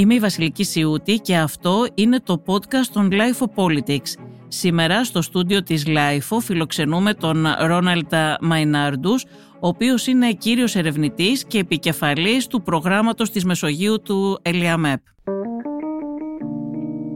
Είμαι 0.00 0.14
η 0.14 0.18
Βασιλική 0.18 0.64
Σιούτη 0.64 1.14
και 1.14 1.36
αυτό 1.36 1.86
είναι 1.94 2.20
το 2.20 2.42
podcast 2.46 2.86
των 2.92 3.08
Life 3.12 3.46
of 3.46 3.64
Politics. 3.64 4.14
Σήμερα 4.48 5.04
στο 5.04 5.22
στούντιο 5.22 5.62
της 5.62 5.84
Life 5.86 6.38
φιλοξενούμε 6.40 7.14
τον 7.14 7.46
Ρόναλτα 7.60 8.38
Μαϊνάρντους, 8.40 9.24
ο 9.60 9.68
οποίος 9.68 10.06
είναι 10.06 10.32
κύριος 10.32 10.76
ερευνητής 10.76 11.44
και 11.44 11.58
επικεφαλής 11.58 12.46
του 12.46 12.62
προγράμματος 12.62 13.30
της 13.30 13.44
Μεσογείου 13.44 14.00
του 14.02 14.38
Ελιαμέπ. 14.42 15.00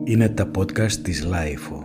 Είναι 0.04 0.28
τα 0.28 0.50
podcast 0.58 0.92
της 0.92 1.26
Life. 1.26 1.83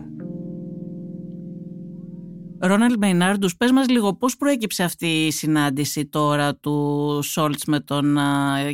Ρόναλντ 2.62 2.96
Μεϊνάρντους, 2.98 3.56
πες 3.56 3.72
μας 3.72 3.90
λίγο 3.90 4.16
πώς 4.16 4.38
προέκυψε 4.38 4.84
αυτή 4.84 5.26
η 5.26 5.32
συνάντηση 5.32 6.06
τώρα 6.06 6.56
του 6.56 7.20
Σόλτς 7.24 7.66
με 7.66 7.80
τον 7.80 8.18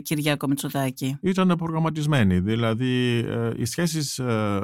Κυριάκο 0.02 0.48
Μητσοτάκη; 0.48 1.18
Ήταν 1.22 1.56
προγραμματισμένη, 1.58 2.40
δηλαδή 2.40 3.26
ε, 3.28 3.52
οι 3.58 3.66
σχέσεις 3.66 4.20
ε, 4.20 4.60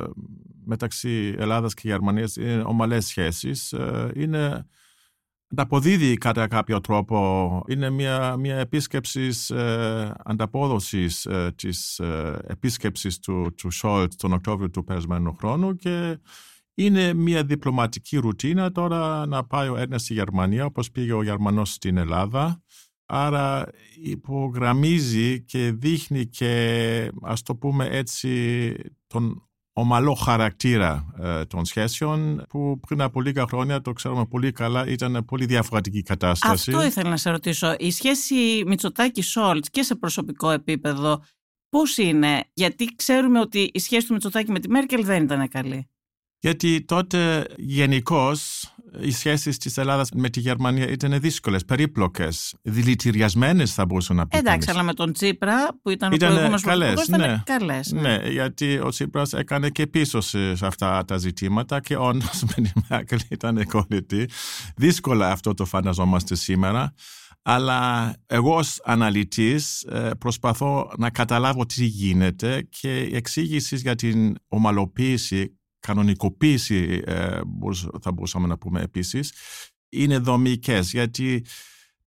μεταξύ 0.66 1.36
Ελλάδας 1.38 1.74
και 1.74 1.82
Γερμανίας 1.88 2.36
είναι 2.36 2.64
ομαλές 2.66 3.06
σχέσεις. 3.06 3.74
Ε, 3.74 4.12
είναι, 4.16 4.66
ανταποδίδει 5.52 6.18
κατά 6.18 6.48
κάποιο 6.48 6.82
τρόπο, 6.82 7.64
είναι 7.68 7.90
μια, 7.90 8.36
μια 8.38 8.56
επίσκεψης 8.56 9.52
ανταπόδοσης 10.24 11.28
της 11.56 12.02
επίσκεψης 12.48 13.20
του, 13.20 13.54
του 13.58 13.72
Σόλτς 13.72 14.16
τον 14.16 14.34
Οκτώβριο 14.34 14.70
του 14.70 14.84
περασμένου 14.84 15.36
χρόνου 15.36 15.76
και 15.76 16.18
είναι 16.86 17.14
μια 17.14 17.44
διπλωματική 17.44 18.18
ρουτίνα 18.18 18.72
τώρα 18.72 19.26
να 19.26 19.46
πάει 19.46 19.68
ο 19.68 19.78
ένας 19.78 20.02
στη 20.02 20.14
Γερμανία 20.14 20.66
όπως 20.66 20.92
πήγε 20.92 21.14
ο 21.14 21.24
Γερμανός 21.24 21.74
στην 21.74 21.98
Ελλάδα. 21.98 22.64
Άρα 23.06 23.68
υπογραμμίζει 24.04 25.42
και 25.42 25.72
δείχνει 25.72 26.26
και 26.26 27.12
ας 27.22 27.42
το 27.42 27.56
πούμε 27.56 27.88
έτσι 27.92 28.74
τον 29.08 29.50
ομαλό 29.74 30.14
χαρακτήρα 30.14 31.14
ε, 31.20 31.46
των 31.46 31.66
σχέσεων 31.66 32.46
που 32.50 32.80
πριν 32.88 33.02
από 33.02 33.22
λίγα 33.22 33.46
χρόνια 33.48 33.82
το 33.82 33.94
ξέρουμε 33.94 34.26
πολύ 34.26 34.52
καλά 34.52 34.88
ήταν 34.88 35.26
πολύ 35.26 35.46
διαφορετική 35.46 36.02
κατάσταση. 36.02 36.72
Αυτό 36.72 36.86
ήθελα 36.86 37.10
να 37.10 37.18
σε 37.18 37.30
ρωτήσω. 37.30 37.76
Η 37.80 37.92
σχέση 37.92 38.64
Μητσοτάκη-Σόλτς 38.66 39.70
και 39.70 39.84
σε 39.84 39.96
προσωπικό 39.96 40.50
επίπεδο 40.50 41.24
πώς 41.70 41.98
είναι, 41.98 42.44
γιατί 42.54 42.86
ξέρουμε 42.96 43.40
ότι 43.40 43.70
η 43.74 43.80
σχέση 43.80 44.08
του 44.08 44.14
Μητσοτάκη 44.14 44.52
με 44.52 44.60
τη 44.60 44.70
Μέρκελ 44.70 45.06
δεν 45.06 45.24
ήταν 45.24 45.48
καλή. 45.48 45.90
Γιατί 46.44 46.86
τότε 46.86 47.46
γενικώς 47.58 48.70
οι 49.00 49.12
σχέσεις 49.12 49.58
της 49.58 49.78
Ελλάδας 49.78 50.10
με 50.14 50.30
τη 50.30 50.40
Γερμανία 50.40 50.90
ήταν 50.90 51.20
δύσκολες, 51.20 51.66
περίπλοκες, 51.66 52.56
δηλητηριασμένες 52.62 53.74
θα 53.74 53.86
μπορούσα 53.86 54.14
να 54.14 54.28
πει. 54.28 54.38
Εντάξει, 54.38 54.70
αλλά 54.70 54.84
με 54.84 54.94
τον 54.94 55.14
Τσίπρα 55.14 55.68
που 55.82 55.90
ήταν, 55.90 56.12
ήταν 56.12 56.30
ο 56.30 56.32
προηγούμενος 56.32 56.62
καλές, 56.62 57.08
ναι. 57.08 57.42
καλές, 57.46 57.92
ναι. 57.92 58.02
ναι. 58.02 58.30
γιατί 58.30 58.80
ο 58.80 58.90
Τσίπρας 58.90 59.34
έκανε 59.34 59.70
και 59.70 59.88
πίσω 59.88 60.22
σε 60.22 60.58
αυτά 60.62 61.06
τα 61.06 61.18
ζητήματα 61.18 61.80
και 61.80 61.98
όντω 61.98 62.26
με 62.56 62.64
τη 62.64 62.72
Μέρκελ 62.90 63.20
ήταν 63.30 63.66
κολλητή. 63.66 64.30
Δύσκολα 64.76 65.32
αυτό 65.32 65.54
το 65.54 65.66
φανταζόμαστε 65.66 66.36
σήμερα. 66.36 66.94
Αλλά 67.44 68.14
εγώ 68.28 68.56
ως 68.56 68.80
αναλυτής 68.84 69.84
ε, 69.84 70.10
προσπαθώ 70.20 70.92
να 70.98 71.10
καταλάβω 71.10 71.66
τι 71.66 71.86
γίνεται 71.86 72.68
και 72.70 73.00
η 73.02 73.16
εξήγηση 73.16 73.76
για 73.76 73.96
την 73.96 74.36
ομαλοποίηση 74.48 75.56
κανονικοποίηση 75.82 77.02
ε, 77.06 77.40
θα 78.02 78.12
μπορούσαμε 78.12 78.48
να 78.48 78.58
πούμε 78.58 78.82
επίσης 78.82 79.34
είναι 79.90 80.18
δομικές 80.18 80.92
γιατί 80.92 81.46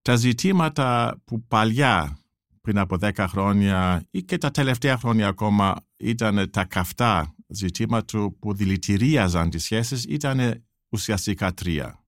τα 0.01 0.15
ζητήματα 0.15 1.17
που 1.25 1.45
παλιά 1.47 2.17
πριν 2.61 2.77
από 2.77 2.97
10 3.01 3.25
χρόνια 3.29 4.07
ή 4.11 4.23
και 4.23 4.37
τα 4.37 4.51
τελευταία 4.51 4.97
χρόνια 4.97 5.27
ακόμα 5.27 5.75
ήταν 5.97 6.49
τα 6.51 6.65
καυτά 6.65 7.35
ζητήματα 7.47 8.31
που 8.39 8.53
δηλητηρίαζαν 8.53 9.49
τις 9.49 9.63
σχέσεις 9.63 10.03
ήταν 10.03 10.63
ουσιαστικά 10.89 11.53
τρία. 11.53 12.03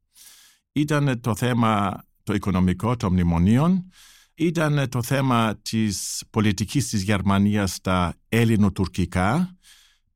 Ήταν 0.71 1.19
το 1.21 1.35
θέμα 1.35 2.03
το 2.23 2.33
οικονομικό 2.33 2.95
των 2.95 3.11
μνημονίων, 3.11 3.91
ήταν 4.35 4.89
το 4.89 5.03
θέμα 5.03 5.59
της 5.61 6.23
πολιτικής 6.29 6.89
της 6.89 7.01
Γερμανίας 7.01 7.73
στα 7.73 8.15
ελληνοτουρκικά 8.29 9.56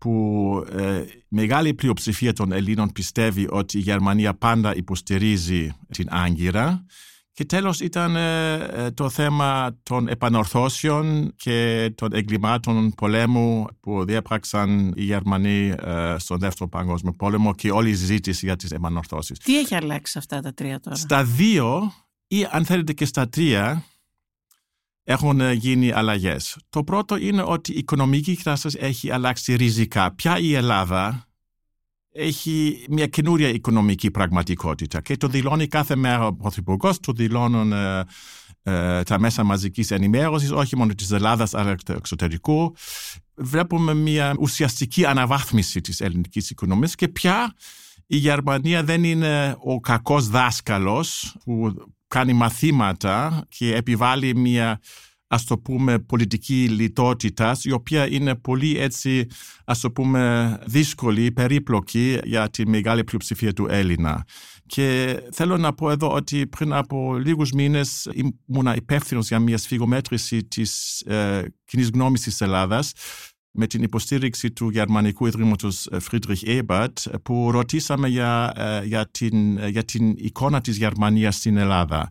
που 0.02 0.66
ε, 0.72 1.04
μεγάλη 1.28 1.74
πλειοψηφία 1.74 2.34
των 2.34 2.52
Ελλήνων 2.52 2.92
πιστεύει 2.92 3.48
ότι 3.50 3.78
η 3.78 3.82
Γερμανία 3.82 4.34
πάντα 4.34 4.76
υποστηρίζει 4.76 5.72
την 5.92 6.08
Άγκυρα. 6.10 6.86
Και 7.34 7.46
τέλος 7.46 7.80
ήταν 7.80 8.16
ε, 8.16 8.54
ε, 8.54 8.92
το 8.92 9.10
θέμα 9.10 9.78
των 9.84 10.08
επανορθώσεων 10.08 11.34
και 11.36 11.92
των 11.96 12.14
εγκλημάτων 12.14 12.92
πολέμου 12.92 13.66
που 13.80 14.06
διέπραξαν 14.06 14.94
οι 14.96 15.04
Γερμανοί 15.04 15.74
στον 16.18 16.40
Δεύτερο 16.40 16.70
Παγκόσμιο 16.70 17.14
Πόλεμο 17.14 17.56
και 17.56 17.72
όλη 17.72 17.90
η 17.90 17.96
συζήτηση 17.96 18.46
για 18.46 18.56
τις 18.56 18.72
επανορθώσεις. 18.72 19.40
Τι 19.40 19.58
έχει 19.58 19.76
αλλάξει 19.76 20.18
αυτά 20.18 20.40
τα 20.40 20.54
τρία 20.54 20.80
τώρα; 20.80 20.96
Στα 20.96 21.24
δύο 21.24 21.94
ή 22.28 22.48
αν 22.52 22.66
θέλετε 22.66 22.94
και 22.94 23.06
στα 23.06 23.30
τρία 23.30 23.86
έχουν 25.04 25.42
ε, 25.42 25.54
γίνει 25.54 25.92
αλλαγές. 25.92 26.58
Το 26.70 26.84
πρώτο 26.84 27.18
είναι 27.18 27.44
ότι 27.46 27.74
η 27.74 27.78
οικονομική 27.78 28.36
κατάσταση 28.36 28.78
έχει 28.82 29.12
αλλάξει 29.12 29.56
ριζικά. 29.56 30.16
Πια 30.16 30.40
η 30.40 30.54
Ελλάδα 30.54 31.26
έχει 32.12 32.86
μια 32.90 33.08
καινούρια 33.08 33.50
οικονομική 33.50 34.12
πραγματικότητα 34.12 35.02
και 35.02 35.18
το 35.18 35.28
δηλώνει 35.28 35.68
κάθε 35.68 35.96
μέρα 35.96 36.26
ο 36.26 36.34
Πρωθυπουργός, 36.34 37.00
το 37.00 37.12
δηλώνουν 37.12 37.72
ε, 37.72 38.06
ε, 38.64 39.04
τα 39.04 39.20
μέσα 39.20 39.44
μαζικής 39.44 39.92
ενημέρωσης, 39.92 40.52
όχι 40.52 40.78
μόνο 40.78 40.94
της 40.94 41.12
Ελλάδας 41.12 41.54
αλλά 41.54 41.76
του 41.76 41.92
εξωτερικού. 41.92 42.76
Βλέπουμε 43.36 43.94
μια 43.94 44.36
ουσιαστική 44.40 45.06
αναβάθμιση 45.06 45.82
της 45.82 46.02
ελληνικής 46.02 46.50
οικονομίας 46.50 46.96
και 46.96 47.08
πια 47.08 47.54
η 48.14 48.18
Γερμανία 48.18 48.84
δεν 48.84 49.04
είναι 49.04 49.56
ο 49.60 49.80
κακός 49.80 50.28
δάσκαλος 50.28 51.36
που 51.44 51.74
κάνει 52.08 52.34
μαθήματα 52.34 53.46
και 53.50 53.76
επιβάλλει 53.76 54.36
μια 54.36 54.80
ας 55.28 55.44
το 55.44 55.58
πούμε 55.58 56.00
πολιτική 56.00 56.68
λιτότητα 56.70 57.58
η 57.64 57.72
οποία 57.72 58.08
είναι 58.08 58.36
πολύ 58.36 58.78
έτσι 58.78 59.28
ας 59.66 59.80
το 59.80 59.92
πούμε 59.92 60.58
δύσκολη, 60.66 61.32
περίπλοκη 61.32 62.20
για 62.24 62.50
τη 62.50 62.68
μεγάλη 62.68 63.04
πλειοψηφία 63.04 63.54
του 63.54 63.68
Έλληνα. 63.70 64.26
Και 64.66 65.20
θέλω 65.32 65.58
να 65.58 65.74
πω 65.74 65.92
εδώ 65.92 66.12
ότι 66.12 66.48
πριν 66.48 66.74
από 66.74 67.18
λίγους 67.18 67.52
μήνες 67.52 68.10
ήμουν 68.14 68.74
υπεύθυνος 68.76 69.28
για 69.28 69.40
μια 69.40 69.58
σφιγομέτρηση 69.58 70.44
της 70.44 71.02
ε, 71.02 71.44
κοινής 71.66 71.90
γνώμης 71.90 72.22
της 72.22 72.42
Ελλάδας 72.42 72.92
με 73.52 73.68
την 73.68 73.84
υποστήριξη 73.84 74.52
του 74.52 74.70
Γερμανικού 74.70 75.26
Ιδρύματος 75.26 75.88
Friedrich 76.10 76.62
Ebert 76.66 77.22
που 77.24 77.52
ρωτήσαμε 77.52 78.08
για, 78.08 78.54
ε, 78.56 78.86
για, 78.86 79.10
την, 79.12 79.68
για 79.68 79.84
την 79.84 80.14
εικόνα 80.18 80.62
της 80.62 80.78
Γερμανίας 80.78 81.36
στην 81.36 81.58
Ελλάδα. 81.58 82.10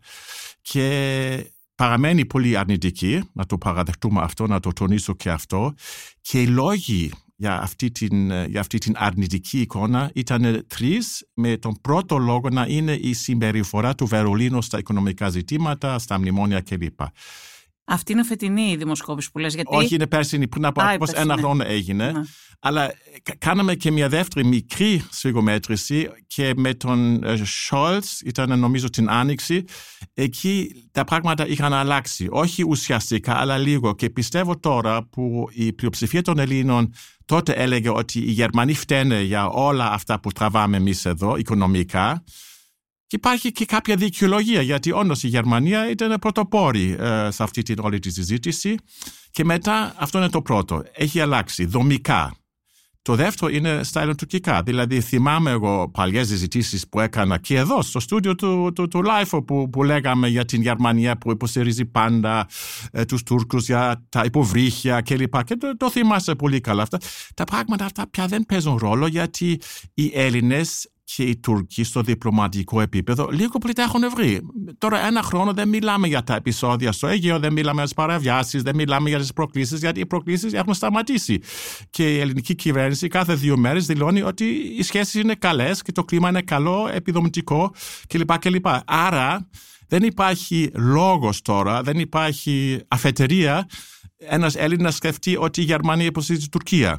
Και 0.63 1.53
παραμένει 1.75 2.27
πολύ 2.27 2.57
αρνητική, 2.57 3.23
να 3.33 3.47
το 3.47 3.59
παραδεχτούμε 3.59 4.21
αυτό, 4.21 4.47
να 4.47 4.61
το 4.61 4.73
τονίσω 4.73 5.15
και 5.15 5.31
αυτό. 5.31 5.75
Και 6.21 6.43
οι 6.43 6.47
λόγοι 6.47 7.13
για 7.37 7.61
αυτή 7.61 7.91
την, 7.91 8.31
για 8.47 8.61
αυτή 8.61 8.79
την 8.79 8.95
αρνητική 8.97 9.61
εικόνα 9.61 10.11
ήταν 10.15 10.65
τρει, 10.67 10.99
με 11.35 11.57
τον 11.57 11.75
πρώτο 11.81 12.19
λόγο 12.19 12.49
να 12.49 12.67
είναι 12.69 12.93
η 12.93 13.13
συμπεριφορά 13.13 13.95
του 13.95 14.07
Βερολίνου 14.07 14.63
στα 14.63 14.79
οικονομικά 14.79 15.29
ζητήματα, 15.29 15.99
στα 15.99 16.19
μνημόνια 16.19 16.61
κλπ. 16.61 17.01
Αυτή 17.93 18.13
είναι 18.13 18.25
φετινή 18.25 18.71
η 18.71 18.77
δημοσκόπηση 18.77 19.31
που 19.31 19.39
λες, 19.39 19.55
γιατί... 19.55 19.77
Όχι, 19.77 19.95
είναι 19.95 20.07
πέρσινη, 20.07 20.49
πριν 20.49 20.65
από 20.65 20.83
ένα 21.15 21.37
χρόνο 21.37 21.65
έγινε. 21.67 22.11
Ναι. 22.11 22.21
Αλλά 22.61 22.85
ε, 22.85 22.93
κάναμε 23.39 23.75
και 23.75 23.91
μια 23.91 24.09
δεύτερη 24.09 24.47
μικρή 24.47 25.05
σφιγομέτρηση 25.11 26.11
και 26.27 26.53
με 26.57 26.75
τον 26.75 27.23
Σόλτς, 27.45 28.21
ήταν 28.21 28.59
νομίζω 28.59 28.91
την 28.91 29.11
Άνοιξη, 29.11 29.65
εκεί 30.15 30.71
τα 30.93 31.05
πράγματα 31.05 31.47
είχαν 31.47 31.73
αλλάξει. 31.73 32.27
Όχι 32.31 32.65
ουσιαστικά, 32.69 33.37
αλλά 33.37 33.59
λίγο. 33.59 33.95
Και 33.95 34.11
πιστεύω 34.11 34.59
τώρα 34.59 35.07
που 35.07 35.49
η 35.53 35.73
πλειοψηφία 35.73 36.23
των 36.23 36.39
Ελλήνων 36.39 36.93
τότε 37.25 37.53
έλεγε 37.53 37.89
ότι 37.89 38.19
οι 38.19 38.31
Γερμανοί 38.31 38.75
φταίνε 38.75 39.21
για 39.21 39.47
όλα 39.49 39.93
αυτά 39.93 40.21
που 40.21 40.33
τραβάμε 40.33 40.77
εμείς 40.77 41.05
εδώ, 41.05 41.37
οικονομικά, 41.37 42.25
και 43.11 43.17
υπάρχει 43.17 43.53
και 43.53 43.65
κάποια 43.65 43.97
δικαιολογία, 43.97 44.63
γιατί 44.63 44.93
όντως 44.93 45.23
η 45.23 45.29
Γερμανία 45.29 45.91
ήταν 45.91 46.19
πρωτοπόρη 46.19 46.97
ε, 46.99 47.29
σε 47.31 47.43
αυτή 47.43 47.63
την 47.63 47.79
όλη 47.81 47.99
τη 47.99 48.11
συζήτηση. 48.11 48.75
Και 49.31 49.45
μετά, 49.45 49.95
αυτό 49.97 50.19
είναι 50.19 50.29
το 50.29 50.43
πρώτο, 50.43 50.83
έχει 50.93 51.21
αλλάξει 51.21 51.65
δομικά. 51.65 52.35
Το 53.03 53.15
δεύτερο 53.15 53.53
είναι 53.53 53.83
στα 53.83 54.01
ελληνοτουρκικά. 54.01 54.63
Δηλαδή, 54.63 55.01
θυμάμαι 55.01 55.51
εγώ 55.51 55.91
παλιές 55.91 56.29
συζητήσεις 56.29 56.89
που 56.89 57.01
έκανα 57.01 57.39
και 57.39 57.57
εδώ, 57.57 57.83
στο 57.83 58.01
στούντιο 58.01 58.35
του, 58.35 58.73
του, 58.75 58.89
του 58.89 59.03
LiFO, 59.03 59.43
που, 59.43 59.71
που 59.71 59.83
λέγαμε 59.85 60.29
για 60.29 60.45
την 60.45 60.63
Γερμανία 60.63 61.19
που 61.19 61.31
υποστηρίζει 61.31 61.85
πάντα 61.85 62.49
ε, 62.93 63.05
τους 63.05 63.23
Τούρκους 63.23 63.67
για 63.67 64.07
τα 64.09 64.23
υποβρύχια 64.25 65.01
κλπ. 65.01 65.45
Και 65.45 65.57
το, 65.57 65.77
το 65.77 65.91
θυμάσαι 65.91 66.35
πολύ 66.35 66.61
καλά 66.61 66.83
αυτά. 66.83 66.99
Τα 67.35 67.45
πράγματα 67.45 67.85
αυτά 67.85 68.09
πια 68.11 68.27
δεν 68.27 68.47
παίζουν 68.47 68.77
ρόλο 68.77 69.07
γιατί 69.07 69.61
οι 69.95 70.11
Έλληνες 70.15 70.89
και 71.15 71.23
οι 71.23 71.37
Τούρκοι 71.37 71.85
στο 71.85 72.01
διπλωματικό 72.01 72.81
επίπεδο 72.81 73.29
λίγο 73.31 73.59
πολύ 73.59 73.73
τα 73.73 73.83
έχουν 73.83 74.11
βρει. 74.15 74.41
Τώρα 74.79 75.07
ένα 75.07 75.23
χρόνο 75.23 75.53
δεν 75.53 75.69
μιλάμε 75.69 76.07
για 76.07 76.23
τα 76.23 76.35
επεισόδια 76.35 76.93
στο 76.93 77.07
Αίγαιο, 77.07 77.39
δεν 77.39 77.53
μιλάμε 77.53 77.75
για 77.75 77.85
τις 77.85 77.95
παραβιάσεις, 77.95 78.63
δεν 78.63 78.75
μιλάμε 78.75 79.09
για 79.09 79.19
τις 79.19 79.33
προκλήσεις, 79.33 79.81
γιατί 79.81 80.01
οι 80.01 80.07
προκλήσεις 80.07 80.53
έχουν 80.53 80.75
σταματήσει. 80.75 81.39
Και 81.91 82.15
η 82.15 82.19
ελληνική 82.19 82.55
κυβέρνηση 82.55 83.09
κάθε 83.09 83.35
δύο 83.35 83.57
μέρες 83.57 83.87
δηλώνει 83.87 84.23
ότι 84.23 84.45
οι 84.79 84.83
σχέσεις 84.83 85.15
είναι 85.15 85.35
καλές 85.35 85.83
και 85.83 85.93
το 85.93 86.05
κλίμα 86.05 86.29
είναι 86.29 86.43
καλό, 86.43 86.91
επιδομητικό 86.93 87.75
κλπ. 88.07 88.39
κλπ. 88.39 88.67
Άρα 88.85 89.49
δεν 89.89 90.03
υπάρχει 90.03 90.71
λόγος 90.75 91.43
τώρα, 91.43 91.83
δεν 91.83 91.99
υπάρχει 91.99 92.81
αφετερία 92.89 93.67
ένας 94.21 94.55
Έλληνας 94.55 94.95
σκεφτεί 94.95 95.37
ότι 95.37 95.61
η 95.61 95.65
Γερμανία 95.65 96.07
υποστηρίζει 96.07 96.43
την 96.49 96.59
Τουρκία. 96.59 96.99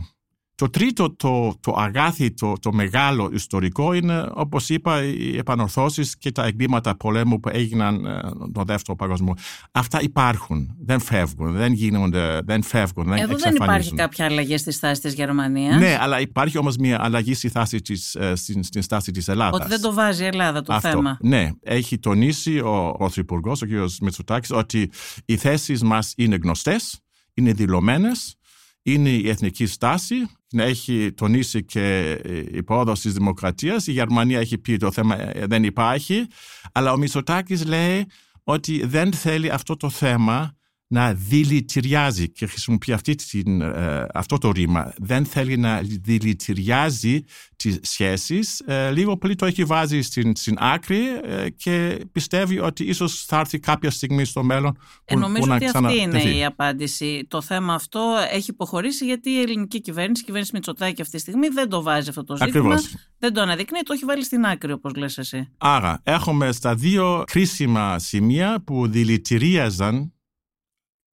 Το 0.62 0.70
τρίτο, 0.70 1.16
το, 1.16 1.56
το 1.60 1.74
αγάθι, 1.78 2.34
το, 2.34 2.54
το 2.60 2.74
μεγάλο 2.74 3.30
ιστορικό 3.34 3.94
είναι, 3.94 4.30
όπως 4.34 4.70
είπα, 4.70 5.04
οι 5.04 5.38
επανορθώσεις 5.38 6.18
και 6.18 6.32
τα 6.32 6.46
εγκλήματα 6.46 6.98
πολέμου 6.98 7.40
που 7.40 7.50
έγιναν 7.50 8.06
ε, 8.06 8.22
το 8.54 8.64
δεύτερο 8.64 8.96
παγκοσμό. 8.96 9.34
Αυτά 9.72 10.02
υπάρχουν, 10.02 10.76
δεν 10.80 11.00
φεύγουν, 11.00 11.52
δεν 11.52 11.74
γίνονται, 11.74 12.40
δεν 12.44 12.64
φεύγουν, 12.64 13.08
δεν 13.08 13.18
Εδώ 13.18 13.36
δεν 13.36 13.56
υπάρχει 13.56 13.94
κάποια 13.94 14.26
αλλαγή 14.26 14.58
στη 14.58 14.72
στάση 14.72 15.02
της 15.02 15.14
Γερμανίας; 15.14 15.80
Ναι, 15.80 15.98
αλλά 16.02 16.20
υπάρχει 16.20 16.58
όμως 16.58 16.78
μια 16.78 17.04
αλλαγή 17.04 17.34
στη 17.34 17.50
στάση 17.50 17.82
της, 17.82 18.16
ε, 18.16 18.36
στην, 18.36 18.64
στην 18.64 18.82
στάση 18.82 19.12
της 19.12 19.28
Ελλάδας. 19.28 19.60
Ότι 19.60 19.70
δεν 19.70 19.82
το 19.82 19.94
βάζει 19.94 20.24
η 20.24 20.26
Ελλάδα 20.26 20.62
το 20.62 20.74
Αυτό, 20.74 20.90
θέμα. 20.90 21.18
Ναι, 21.22 21.50
έχει 21.62 22.00
τονίσει 22.00 22.60
ο 22.60 22.96
Πρωθυπουργός, 22.98 23.62
ο 23.62 23.66
κ. 23.66 23.70
Μητσοτάκης, 24.02 24.52
ότι 24.52 24.92
οι 25.26 25.38
θέσεις 25.38 25.84
μας 25.84 26.14
είναι 26.18 26.38
γνωστές, 26.42 27.00
είναι 27.34 27.54
δηλωμένες, 27.54 28.36
είναι 28.84 29.10
η 29.10 29.30
εθνική 29.30 29.66
στάση, 29.66 30.16
έχει 30.56 31.12
τονίσει 31.12 31.64
και 31.64 32.12
η 32.26 32.58
υπόδοση 32.58 33.02
της 33.02 33.14
δημοκρατίας. 33.14 33.88
Η 33.88 33.92
Γερμανία 33.92 34.40
έχει 34.40 34.58
πει 34.58 34.78
το 34.78 34.92
θέμα 34.92 35.20
ε, 35.20 35.46
δεν 35.46 35.64
υπάρχει, 35.64 36.28
αλλά 36.72 36.92
ο 36.92 36.98
Μητσοτάκης 36.98 37.66
λέει 37.66 38.06
ότι 38.44 38.86
δεν 38.86 39.14
θέλει 39.14 39.50
αυτό 39.50 39.78
το 39.78 39.90
θέμα 39.90 40.56
να 40.92 41.14
δηλητηριάζει 41.14 42.30
και 42.30 42.46
χρησιμοποιεί 42.46 42.92
αυτή 42.92 43.16
την, 43.16 43.62
ε, 43.62 44.06
αυτό 44.14 44.38
το 44.38 44.52
ρήμα. 44.52 44.94
Δεν 44.98 45.26
θέλει 45.26 45.58
να 45.58 45.82
δηλητηριάζει 46.02 47.24
τις 47.56 47.80
σχέσεις. 47.82 48.60
Ε, 48.60 48.92
λίγο 48.92 49.18
πολύ 49.18 49.36
το 49.36 49.46
έχει 49.46 49.64
βάζει 49.64 50.02
στην, 50.02 50.36
στην 50.36 50.56
άκρη 50.60 51.00
ε, 51.24 51.50
και 51.50 52.06
πιστεύει 52.12 52.60
ότι 52.60 52.84
ίσως 52.84 53.26
θα 53.26 53.40
έρθει 53.40 53.60
κάποια 53.60 53.92
στιγμή 53.92 54.26
στο 54.26 54.44
μέλλον 54.44 54.78
που, 55.06 55.20
νομίζω 55.20 55.46
που 55.46 55.54
ότι 55.54 55.66
αυτή 55.66 55.98
είναι 55.98 56.22
η 56.22 56.46
απάντηση. 56.46 57.26
Το 57.28 57.42
θέμα 57.42 57.74
αυτό 57.74 58.16
έχει 58.32 58.52
υποχωρήσει 58.52 59.06
γιατί 59.06 59.30
η 59.30 59.42
ελληνική 59.42 59.82
κυβέρνηση, 59.82 60.22
η 60.22 60.26
κυβέρνηση 60.26 60.52
Μητσοτάκη 60.54 61.02
αυτή 61.02 61.16
τη 61.16 61.22
στιγμή 61.22 61.48
δεν 61.48 61.70
το 61.70 61.82
βάζει 61.82 62.10
αυτό 62.10 62.24
το 62.24 62.36
ζήτημα. 62.36 62.60
Ακριβώς. 62.60 62.96
Δεν 63.18 63.34
το 63.34 63.42
αναδεικνύει, 63.42 63.82
το 63.82 63.94
έχει 63.94 64.06
βάλει 64.06 64.24
στην 64.24 64.46
άκρη 64.46 64.72
όπως 64.72 64.96
λες 64.96 65.18
εσύ. 65.18 65.50
Άρα 65.58 66.02
έχουμε 66.04 66.52
στα 66.52 66.76
δύο 66.76 67.24
κρίσιμα 67.28 68.00
σημεία 68.00 68.64
που 68.66 68.88
δηλητηρίαζαν 68.88 70.14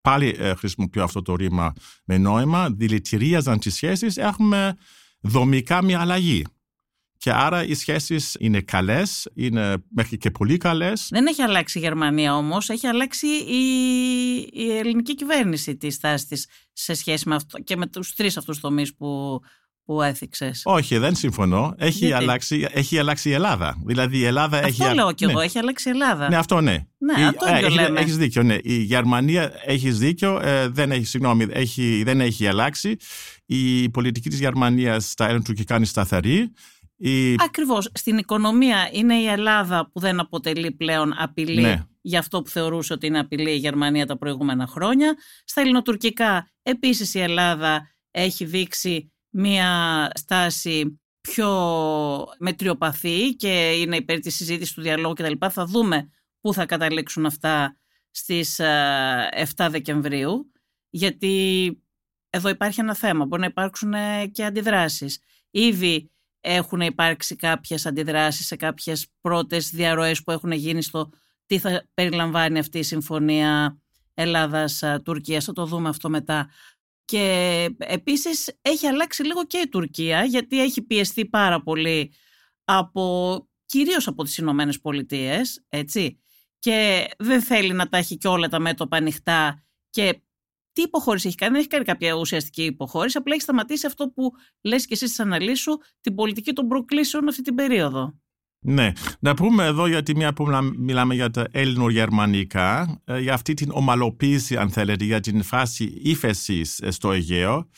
πάλι 0.07 0.35
ε, 0.39 0.53
χρησιμοποιώ 0.53 1.03
αυτό 1.03 1.21
το 1.21 1.35
ρήμα 1.35 1.73
με 2.03 2.17
νόημα, 2.17 2.69
δηλητηρίαζαν 2.69 3.59
τις 3.59 3.73
σχέσεις, 3.73 4.17
έχουμε 4.17 4.77
δομικά 5.21 5.83
μια 5.83 5.99
αλλαγή. 5.99 6.45
Και 7.17 7.31
άρα 7.31 7.65
οι 7.65 7.73
σχέσεις 7.73 8.35
είναι 8.39 8.61
καλές, 8.61 9.29
είναι 9.33 9.75
μέχρι 9.89 10.17
και 10.17 10.31
πολύ 10.31 10.57
καλές. 10.57 11.07
Δεν 11.09 11.25
έχει 11.27 11.41
αλλάξει 11.41 11.77
η 11.77 11.81
Γερμανία 11.81 12.35
όμως, 12.35 12.69
έχει 12.69 12.87
αλλάξει 12.87 13.27
η, 13.27 13.63
η 14.53 14.77
ελληνική 14.77 15.15
κυβέρνηση 15.15 15.77
τη 15.77 15.89
στάση 15.89 16.27
της 16.27 16.47
σε 16.73 16.93
σχέση 16.93 17.29
με 17.29 17.35
αυτό 17.35 17.59
και 17.59 17.75
με 17.75 17.87
τους 17.87 18.13
τρεις 18.15 18.37
αυτούς 18.37 18.59
τομείς 18.59 18.95
που 18.95 19.39
που 19.87 20.01
έθιξες. 20.01 20.61
Όχι, 20.65 20.97
δεν 20.97 21.15
συμφωνώ. 21.15 21.75
Έχει 21.77 22.11
αλλάξει, 22.13 22.67
έχει 22.71 22.99
αλλάξει 22.99 23.29
η 23.29 23.33
Ελλάδα. 23.33 23.77
Δηλαδή 23.85 24.17
η 24.17 24.25
Ελλάδα 24.25 24.55
αυτό 24.55 24.67
έχει. 24.67 24.83
Αυτό 24.83 24.95
λέω 24.95 25.11
κι 25.11 25.23
εγώ, 25.23 25.39
ναι. 25.39 25.45
έχει 25.45 25.57
αλλάξει 25.57 25.87
η 25.87 25.91
Ελλάδα. 25.91 26.29
Ναι, 26.29 26.37
αυτό 26.37 26.61
ναι. 26.61 26.85
Ναι, 26.97 27.21
η, 27.21 27.23
αυτό 27.23 27.45
ε, 27.45 27.57
έχεις, 27.57 27.75
λέμε. 27.75 27.99
Έχεις 27.99 28.17
δίκιο, 28.17 28.43
ναι. 28.43 28.57
Η 28.63 28.77
Γερμανία, 28.77 29.51
έχεις 29.65 29.97
δίκιο, 29.97 30.39
ε, 30.43 30.67
δεν 30.67 30.91
έχει, 30.91 31.03
συγγνώμη, 31.03 31.45
έχει, 31.49 32.03
δεν 32.05 32.21
έχει 32.21 32.47
αλλάξει. 32.47 32.95
Η 33.45 33.89
πολιτική 33.89 34.29
της 34.29 34.39
Γερμανίας 34.39 35.09
στα 35.09 35.25
ελληνοτουρκικά 35.25 35.75
είναι 35.75 35.85
σταθερή. 35.85 36.51
Η... 36.97 37.35
Ακριβώς. 37.39 37.89
Στην 37.93 38.17
οικονομία 38.17 38.89
είναι 38.91 39.15
η 39.15 39.27
Ελλάδα 39.27 39.89
που 39.93 39.99
δεν 39.99 40.19
αποτελεί 40.19 40.71
πλέον 40.71 41.13
απειλή 41.17 41.61
Ναι. 41.61 41.83
για 42.01 42.19
αυτό 42.19 42.41
που 42.41 42.49
θεωρούσε 42.49 42.93
ότι 42.93 43.07
είναι 43.07 43.19
απειλή 43.19 43.51
η 43.51 43.57
Γερμανία 43.57 44.05
τα 44.05 44.17
προηγούμενα 44.17 44.67
χρόνια. 44.67 45.15
Στα 45.45 45.61
ελληνοτουρκικά 45.61 46.49
επίσης 46.61 47.13
η 47.13 47.19
Ελλάδα 47.19 47.91
έχει 48.11 48.45
δείξει 48.45 49.11
μία 49.39 50.09
στάση 50.13 50.99
πιο 51.21 51.49
μετριοπαθή 52.39 53.35
και 53.35 53.71
είναι 53.71 53.95
υπέρ 53.95 54.19
της 54.19 54.35
συζήτησης 54.35 54.73
του 54.73 54.81
διαλόγου 54.81 55.13
κτλ. 55.13 55.47
Θα 55.49 55.65
δούμε 55.65 56.09
πού 56.41 56.53
θα 56.53 56.65
καταλήξουν 56.65 57.25
αυτά 57.25 57.77
στις 58.11 58.59
ε, 58.59 59.47
7 59.55 59.67
Δεκεμβρίου 59.69 60.51
γιατί 60.89 61.71
εδώ 62.29 62.49
υπάρχει 62.49 62.79
ένα 62.79 62.95
θέμα, 62.95 63.25
μπορεί 63.25 63.41
να 63.41 63.47
υπάρξουν 63.47 63.93
ε, 63.93 64.25
και 64.25 64.45
αντιδράσεις. 64.45 65.19
Ήδη 65.51 66.11
έχουν 66.41 66.81
υπάρξει 66.81 67.35
κάποιες 67.35 67.85
αντιδράσεις 67.85 68.45
σε 68.45 68.55
κάποιες 68.55 69.07
πρώτες 69.21 69.69
διαρροές 69.69 70.23
που 70.23 70.31
έχουν 70.31 70.51
γίνει 70.51 70.81
στο 70.83 71.09
τι 71.45 71.59
θα 71.59 71.87
περιλαμβάνει 71.93 72.59
αυτή 72.59 72.79
η 72.79 72.83
συμφωνία 72.83 73.77
Ελλάδας-Τουρκίας. 74.13 75.45
Θα 75.45 75.53
το 75.53 75.65
δούμε 75.65 75.89
αυτό 75.89 76.09
μετά. 76.09 76.49
Και 77.07 77.69
επίσης 77.77 78.57
έχει 78.61 78.87
αλλάξει 78.87 79.23
λίγο 79.23 79.45
και 79.45 79.57
η 79.57 79.69
Τουρκία 79.69 80.23
γιατί 80.23 80.61
έχει 80.61 80.81
πιεστεί 80.81 81.25
πάρα 81.25 81.61
πολύ 81.61 82.13
από, 82.63 83.47
κυρίως 83.65 84.07
από 84.07 84.23
τις 84.23 84.37
Ηνωμένες 84.37 84.79
Πολιτείες, 84.79 85.65
έτσι. 85.69 86.19
Και 86.59 87.07
δεν 87.17 87.41
θέλει 87.41 87.73
να 87.73 87.89
τα 87.89 87.97
έχει 87.97 88.17
και 88.17 88.27
όλα 88.27 88.47
τα 88.47 88.59
μέτωπα 88.59 88.97
ανοιχτά 88.97 89.65
και 89.89 90.21
τι 90.71 90.81
υποχώρηση 90.81 91.27
έχει 91.27 91.35
κάνει, 91.35 91.51
δεν 91.51 91.59
έχει 91.59 91.69
κάνει 91.69 91.85
κάποια 91.85 92.13
ουσιαστική 92.13 92.63
υποχώρηση, 92.63 93.17
απλά 93.17 93.33
έχει 93.33 93.43
σταματήσει 93.43 93.85
αυτό 93.85 94.09
που 94.09 94.31
λες 94.61 94.85
και 94.85 94.93
εσύ 94.93 95.05
στις 95.05 95.19
αναλύσεις 95.19 95.59
σου, 95.59 95.81
την 96.01 96.15
πολιτική 96.15 96.53
των 96.53 96.67
προκλήσεων 96.67 97.27
αυτή 97.27 97.41
την 97.41 97.55
περίοδο. 97.55 98.19
Ναι, 98.59 98.91
να 99.19 99.33
πούμε 99.33 99.65
εδώ 99.65 99.87
γιατί 99.87 100.15
μια 100.15 100.33
που 100.33 100.47
μιλάμε 100.77 101.13
για 101.13 101.29
τα 101.29 101.47
ελληνογερμανικά, 101.51 103.01
για 103.19 103.33
αυτή 103.33 103.53
την 103.53 103.69
ομαλοποίηση 103.71 104.57
αν 104.57 104.69
θέλετε, 104.69 105.03
για 105.03 105.19
την 105.19 105.43
φάση 105.43 105.83
ύφεσης 106.03 106.79
στο 106.87 107.11
Αιγαίο, 107.11 107.69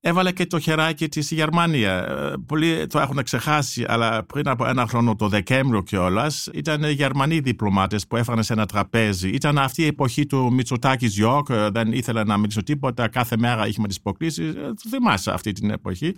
έβαλε 0.00 0.32
και 0.32 0.46
το 0.46 0.58
χεράκι 0.58 1.08
της 1.08 1.30
η 1.30 1.34
Γερμανία. 1.34 2.06
Πολλοί 2.46 2.86
το 2.86 2.98
έχουν 2.98 3.22
ξεχάσει, 3.22 3.84
αλλά 3.88 4.24
πριν 4.24 4.48
από 4.48 4.66
ένα 4.66 4.86
χρόνο, 4.86 5.16
το 5.16 5.28
Δεκέμβριο 5.28 5.82
κιόλας, 5.82 6.48
ήταν 6.52 6.82
οι 6.82 6.92
Γερμανοί 6.92 7.40
διπλωμάτες 7.40 8.06
που 8.06 8.16
έφανε 8.16 8.42
σε 8.42 8.52
ένα 8.52 8.66
τραπέζι. 8.66 9.28
Ήταν 9.28 9.58
αυτή 9.58 9.82
η 9.82 9.86
εποχή 9.86 10.26
του 10.26 10.52
Μητσοτάκη 10.52 11.06
Γιώκ, 11.06 11.52
δεν 11.52 11.92
ήθελε 11.92 12.24
να 12.24 12.36
μιλήσω 12.36 12.62
τίποτα, 12.62 13.08
κάθε 13.08 13.36
μέρα 13.38 13.66
είχαμε 13.66 13.88
τις 13.88 14.00
προκλήσεις. 14.00 14.54
Θυμάσαι 14.88 15.30
αυτή 15.30 15.52
την 15.52 15.70
εποχή. 15.70 16.14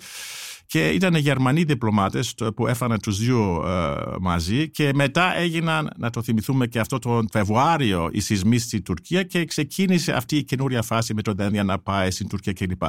Και 0.72 0.88
ήταν 0.88 1.14
Γερμανοί 1.14 1.64
διπλωμάτες 1.64 2.34
που 2.56 2.66
έφαναν 2.66 3.00
τους 3.00 3.18
δύο 3.18 3.68
ε, 3.68 4.14
μαζί 4.20 4.70
και 4.70 4.90
μετά 4.94 5.36
έγιναν, 5.36 5.90
να 5.96 6.10
το 6.10 6.22
θυμηθούμε 6.22 6.66
και 6.66 6.78
αυτό 6.78 6.98
τον 6.98 7.28
Φεβρουάριο, 7.30 8.08
οι 8.12 8.20
σεισμοί 8.20 8.58
στη 8.58 8.82
Τουρκία 8.82 9.22
και 9.22 9.44
ξεκίνησε 9.44 10.12
αυτή 10.12 10.36
η 10.36 10.44
καινούρια 10.44 10.82
φάση 10.82 11.14
με 11.14 11.22
το 11.22 11.32
Δένδια 11.32 11.64
να 11.64 11.78
πάει 11.78 12.10
στην 12.10 12.28
Τουρκία 12.28 12.52
κλπ. 12.52 12.82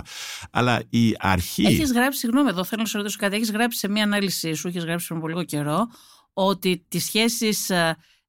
Αλλά 0.52 0.82
η 0.90 1.16
αρχή... 1.20 1.66
Έχεις 1.66 1.92
γράψει, 1.92 2.20
συγγνώμη 2.20 2.50
εδώ 2.50 2.64
θέλω 2.64 2.82
να 2.82 2.88
σου 2.88 2.98
ρωτήσω 2.98 3.18
κάτι, 3.20 3.36
έχεις 3.36 3.52
γράψει 3.52 3.78
σε 3.80 3.90
μια 3.90 4.04
ανάλυση 4.04 4.54
σου, 4.54 4.68
έχεις 4.68 4.84
γράψει 4.84 5.08
πριν 5.08 5.20
από 5.20 5.28
λίγο 5.28 5.44
καιρό, 5.44 5.88
ότι 6.34 6.86
τις 6.88 7.04
σχέσεις 7.04 7.72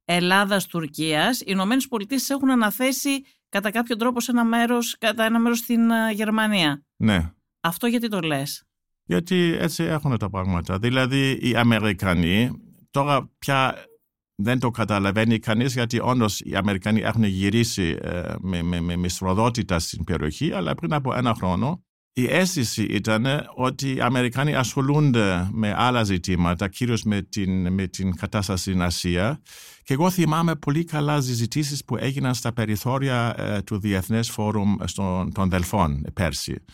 Ελλάδας-Τουρκίας 0.05 1.41
οι 1.41 1.45
Ηνωμένες 1.47 1.89
Πολιτείες 1.89 2.31
έχουν 2.31 2.51
αναθέσει 2.51 3.25
κατά 3.49 3.71
κάποιο 3.71 3.97
τρόπο 3.97 4.21
σε 4.21 4.31
ένα 4.31 4.45
μέρος, 4.45 4.97
κατά 4.99 5.25
ένα 5.25 5.39
μέρος 5.39 5.59
στην 5.59 5.81
Γερμανία. 6.13 6.85
Ναι. 6.97 7.31
Αυτό 7.61 7.87
γιατί 7.87 8.09
το 8.09 8.21
λες; 8.21 8.65
Γιατί 9.05 9.57
έτσι 9.59 9.83
έχουν 9.83 10.19
τα 10.19 10.31
πράγματα. 10.31 10.79
Δηλαδή 10.79 11.39
οι 11.43 11.57
Αμερικανοί 11.57 12.51
τώρα 12.91 13.31
πια 13.39 13.75
δεν 14.35 14.59
το 14.59 14.71
καταλαβαίνει 14.71 15.39
κανείς 15.39 15.73
γιατί 15.73 16.01
όντως 16.01 16.41
οι 16.41 16.55
Αμερικανοί 16.55 17.01
έχουν 17.01 17.25
γυρίσει 17.25 17.99
ε, 18.03 18.33
με, 18.41 18.63
με, 18.63 18.81
με 18.81 18.97
μισθροδότητα 18.97 19.79
στην 19.79 20.05
περιοχή 20.05 20.53
αλλά 20.53 20.75
πριν 20.75 20.93
από 20.93 21.15
ένα 21.15 21.35
χρόνο 21.35 21.85
η 22.17 22.27
αίσθηση 22.27 22.83
ήταν 22.83 23.27
ότι 23.55 23.95
οι 23.95 24.01
Αμερικανοί 24.01 24.55
ασχολούνται 24.55 25.49
με 25.53 25.75
άλλα 25.77 26.03
ζητήματα, 26.03 26.69
κυρίως 26.69 27.03
με 27.03 27.23
την, 27.23 27.73
με 27.73 27.87
την 27.87 28.17
κατάσταση 28.17 28.63
στην 28.63 28.83
Ασία. 28.83 29.41
Και 29.83 29.93
εγώ 29.93 30.11
θυμάμαι 30.11 30.57
πολύ 30.57 30.85
καλά 30.85 31.21
συζητήσεις 31.21 31.85
που 31.85 31.97
έγιναν 31.97 32.35
στα 32.35 32.53
περιθώρια 32.53 33.35
ε, 33.39 33.63
του 33.63 33.79
Διεθνές 33.79 34.31
Φόρουμ 34.31 34.75
στον, 34.85 35.33
των 35.33 35.49
Δελφών 35.49 36.05
πέρσι. 36.15 36.65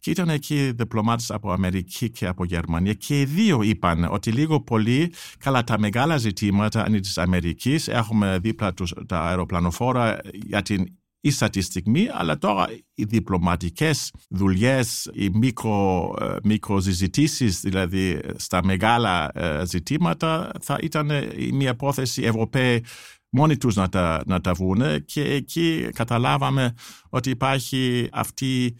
Και 0.00 0.10
ήταν 0.10 0.28
εκεί 0.28 0.72
διπλωμάτες 0.74 1.30
από 1.30 1.52
Αμερική 1.52 2.10
και 2.10 2.26
από 2.26 2.44
Γερμανία. 2.44 2.92
Και 2.92 3.20
οι 3.20 3.24
δύο 3.24 3.62
είπαν 3.62 4.04
ότι 4.10 4.32
λίγο 4.32 4.60
πολύ, 4.60 5.12
καλά 5.38 5.64
τα 5.64 5.78
μεγάλα 5.78 6.16
ζητήματα 6.16 6.84
είναι 6.88 7.00
της 7.00 7.18
Αμερικής, 7.18 7.88
έχουμε 7.88 8.38
δίπλα 8.42 8.74
τους 8.74 8.94
τα 9.06 9.20
αεροπλανοφόρα 9.20 10.20
για 10.32 10.62
την 10.62 10.84
ίσα 11.20 11.50
τη 11.50 11.60
στιγμή, 11.60 12.08
αλλά 12.12 12.38
τώρα 12.38 12.66
οι 12.94 13.04
διπλωματικές 13.04 14.12
δουλειές, 14.28 15.10
οι 15.14 15.30
μικρο, 15.30 16.14
ε, 16.20 16.36
μικροσυζητήσεις, 16.44 17.60
δηλαδή 17.60 18.20
στα 18.36 18.64
μεγάλα 18.64 19.30
ε, 19.34 19.66
ζητήματα, 19.66 20.50
θα 20.60 20.78
ήταν 20.82 21.10
μια 21.52 21.76
πρόθεση 21.76 22.22
Ευρωπαίοι 22.22 22.84
μόνοι 23.30 23.56
τους 23.56 23.74
να 23.74 23.88
τα, 23.88 24.22
να 24.26 24.40
τα 24.40 24.52
βούνε 24.52 24.98
και 24.98 25.22
εκεί 25.22 25.88
καταλάβαμε 25.94 26.74
ότι 27.08 27.30
υπάρχει 27.30 28.08
αυτή 28.12 28.76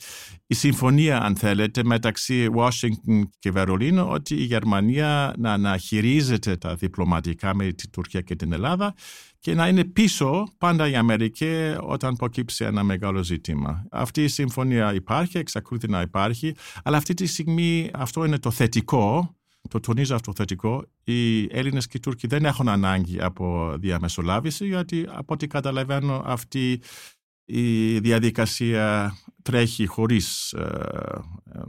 η 0.47 0.55
συμφωνία 0.55 1.23
αν 1.23 1.37
θέλετε 1.37 1.85
μεταξύ 1.85 2.49
Washington 2.57 3.23
και 3.39 3.51
Βερολίνου 3.51 4.07
ότι 4.09 4.35
η 4.35 4.45
Γερμανία 4.45 5.35
να, 5.39 5.57
να 5.57 5.77
χειρίζεται 5.77 6.57
τα 6.57 6.75
διπλωματικά 6.75 7.55
με 7.55 7.73
την 7.73 7.91
Τουρκία 7.91 8.21
και 8.21 8.37
την 8.37 8.53
Ελλάδα 8.53 8.95
και 9.39 9.55
να 9.55 9.69
είναι 9.69 9.85
πίσω 9.85 10.45
πάντα 10.59 10.89
η 10.89 10.95
Αμερική 10.97 11.75
όταν 11.81 12.17
προκύψει 12.17 12.65
ένα 12.65 12.83
μεγάλο 12.83 13.23
ζήτημα. 13.23 13.85
Αυτή 13.91 14.25
η 14.25 14.29
συμφωνία 14.29 14.95
υπάρχει, 14.95 15.39
εξακολουθεί 15.39 15.89
να 15.89 16.01
υπάρχει, 16.01 16.55
αλλά 16.85 16.97
αυτή 16.97 17.15
τη 17.15 17.27
στιγμή 17.27 17.91
αυτό 17.93 18.25
είναι 18.25 18.39
το 18.39 18.51
θετικό 18.51 19.35
το 19.71 19.81
τονίζω 19.81 20.15
αυτό 20.15 20.33
θετικό, 20.35 20.85
οι 21.05 21.43
Έλληνες 21.57 21.87
και 21.87 21.97
οι 21.97 22.01
Τούρκοι 22.01 22.27
δεν 22.27 22.45
έχουν 22.45 22.69
ανάγκη 22.69 23.21
από 23.21 23.75
διαμεσολάβηση 23.79 24.67
γιατί 24.67 25.07
από 25.09 25.35
ό,τι 25.35 25.47
καταλαβαίνω 25.47 26.23
αυτή 26.25 26.81
η 27.45 27.99
διαδικασία 27.99 29.15
τρέχει 29.43 29.87
χωρίς 29.87 30.53
ε, 30.53 30.61
ε, 31.53 31.61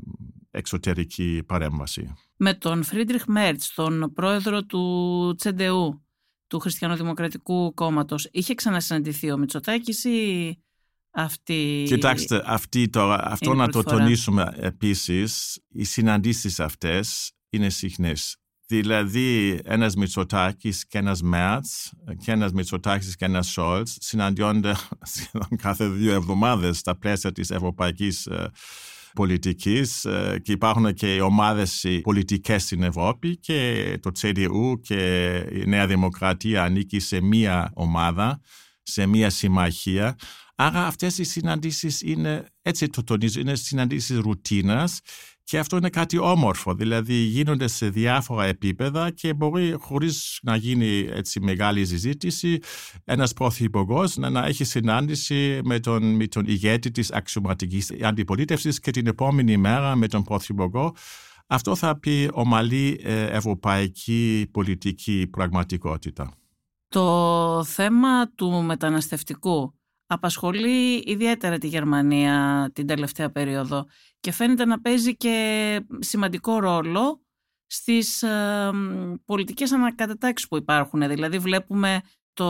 εξωτερική 0.51 1.43
παρέμβαση. 1.45 2.13
Με 2.37 2.53
τον 2.53 2.83
Φρίντριχ 2.83 3.23
Μέρτς, 3.27 3.73
τον 3.73 4.11
πρόεδρο 4.13 4.63
του 4.63 5.33
Τσεντεού, 5.37 6.05
του 6.47 6.59
Χριστιανοδημοκρατικού 6.59 7.73
Κόμματος, 7.73 8.29
είχε 8.31 8.53
ξανασυναντηθεί 8.53 9.31
ο 9.31 9.37
Μητσοτάκης 9.37 10.03
ή 10.03 10.57
αυτή... 11.11 11.83
Κοιτάξτε, 11.87 12.43
αυτή 12.45 12.89
τώρα, 12.89 13.25
αυτό 13.25 13.53
να 13.53 13.69
το 13.69 13.83
τονίσουμε 13.83 14.53
επίσης, 14.55 15.59
οι 15.67 15.83
συναντήσεις 15.83 16.59
αυτές 16.59 17.31
είναι 17.51 17.69
συχνές. 17.69 18.35
Δηλαδή, 18.67 19.59
ένας 19.63 19.95
Μητσοτάκης 19.95 20.87
και 20.87 20.97
ένας 20.97 21.21
Μέρτς 21.21 21.91
και 22.23 22.31
ένας 22.31 22.51
Μητσοτάκης 22.51 23.15
και 23.15 23.25
ένας 23.25 23.47
Σόλτς 23.47 23.97
συναντιόνται 23.99 24.75
σχεδόν 25.13 25.57
κάθε 25.57 25.87
δύο 25.87 26.13
εβδομάδες 26.13 26.77
στα 26.77 26.97
πλαίσια 26.97 27.31
της 27.31 27.49
ευρωπαϊκής 27.49 28.25
ε, 28.25 28.51
πολιτικής 29.13 30.05
ε, 30.05 30.39
και 30.43 30.51
υπάρχουν 30.51 30.93
και 30.93 31.15
οι 31.15 31.19
ομάδες 31.19 31.85
πολιτικές 32.01 32.63
στην 32.63 32.83
Ευρώπη 32.83 33.37
και 33.37 33.97
το 34.01 34.11
CDU 34.21 34.73
και 34.81 35.35
η 35.51 35.65
Νέα 35.65 35.87
Δημοκρατία 35.87 36.63
ανήκει 36.63 36.99
σε 36.99 37.21
μία 37.21 37.71
ομάδα, 37.73 38.41
σε 38.83 39.05
μία 39.05 39.29
συμμαχία. 39.29 40.15
Άρα 40.55 40.85
αυτές 40.85 41.17
οι 41.17 41.23
συναντήσεις 41.23 42.01
είναι, 42.01 42.45
έτσι 42.61 42.87
το 42.87 43.03
τονίζω, 43.03 43.39
είναι 43.39 43.55
συναντήσεις 43.55 44.17
ρουτίνας 44.17 44.99
και 45.51 45.59
αυτό 45.59 45.77
είναι 45.77 45.89
κάτι 45.89 46.17
όμορφο, 46.17 46.73
δηλαδή 46.73 47.13
γίνονται 47.13 47.67
σε 47.67 47.89
διάφορα 47.89 48.45
επίπεδα 48.45 49.11
και 49.11 49.33
μπορεί 49.33 49.75
χωρίς 49.79 50.39
να 50.43 50.55
γίνει 50.55 51.07
έτσι 51.09 51.39
μεγάλη 51.39 51.85
συζήτηση 51.85 52.59
ένας 53.03 53.33
πρωθυπουργός 53.33 54.17
να, 54.17 54.29
να 54.29 54.45
έχει 54.45 54.63
συνάντηση 54.63 55.59
με 55.63 55.79
τον, 55.79 56.15
με 56.15 56.27
τον 56.27 56.45
ηγέτη 56.45 56.91
της 56.91 57.11
αξιωματικής 57.11 57.91
αντιπολίτευσης 58.01 58.79
και 58.79 58.91
την 58.91 59.07
επόμενη 59.07 59.57
μέρα 59.57 59.95
με 59.95 60.07
τον 60.07 60.23
πρωθυπουργό. 60.23 60.95
Αυτό 61.47 61.75
θα 61.75 61.99
πει 61.99 62.29
ομαλή 62.33 63.01
ε, 63.03 63.25
ευρωπαϊκή 63.25 64.47
πολιτική 64.51 65.27
πραγματικότητα. 65.31 66.33
Το 66.87 67.63
θέμα 67.63 68.31
του 68.35 68.63
μεταναστευτικού 68.63 69.73
απασχολεί 70.13 71.03
ιδιαίτερα 71.05 71.57
τη 71.57 71.67
Γερμανία 71.67 72.69
την 72.73 72.87
τελευταία 72.87 73.31
περίοδο 73.31 73.85
και 74.19 74.31
φαίνεται 74.31 74.65
να 74.65 74.81
παίζει 74.81 75.17
και 75.17 75.79
σημαντικό 75.99 76.59
ρόλο 76.59 77.21
στις 77.65 78.23
ε, 78.23 78.69
πολιτικές 79.25 79.71
ανακατατάξεις 79.71 80.47
που 80.47 80.57
υπάρχουν. 80.57 81.07
Δηλαδή 81.07 81.37
βλέπουμε 81.37 82.01
το 82.33 82.47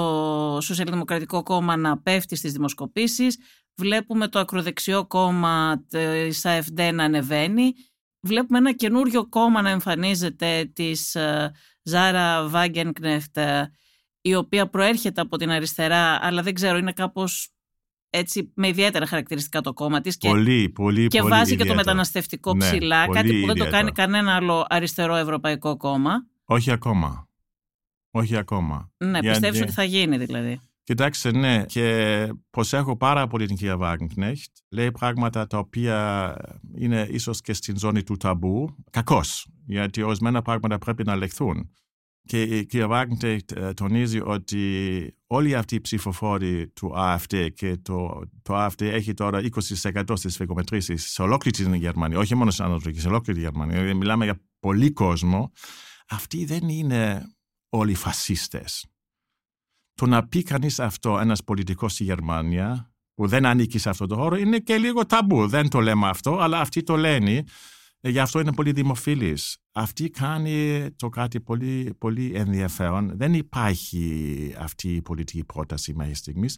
Σοσιαλδημοκρατικό 0.62 1.44
Κόμμα 1.44 1.76
να 1.76 2.02
πέφτει 2.02 2.36
στις 2.36 2.52
δημοσκοπήσεις, 2.52 3.38
βλέπουμε 3.76 4.28
το 4.28 4.40
ακροδεξιό 4.40 5.08
κόμμα 5.08 5.86
της 5.90 6.46
ΑΕΦΔ 6.46 6.80
να 6.94 7.04
ανεβαίνει, 7.04 7.74
βλέπουμε 8.22 8.58
ένα 8.58 8.74
καινούριο 8.74 9.30
κόμμα 9.30 9.62
να 9.62 9.70
εμφανίζεται 9.70 10.72
της 10.74 11.16
ε, 11.16 11.52
Ζάρα 11.84 12.48
Βάγκενκνεχτ 12.48 13.38
η 14.22 14.36
οποία 14.36 14.70
προέρχεται 14.70 15.22
από 15.22 15.38
την 15.38 15.50
αριστερά, 15.50 16.20
αλλά 16.22 16.42
δεν 16.42 16.54
ξέρω, 16.54 16.78
είναι 16.78 16.92
κάπως 16.94 17.50
έτσι 18.10 18.52
με 18.56 18.68
ιδιαίτερα 18.68 19.06
χαρακτηριστικά 19.06 19.62
το 19.62 19.74
κόμμα 19.74 20.02
της 20.02 20.18
και, 20.18 20.28
πολύ, 20.28 20.70
πολύ, 20.70 21.08
και 21.08 21.20
πολύ 21.20 21.30
βάζει 21.32 21.42
ιδιαίτερα. 21.44 21.64
και 21.64 21.70
το 21.70 21.76
μεταναστευτικό 21.76 22.54
Ναι, 22.54 22.66
ψηλά, 22.70 23.06
πολύ 23.06 23.18
κάτι 23.18 23.28
που 23.30 23.38
δεν 23.38 23.46
το 23.48 23.52
ιδιαίτερα. 23.52 23.78
κάνει 23.78 23.92
κανένα 23.92 24.36
άλλο 24.36 24.66
αριστερό 24.70 25.16
ευρωπαϊκό 25.16 25.78
κόμμα. 25.78 26.12
Όχι 26.46 26.72
ακόμα. 26.72 27.28
Όχι 28.12 28.38
ακόμα. 28.38 28.92
Ναι, 28.98 29.10
Γιατί- 29.10 29.28
πιστεύεις 29.28 29.62
ότι 29.62 29.72
θα 29.72 29.84
γίνει 29.84 30.18
δηλαδή. 30.18 30.60
Κοιτάξτε, 30.84 31.32
ναι, 31.32 31.66
και 31.66 32.28
προσέχω 32.50 32.98
πάρα 32.98 33.28
πολύ 33.28 33.46
την 33.46 33.56
κυρία 33.56 33.78
Βάγκενκνέχτ. 33.78 34.52
Λέει 34.70 34.92
πράγματα 34.92 35.48
τα 35.48 35.58
οποία 35.58 36.36
είναι 36.76 37.08
ίσως 37.12 37.42
και 37.42 37.54
στην 37.54 37.78
ζώνη 37.78 38.04
του 38.04 38.18
ταμπού. 38.18 38.76
Κακώς, 38.90 39.48
γιατί 39.66 40.02
ορισμένα 40.02 40.42
πράγματα 40.42 40.78
πρέπει 40.78 41.04
να 41.04 41.16
λεχθούν. 41.16 41.72
Και 42.26 42.42
η 42.42 42.66
κυρία 42.66 42.88
Βάγκενκνέχτ 42.88 43.52
ε, 43.52 43.74
τονίζει 43.74 44.20
ότι 44.24 45.16
όλοι 45.28 45.56
αυτοί 45.56 45.76
οι 45.76 45.82
ψηφοφόροι 45.82 46.68
του 46.68 46.94
AfD 46.96 47.48
και 47.54 47.78
το, 47.78 48.22
το 48.42 48.66
AfD 48.66 48.82
έχει 48.82 49.14
τώρα 49.14 49.42
20% 49.56 50.04
στις 50.14 50.36
φυγομετρήσεις 50.36 51.12
σε 51.12 51.22
ολόκληρη 51.22 51.64
την 51.64 51.74
Γερμανία, 51.74 52.18
όχι 52.18 52.36
μόνο 52.36 52.52
στην 52.52 52.66
Ανατολική, 52.66 53.00
σε 53.00 53.08
ολόκληρη 53.08 53.40
τη 53.40 53.46
Γερμανία. 53.46 53.76
Δηλαδή, 53.76 53.94
μιλάμε 53.98 54.24
για 54.24 54.42
πολύ 54.60 54.92
κόσμο. 54.92 55.52
Αυτοί 56.08 56.46
δεν 56.46 56.70
είναι 56.70 57.26
όλοι 57.70 57.96
φασίστες 57.96 58.92
το 60.02 60.08
να 60.08 60.28
πει 60.28 60.44
κανείς 60.44 60.80
αυτό 60.80 61.20
ένας 61.20 61.44
πολιτικός 61.44 61.94
στη 61.94 62.04
Γερμανία 62.04 62.94
που 63.14 63.28
δεν 63.28 63.46
ανήκει 63.46 63.78
σε 63.78 63.90
αυτό 63.90 64.06
το 64.06 64.16
χώρο 64.16 64.36
είναι 64.36 64.60
και 64.60 64.78
λίγο 64.78 65.06
ταμπού. 65.06 65.48
Δεν 65.48 65.70
το 65.70 65.80
λέμε 65.80 66.08
αυτό, 66.08 66.38
αλλά 66.40 66.60
αυτοί 66.60 66.84
το 66.84 66.96
λένε. 66.96 67.44
Ε, 68.02 68.10
Γι' 68.10 68.20
αυτό 68.20 68.40
είναι 68.40 68.54
πολύ 68.54 68.72
δημοφιλής. 68.72 69.58
Αυτή 69.72 70.10
κάνει 70.10 70.88
το 70.96 71.10
κάτι 71.10 71.42
πολύ, 71.42 71.96
πολύ 71.98 72.32
ενδιαφέρον. 72.36 73.18
Δεν 73.18 73.34
υπάρχει 73.34 74.56
αυτή 74.58 74.96
η 74.96 75.02
πολιτική 75.02 75.44
πρόταση 75.44 75.94
μέχρι 75.94 76.14
στιγμής. 76.14 76.58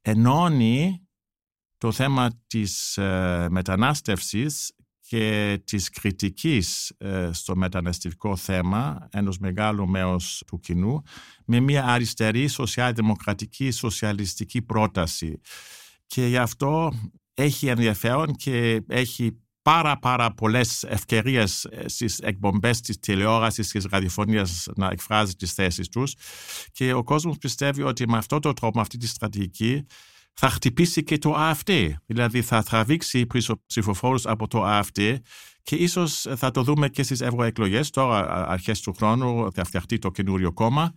Ενώνει 0.00 1.06
το 1.78 1.92
θέμα 1.92 2.30
της 2.46 2.96
ε, 2.96 3.46
μετανάστευσης 3.50 4.72
και 5.00 5.58
της 5.64 5.88
κριτικής 5.88 6.92
ε, 6.98 7.30
στο 7.32 7.56
μεταναστευτικό 7.56 8.36
θέμα 8.36 9.08
ενός 9.10 9.38
μεγάλου 9.38 9.88
μέρους 9.88 10.42
του 10.46 10.58
κοινού 10.58 11.02
με 11.44 11.60
μια 11.60 11.84
αριστερή 11.86 12.46
σοσιαλδημοκρατική 12.46 13.70
σοσιαλιστική 13.70 14.62
πρόταση. 14.62 15.40
Και 16.06 16.26
γι' 16.26 16.36
αυτό 16.36 16.92
έχει 17.34 17.66
ενδιαφέρον 17.66 18.34
και 18.34 18.82
έχει 18.88 19.45
πάρα 19.70 19.98
πάρα 19.98 20.34
πολλές 20.34 20.82
ευκαιρίες 20.82 21.64
ε, 21.64 21.88
στις 21.88 22.18
εκπομπές 22.18 22.80
της 22.80 22.98
τηλεόρασης 22.98 23.72
και 23.72 23.78
της 23.78 23.86
ραδιοφωνίας 23.90 24.66
να 24.76 24.88
εκφράζει 24.92 25.34
τις 25.34 25.52
θέσεις 25.52 25.88
τους 25.88 26.14
και 26.72 26.92
ο 26.92 27.02
κόσμος 27.02 27.38
πιστεύει 27.38 27.82
ότι 27.82 28.08
με 28.08 28.16
αυτόν 28.16 28.40
τον 28.40 28.54
τρόπο, 28.54 28.76
με 28.76 28.80
αυτή 28.80 28.96
τη 28.96 29.06
στρατηγική 29.06 29.86
θα 30.32 30.48
χτυπήσει 30.48 31.02
και 31.02 31.18
το 31.18 31.34
AfD. 31.36 31.92
Δηλαδή 32.06 32.42
θα 32.42 32.62
τραβήξει 32.62 33.26
πίσω 33.26 33.62
ψηφοφόρους 33.66 34.26
από 34.26 34.48
το 34.48 34.62
AfD 34.66 35.16
και 35.66 35.76
ίσως 35.76 36.26
θα 36.36 36.50
το 36.50 36.62
δούμε 36.62 36.88
και 36.88 37.02
στις 37.02 37.20
ευρωεκλογές. 37.20 37.90
Τώρα 37.90 38.48
αρχές 38.48 38.80
του 38.80 38.92
χρόνου 38.92 39.52
θα 39.52 39.64
φτιαχτεί 39.64 39.98
το 39.98 40.10
καινούριο 40.10 40.52
κόμμα 40.52 40.94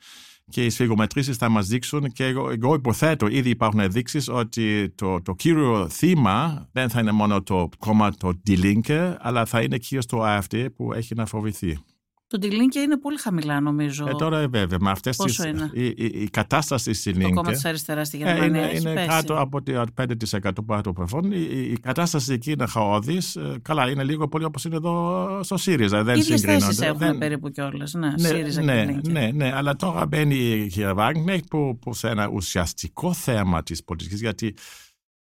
και 0.50 0.66
οι 0.66 0.70
σφυγομετρήσεις 0.70 1.38
θα 1.38 1.50
μας 1.50 1.68
δείξουν 1.68 2.12
και 2.12 2.26
εγώ, 2.26 2.50
εγώ 2.50 2.74
υποθέτω 2.74 3.28
ήδη 3.28 3.50
υπάρχουν 3.50 3.92
δείξεις 3.92 4.28
ότι 4.28 4.90
το, 4.96 5.22
το 5.22 5.36
κύριο 5.36 5.90
θύμα 5.90 6.68
δεν 6.72 6.90
θα 6.90 7.00
είναι 7.00 7.12
μόνο 7.12 7.44
το 7.44 7.70
κόμμα 7.80 8.12
το 8.12 8.32
Die 8.48 8.64
Linke 8.64 9.14
αλλά 9.20 9.46
θα 9.46 9.62
είναι 9.62 9.78
κυρίως 9.78 10.06
το 10.06 10.20
AfD 10.24 10.66
που 10.76 10.94
έχει 10.94 11.16
να 11.16 11.26
φοβηθεί. 11.26 11.78
Το 12.30 12.38
Τιλίνκια 12.38 12.82
είναι 12.82 12.98
πολύ 12.98 13.18
χαμηλά 13.18 13.60
νομίζω. 13.60 14.08
Ε, 14.08 14.12
τώρα 14.12 14.40
ε, 14.40 14.48
βέβαια 14.48 14.78
με 14.82 14.90
αυτές 14.90 15.16
Πόσο 15.16 15.44
τις, 15.44 15.52
είναι; 15.52 15.70
η, 15.74 15.86
η, 15.86 15.94
η 16.22 16.30
κατάσταση 16.30 16.94
στη 16.94 17.14
το 17.14 17.30
κόμμα 17.30 17.50
Linke 17.50 17.54
της 17.54 17.66
αριστεράς 17.66 18.08
στη 18.08 18.18
ε, 18.18 18.24
Γερμανία 18.26 18.46
είναι, 18.46 18.60
έχει 18.62 18.78
είναι 18.82 18.94
πέσει. 18.94 19.08
κάτω 19.08 19.40
από 19.40 19.62
το 19.62 19.84
5% 19.98 20.50
πάνω 20.66 20.82
του 20.82 20.94
πλαφόν. 20.94 21.32
Η, 21.32 21.48
η, 21.52 21.60
η 21.72 21.78
κατάσταση 21.82 22.34
εκεί 22.34 22.52
είναι 22.52 22.66
χαόδης. 22.68 23.36
Ε, 23.36 23.56
Καλά, 23.62 23.90
είναι 23.90 24.04
λίγο 24.04 24.28
πολύ 24.28 24.44
όπως 24.44 24.64
είναι 24.66 24.76
εδώ 24.76 25.28
στο 25.44 25.58
ΣΥΡΙΖΑ. 25.58 26.04
Δεν 26.04 26.18
Ίδιες 26.20 26.40
συγκρίνονται. 26.40 26.66
θέσεις 26.66 26.82
έχουμε 26.82 27.06
Δεν- 27.06 27.18
περίπου 27.18 27.50
κιόλας. 27.50 27.94
Ναι, 27.94 28.08
ναι, 28.08 28.28
ΣΥΡΙΖΑ 28.28 28.62
ναι, 28.62 28.86
και 28.86 28.92
Λίνκε. 28.92 29.12
ναι, 29.12 29.30
ναι, 29.34 29.52
αλλά 29.56 29.76
τώρα 29.76 30.06
μπαίνει 30.06 30.36
η 30.36 30.68
κυρία 30.68 30.94
Βάγκνεχτ 30.94 31.44
που, 31.50 31.78
που 31.82 31.94
σε 31.94 32.10
ένα 32.10 32.28
ουσιαστικό 32.28 33.14
θέμα 33.14 33.64
της 33.64 33.84
πολιτικής, 33.84 34.20
γιατί 34.22 34.54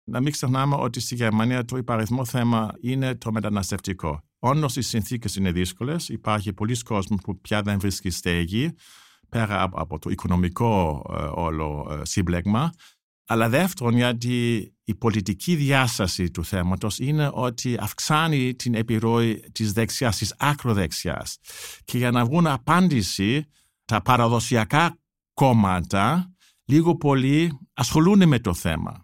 να 0.03 0.21
μην 0.21 0.31
ξεχνάμε 0.31 0.75
ότι 0.75 0.99
στη 0.99 1.15
Γερμανία 1.15 1.65
το 1.65 1.77
υπαριθμό 1.77 2.25
θέμα 2.25 2.73
είναι 2.81 3.15
το 3.15 3.31
μεταναστευτικό. 3.31 4.21
Όντως 4.39 4.75
οι 4.75 4.81
συνθήκες 4.81 5.35
είναι 5.35 5.51
δύσκολες, 5.51 6.09
υπάρχει 6.09 6.53
πολλοί 6.53 6.83
κόσμοι 6.83 7.17
που 7.23 7.41
πια 7.41 7.61
δεν 7.61 7.79
βρίσκει 7.79 8.09
στέγη 8.09 8.73
πέρα 9.29 9.61
από, 9.61 9.81
από 9.81 9.99
το 9.99 10.09
οικονομικό 10.09 11.05
ε, 11.17 11.21
όλο 11.21 11.87
ε, 11.91 12.05
σύμπλεγμα 12.05 12.71
Αλλά 13.27 13.49
δεύτερον, 13.49 13.95
γιατί 13.95 14.67
η 14.83 14.95
πολιτική 14.95 15.55
διάσταση 15.55 16.31
του 16.31 16.45
θέματος 16.45 16.99
είναι 16.99 17.29
ότι 17.33 17.77
αυξάνει 17.79 18.55
την 18.55 18.75
επιρροή 18.75 19.39
της 19.51 19.73
δεξιάς, 19.73 20.17
της 20.17 20.35
ακροδεξιάς. 20.37 21.37
Και 21.83 21.97
για 21.97 22.11
να 22.11 22.25
βγουν 22.25 22.47
απάντηση, 22.47 23.45
τα 23.85 24.01
παραδοσιακά 24.01 24.97
κόμματα 25.33 26.33
λίγο 26.65 26.95
πολύ 26.97 27.59
ασχολούνται 27.73 28.25
με 28.25 28.39
το 28.39 28.53
θέμα. 28.53 29.02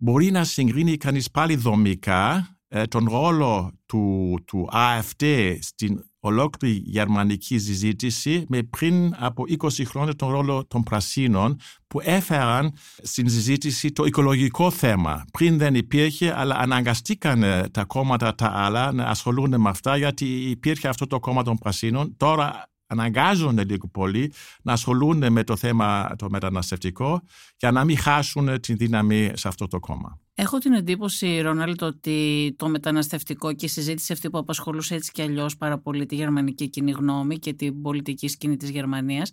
Μπορεί 0.00 0.30
να 0.30 0.44
συγκρίνει 0.44 0.96
κανείς 0.96 1.30
πάλι 1.30 1.56
δομικά 1.56 2.56
ε, 2.68 2.84
τον 2.84 3.08
ρόλο 3.08 3.72
του, 3.86 4.34
του 4.46 4.68
AFD 4.72 5.56
στην 5.60 6.04
ολόκληρη 6.20 6.82
γερμανική 6.84 7.58
συζήτηση 7.58 8.44
με 8.48 8.62
πριν 8.62 9.14
από 9.18 9.44
20 9.58 9.68
χρόνια 9.84 10.14
τον 10.14 10.30
ρόλο 10.30 10.66
των 10.66 10.82
πρασίνων 10.82 11.56
που 11.86 12.00
έφεραν 12.02 12.72
στην 13.02 13.28
συζήτηση 13.28 13.92
το 13.92 14.04
οικολογικό 14.04 14.70
θέμα. 14.70 15.24
Πριν 15.32 15.58
δεν 15.58 15.74
υπήρχε, 15.74 16.38
αλλά 16.38 16.54
αναγκαστήκαν 16.54 17.44
τα 17.70 17.84
κόμματα 17.84 18.34
τα 18.34 18.50
άλλα 18.54 18.92
να 18.92 19.04
ασχολούνται 19.04 19.58
με 19.58 19.68
αυτά 19.68 19.96
γιατί 19.96 20.50
υπήρχε 20.50 20.88
αυτό 20.88 21.06
το 21.06 21.20
κόμμα 21.20 21.42
των 21.42 21.56
πρασίνων. 21.56 22.16
Τώρα 22.16 22.68
αναγκάζονται 22.88 23.64
λίγο 23.64 23.88
πολύ 23.88 24.32
να 24.62 24.72
ασχολούνται 24.72 25.30
με 25.30 25.44
το 25.44 25.56
θέμα 25.56 26.14
το 26.18 26.30
μεταναστευτικό 26.30 27.22
για 27.56 27.70
να 27.70 27.84
μην 27.84 27.98
χάσουν 27.98 28.60
την 28.60 28.76
δύναμη 28.76 29.30
σε 29.34 29.48
αυτό 29.48 29.66
το 29.66 29.78
κόμμα. 29.78 30.20
Έχω 30.34 30.58
την 30.58 30.72
εντύπωση, 30.72 31.40
Ρόναλτ, 31.40 31.82
ότι 31.82 32.54
το 32.58 32.68
μεταναστευτικό 32.68 33.52
και 33.52 33.64
η 33.64 33.68
συζήτηση 33.68 34.12
αυτή 34.12 34.30
που 34.30 34.38
απασχολούσε 34.38 34.94
έτσι 34.94 35.12
κι 35.12 35.22
αλλιώς 35.22 35.56
πάρα 35.56 35.78
πολύ 35.78 36.06
τη 36.06 36.14
γερμανική 36.14 36.68
κοινή 36.68 36.90
γνώμη 36.90 37.38
και 37.38 37.52
την 37.52 37.82
πολιτική 37.82 38.28
σκηνή 38.28 38.56
της 38.56 38.70
Γερμανίας, 38.70 39.30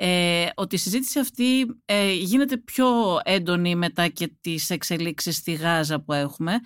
ε, 0.00 0.46
ότι 0.54 0.74
η 0.74 0.78
συζήτηση 0.78 1.18
αυτή 1.18 1.66
ε, 1.84 2.12
γίνεται 2.12 2.56
πιο 2.56 3.18
έντονη 3.24 3.74
μετά 3.74 4.08
και 4.08 4.32
τις 4.40 4.70
εξελίξεις 4.70 5.36
στη 5.36 5.52
Γάζα 5.52 6.00
που 6.00 6.12
έχουμε 6.12 6.60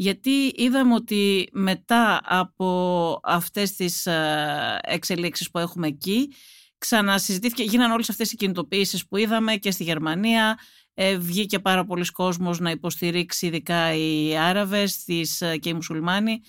γιατί 0.00 0.52
είδαμε 0.56 0.94
ότι 0.94 1.48
μετά 1.52 2.20
από 2.24 3.20
αυτές 3.22 3.74
τις 3.74 4.06
ε, 4.06 4.78
εξελίξεις 4.82 5.50
που 5.50 5.58
έχουμε 5.58 5.86
εκεί 5.86 6.32
ξανασυζητήθηκε, 6.78 7.62
γίνανε 7.62 7.92
όλες 7.92 8.08
αυτές 8.08 8.32
οι 8.32 8.36
κινητοποιήσεις 8.36 9.06
που 9.06 9.16
είδαμε 9.16 9.56
και 9.56 9.70
στη 9.70 9.84
Γερμανία 9.84 10.58
ε, 10.94 11.16
βγήκε 11.18 11.58
πάρα 11.58 11.84
πολλοί 11.84 12.04
κόσμος 12.06 12.58
να 12.58 12.70
υποστηρίξει 12.70 13.46
ειδικά 13.46 13.94
οι 13.94 14.36
Άραβες 14.36 15.04
τις, 15.04 15.40
ε, 15.40 15.56
και 15.56 15.68
οι 15.68 15.74
Μουσουλμάνοι 15.74 16.40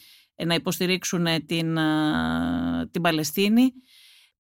να 0.46 0.54
υποστηρίξουν 0.54 1.26
την, 1.46 1.78
την 2.92 3.02
Παλαιστίνη. 3.02 3.72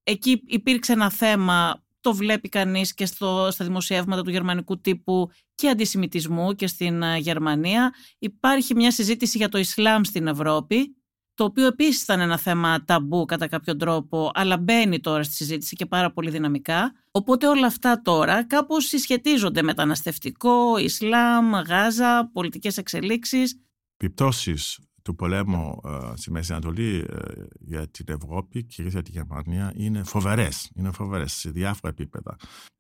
Εκεί 0.03 0.41
υπήρξε 0.46 0.94
ένα 0.94 1.12
θέμα 1.12 1.84
το 2.01 2.13
βλέπει 2.13 2.50
κανείς 2.50 2.94
και 2.94 3.06
στο, 3.06 3.48
στα 3.51 3.65
δημοσιεύματα 3.65 4.22
του 4.22 4.29
γερμανικού 4.29 4.79
τύπου 4.79 5.29
και 5.56 5.70
αντισημιτισμού 5.70 6.53
και 6.53 6.68
στην 6.68 7.01
ε, 7.01 7.18
Γερμανία. 7.18 7.94
Υπάρχει 8.20 8.75
μια 8.75 8.91
συζήτηση 8.91 9.38
για 9.38 9.50
το 9.50 9.58
Ισλάμ 9.58 10.03
στην 10.03 10.27
Ευρώπη, 10.27 10.96
το 11.34 11.44
οποίο 11.44 11.65
επίσης 11.65 12.03
ήταν 12.03 12.20
ένα 12.20 12.38
θέμα 12.38 12.84
ταμπού 12.86 13.25
κατά 13.25 13.48
κάποιο 13.48 13.75
τρόπο, 13.75 14.32
αλλά 14.34 14.58
μπαίνει 14.58 15.00
τώρα 15.00 15.24
στη 15.24 15.34
συζήτηση 15.34 15.75
και 15.75 15.86
πάρα 15.86 16.12
πολύ 16.12 16.29
δυναμικά. 16.29 16.94
Οπότε 17.12 17.48
όλα 17.48 17.65
αυτά 17.68 18.01
τώρα 18.01 18.46
κάπως 18.46 18.86
συσχετίζονται 18.86 19.62
μεταναστευτικό, 19.62 20.77
Ισλάμ, 20.77 21.51
Γάζα, 21.51 22.29
πολιτικές 22.34 22.77
εξελίξεις. 22.77 23.60
Επιπτώσεις 23.98 24.79
του 25.10 25.16
πολέμου 25.16 25.82
ε, 25.86 26.16
στη 26.16 26.32
Μέση 26.32 26.51
Ανατολή 26.51 27.06
ε, 27.10 27.16
για 27.60 27.88
την 27.88 28.06
Ευρώπη 28.08 28.63
και 28.63 28.84
για 28.84 29.01
τη 29.01 29.12
Γερμανία 29.12 29.74
είναι 29.75 30.04
φοβερές. 30.04 30.72
Είναι 30.75 30.92
φοβερές 30.92 31.34
σε 31.34 31.50
διάφορα 31.50 31.89
επίπεδα. 31.89 32.36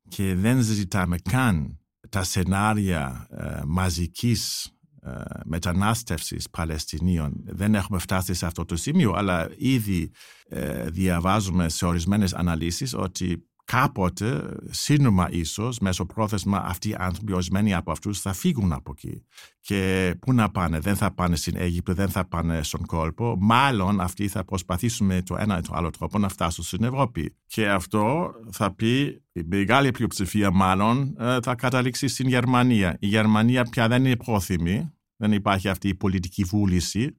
Και 0.09 0.35
δεν 0.35 0.61
ζητάμε 0.61 1.17
καν 1.17 1.79
τα 2.09 2.23
σενάρια 2.23 3.27
ε, 3.31 3.61
μαζικής 3.67 4.71
ε, 5.01 5.11
μετανάστευσης 5.45 6.49
Παλαιστινίων. 6.49 7.33
Δεν 7.45 7.75
έχουμε 7.75 7.99
φτάσει 7.99 8.33
σε 8.33 8.45
αυτό 8.45 8.65
το 8.65 8.75
σημείο, 8.75 9.11
αλλά 9.11 9.49
ήδη 9.57 10.11
ε, 10.49 10.89
διαβάζουμε 10.89 11.69
σε 11.69 11.85
ορισμένες 11.85 12.33
αναλύσεις 12.33 12.93
ότι 12.93 13.48
κάποτε, 13.71 14.55
σύνομα 14.69 15.27
ίσως, 15.31 15.79
μέσω 15.79 16.05
πρόθεσμα, 16.05 16.63
αυτοί 16.65 16.89
οι 16.89 16.95
άνθρωποι, 16.97 17.33
ορισμένοι 17.33 17.73
από 17.73 17.91
αυτούς, 17.91 18.21
θα 18.21 18.33
φύγουν 18.33 18.73
από 18.73 18.93
εκεί. 18.97 19.25
Και 19.59 20.13
πού 20.19 20.33
να 20.33 20.51
πάνε, 20.51 20.79
δεν 20.79 20.95
θα 20.95 21.13
πάνε 21.13 21.35
στην 21.35 21.55
Αίγυπτο, 21.57 21.93
δεν 21.93 22.09
θα 22.09 22.27
πάνε 22.27 22.63
στον 22.63 22.85
κόλπο. 22.85 23.37
Μάλλον 23.39 24.01
αυτοί 24.01 24.27
θα 24.27 24.45
προσπαθήσουν 24.45 25.07
με 25.07 25.21
το 25.21 25.35
ένα 25.39 25.57
ή 25.57 25.61
το 25.61 25.73
άλλο 25.75 25.89
τρόπο 25.89 26.17
να 26.19 26.29
φτάσουν 26.29 26.63
στην 26.63 26.83
Ευρώπη. 26.83 27.35
Και 27.47 27.69
αυτό 27.69 28.31
θα 28.51 28.73
πει, 28.75 29.21
η 29.31 29.41
μεγάλη 29.45 29.91
πλειοψηφία 29.91 30.51
μάλλον, 30.51 31.15
ε, 31.19 31.37
θα 31.41 31.55
καταλήξει 31.55 32.07
στην 32.07 32.27
Γερμανία. 32.27 32.97
Η 32.99 33.07
Γερμανία 33.07 33.63
πια 33.63 33.87
δεν 33.87 34.05
είναι 34.05 34.15
πρόθυμη, 34.15 34.93
δεν 35.15 35.31
υπάρχει 35.31 35.69
αυτή 35.69 35.87
η 35.87 35.95
πολιτική 35.95 36.43
βούληση 36.43 37.17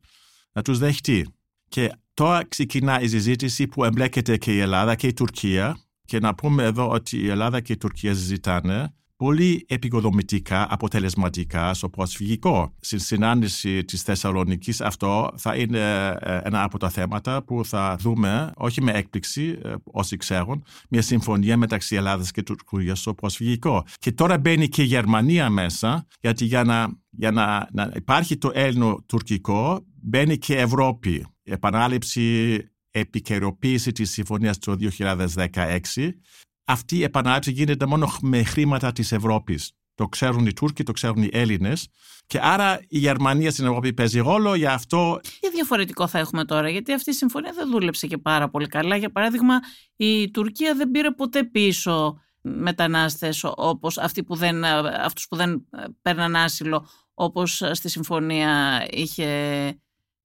να 0.52 0.62
τους 0.62 0.78
δεχτεί. 0.78 1.26
Και 1.68 1.92
τώρα 2.14 2.44
ξεκινά 2.48 3.00
η 3.00 3.08
συζήτηση 3.08 3.66
που 3.66 3.84
εμπλέκεται 3.84 4.36
και 4.36 4.54
η 4.54 4.58
Ελλάδα 4.58 4.94
και 4.94 5.06
η 5.06 5.12
Τουρκία 5.12 5.76
και 6.10 6.18
να 6.18 6.34
πούμε 6.34 6.62
εδώ 6.64 6.90
ότι 6.90 7.16
η 7.16 7.28
Ελλάδα 7.28 7.60
και 7.60 7.72
η 7.72 7.76
Τουρκία 7.76 8.12
ζητάνε 8.12 8.94
πολύ 9.16 9.64
επικοδομητικά, 9.68 10.66
αποτελεσματικά 10.70 11.74
στο 11.74 11.88
προσφυγικό. 11.88 12.74
Στην 12.80 12.98
συνάντηση 12.98 13.84
της 13.84 14.02
Θεσσαλονίκης, 14.02 14.80
αυτό 14.80 15.30
θα 15.36 15.56
είναι 15.56 15.78
ε, 16.20 16.40
ένα 16.42 16.62
από 16.62 16.78
τα 16.78 16.88
θέματα 16.88 17.42
που 17.42 17.64
θα 17.64 17.96
δούμε, 18.00 18.52
όχι 18.56 18.82
με 18.82 18.92
έκπληξη, 18.92 19.58
ε, 19.64 19.74
όσοι 19.84 20.16
ξέρουν, 20.16 20.64
μια 20.88 21.02
συμφωνία 21.02 21.56
μεταξύ 21.56 21.96
Ελλάδας 21.96 22.30
και 22.30 22.42
Τουρκίας 22.42 23.00
στο 23.00 23.14
προσφυγικό. 23.14 23.84
Και 23.98 24.12
τώρα 24.12 24.38
μπαίνει 24.38 24.68
και 24.68 24.82
η 24.82 24.86
Γερμανία 24.86 25.50
μέσα, 25.50 26.06
γιατί 26.20 26.44
για 26.44 26.64
να, 26.64 26.88
για 27.10 27.30
να, 27.30 27.68
να 27.72 27.90
υπάρχει 27.94 28.36
το 28.36 28.50
Έλληνο-τουρκικό, 28.54 29.84
μπαίνει 30.02 30.38
και 30.38 30.54
η 30.54 30.56
Ευρώπη. 30.56 31.26
Η 31.42 31.52
επανάληψη 31.52 32.56
επικαιροποίηση 32.90 33.92
της 33.92 34.10
συμφωνίας 34.10 34.58
του 34.58 34.76
2016, 34.76 36.10
αυτή 36.64 36.96
η 36.96 37.02
επανάληψη 37.02 37.52
γίνεται 37.52 37.86
μόνο 37.86 38.08
με 38.20 38.42
χρήματα 38.42 38.92
της 38.92 39.12
Ευρώπης. 39.12 39.72
Το 39.94 40.08
ξέρουν 40.08 40.46
οι 40.46 40.52
Τούρκοι, 40.52 40.82
το 40.82 40.92
ξέρουν 40.92 41.22
οι 41.22 41.28
Έλληνες 41.32 41.88
και 42.26 42.38
άρα 42.42 42.80
η 42.88 42.98
Γερμανία 42.98 43.50
στην 43.50 43.64
Ευρώπη 43.64 43.92
παίζει 43.92 44.18
ρόλο 44.18 44.54
για 44.54 44.72
αυτό. 44.72 45.20
Τι 45.40 45.50
διαφορετικό 45.50 46.06
θα 46.06 46.18
έχουμε 46.18 46.44
τώρα, 46.44 46.68
γιατί 46.68 46.92
αυτή 46.92 47.10
η 47.10 47.12
συμφωνία 47.12 47.52
δεν 47.52 47.70
δούλεψε 47.70 48.06
και 48.06 48.18
πάρα 48.18 48.48
πολύ 48.48 48.66
καλά. 48.66 48.96
Για 48.96 49.10
παράδειγμα, 49.10 49.54
η 49.96 50.30
Τουρκία 50.30 50.74
δεν 50.74 50.90
πήρε 50.90 51.10
ποτέ 51.10 51.44
πίσω 51.44 52.20
μετανάστες 52.42 53.44
όπως 53.44 53.98
αυτοί 53.98 54.24
που 54.24 54.34
δεν, 54.34 54.64
αυτούς 55.04 55.26
που 55.28 55.36
δεν 55.36 55.68
παίρναν 56.02 56.36
άσυλο 56.36 56.88
όπως 57.14 57.62
στη 57.72 57.88
συμφωνία 57.88 58.86
είχε 58.90 59.28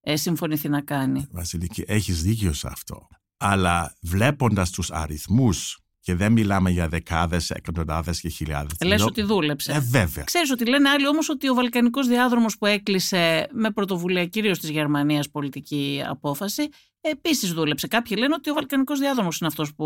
ε, 0.07 0.15
συμφωνηθεί 0.15 0.69
να 0.69 0.81
κάνει. 0.81 1.27
Βασιλική, 1.31 1.83
έχεις 1.87 2.21
δίκιο 2.21 2.53
σε 2.53 2.67
αυτό. 2.71 3.07
Αλλά 3.37 3.95
βλέποντας 4.01 4.69
τους 4.69 4.91
αριθμούς 4.91 5.79
και 5.99 6.15
δεν 6.15 6.31
μιλάμε 6.31 6.69
για 6.69 6.87
δεκάδες, 6.87 7.49
εκατοντάδες 7.49 8.19
και 8.19 8.29
χιλιάδες. 8.29 8.77
Λες 8.85 9.03
ότι 9.03 9.21
δούλεψε. 9.21 9.71
Ε, 9.71 9.79
βέβαια. 9.79 10.23
Ξέρεις 10.23 10.51
ότι 10.51 10.65
λένε 10.65 10.89
άλλοι 10.89 11.07
όμως 11.07 11.29
ότι 11.29 11.49
ο 11.49 11.53
Βαλκανικός 11.53 12.07
διάδρομος 12.07 12.57
που 12.57 12.65
έκλεισε 12.65 13.47
με 13.53 13.71
πρωτοβουλία 13.71 14.25
κυρίως 14.25 14.59
της 14.59 14.69
Γερμανίας 14.69 15.29
πολιτική 15.29 16.03
απόφαση, 16.07 16.67
επίσης 17.01 17.53
δούλεψε. 17.53 17.87
Κάποιοι 17.87 18.17
λένε 18.19 18.33
ότι 18.33 18.49
ο 18.49 18.53
Βαλκανικός 18.53 18.99
διάδρομος 18.99 19.39
είναι 19.39 19.47
αυτός 19.49 19.75
που 19.75 19.85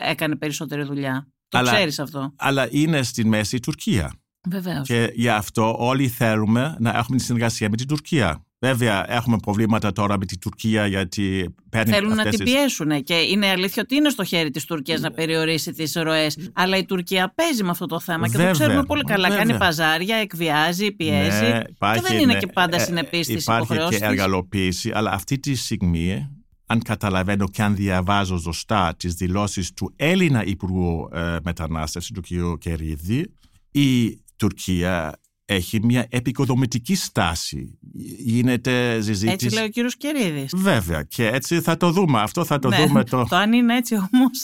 έκανε 0.00 0.36
περισσότερη 0.36 0.82
δουλειά. 0.82 1.28
Το 1.48 1.62
ξέρεις 1.62 1.98
αυτό. 1.98 2.32
Αλλά 2.36 2.68
είναι 2.70 3.02
στη 3.02 3.24
μέση 3.24 3.56
η 3.56 3.60
Τουρκία. 3.60 4.14
Βεβαίως. 4.48 4.86
Και 4.86 5.12
γι' 5.14 5.28
αυτό 5.28 5.76
όλοι 5.78 6.08
θέλουμε 6.08 6.76
να 6.78 6.90
έχουμε 6.96 7.16
τη 7.16 7.22
συνεργασία 7.22 7.68
με 7.70 7.76
την 7.76 7.86
Τουρκία. 7.86 8.46
Βέβαια, 8.66 9.12
έχουμε 9.12 9.36
προβλήματα 9.42 9.92
τώρα 9.92 10.18
με 10.18 10.26
την 10.26 10.40
Τουρκία 10.40 10.86
γιατί 10.86 11.54
παίρνει 11.70 11.92
Θέλουν 11.92 12.14
να 12.14 12.24
την 12.24 12.44
πιέσουν 12.44 13.02
και 13.02 13.14
είναι 13.14 13.46
αλήθεια 13.46 13.82
ότι 13.82 13.94
είναι 13.94 14.08
στο 14.08 14.24
χέρι 14.24 14.50
της 14.50 14.64
Τουρκίας 14.64 15.00
να 15.00 15.10
περιορίσει 15.10 15.72
τις 15.72 15.92
ροές. 15.94 16.50
Αλλά 16.52 16.76
η 16.76 16.84
Τουρκία 16.84 17.32
παίζει 17.34 17.62
με 17.62 17.70
αυτό 17.70 17.86
το 17.86 18.00
θέμα 18.00 18.28
και 18.28 18.38
το 18.38 18.50
ξέρουμε 18.50 18.82
πολύ 18.82 19.02
καλά. 19.02 19.28
Βέβαια. 19.28 19.44
Κάνει 19.44 19.58
παζάρια, 19.58 20.16
εκβιάζει, 20.16 20.92
πιέζει. 20.92 21.40
Ναι, 21.40 21.60
υπάρχει, 21.68 22.02
και 22.02 22.08
δεν 22.08 22.18
είναι 22.18 22.32
ναι, 22.32 22.38
και 22.38 22.46
πάντα 22.46 22.76
ε, 22.76 22.78
συνεπής 22.78 23.26
στι 23.26 23.32
υποχρεώσει. 23.32 23.74
Υπάρχει 23.74 23.98
και 23.98 24.04
εργαλοποίηση, 24.04 24.90
αλλά 24.94 25.10
αυτή 25.10 25.38
τη 25.38 25.54
στιγμή 25.54 26.30
αν 26.66 26.82
καταλαβαίνω 26.82 27.48
και 27.48 27.62
αν 27.62 27.76
διαβάζω 27.76 28.38
σωστά 28.38 28.94
τις 28.96 29.14
δηλώσεις 29.14 29.72
του 29.72 29.92
Έλληνα 29.96 30.44
Υπουργού 30.44 31.08
ε, 31.12 31.36
Μετανάστευσης, 31.42 32.10
του 32.10 32.20
κ. 32.20 32.58
Κερίδη, 32.58 33.34
η 33.70 34.20
Τουρκία 34.36 35.20
έχει 35.46 35.80
μια 35.82 36.06
επικοδομητική 36.10 36.94
στάση 36.94 37.78
γίνεται 38.18 39.00
συζήτηση. 39.00 39.32
Έτσι 39.32 39.54
λέει 39.54 39.64
ο 39.64 39.68
κύριος 39.68 39.96
Κερίδης. 39.96 40.52
Βέβαια 40.56 41.02
και 41.02 41.26
έτσι 41.26 41.60
θα 41.60 41.76
το 41.76 41.90
δούμε. 41.90 42.20
Αυτό 42.20 42.44
θα 42.44 42.58
το 42.58 42.68
ναι, 42.68 42.86
δούμε. 42.86 43.04
Το... 43.04 43.26
το 43.28 43.36
αν 43.36 43.52
είναι 43.52 43.76
έτσι 43.76 43.94
όμως. 43.94 44.40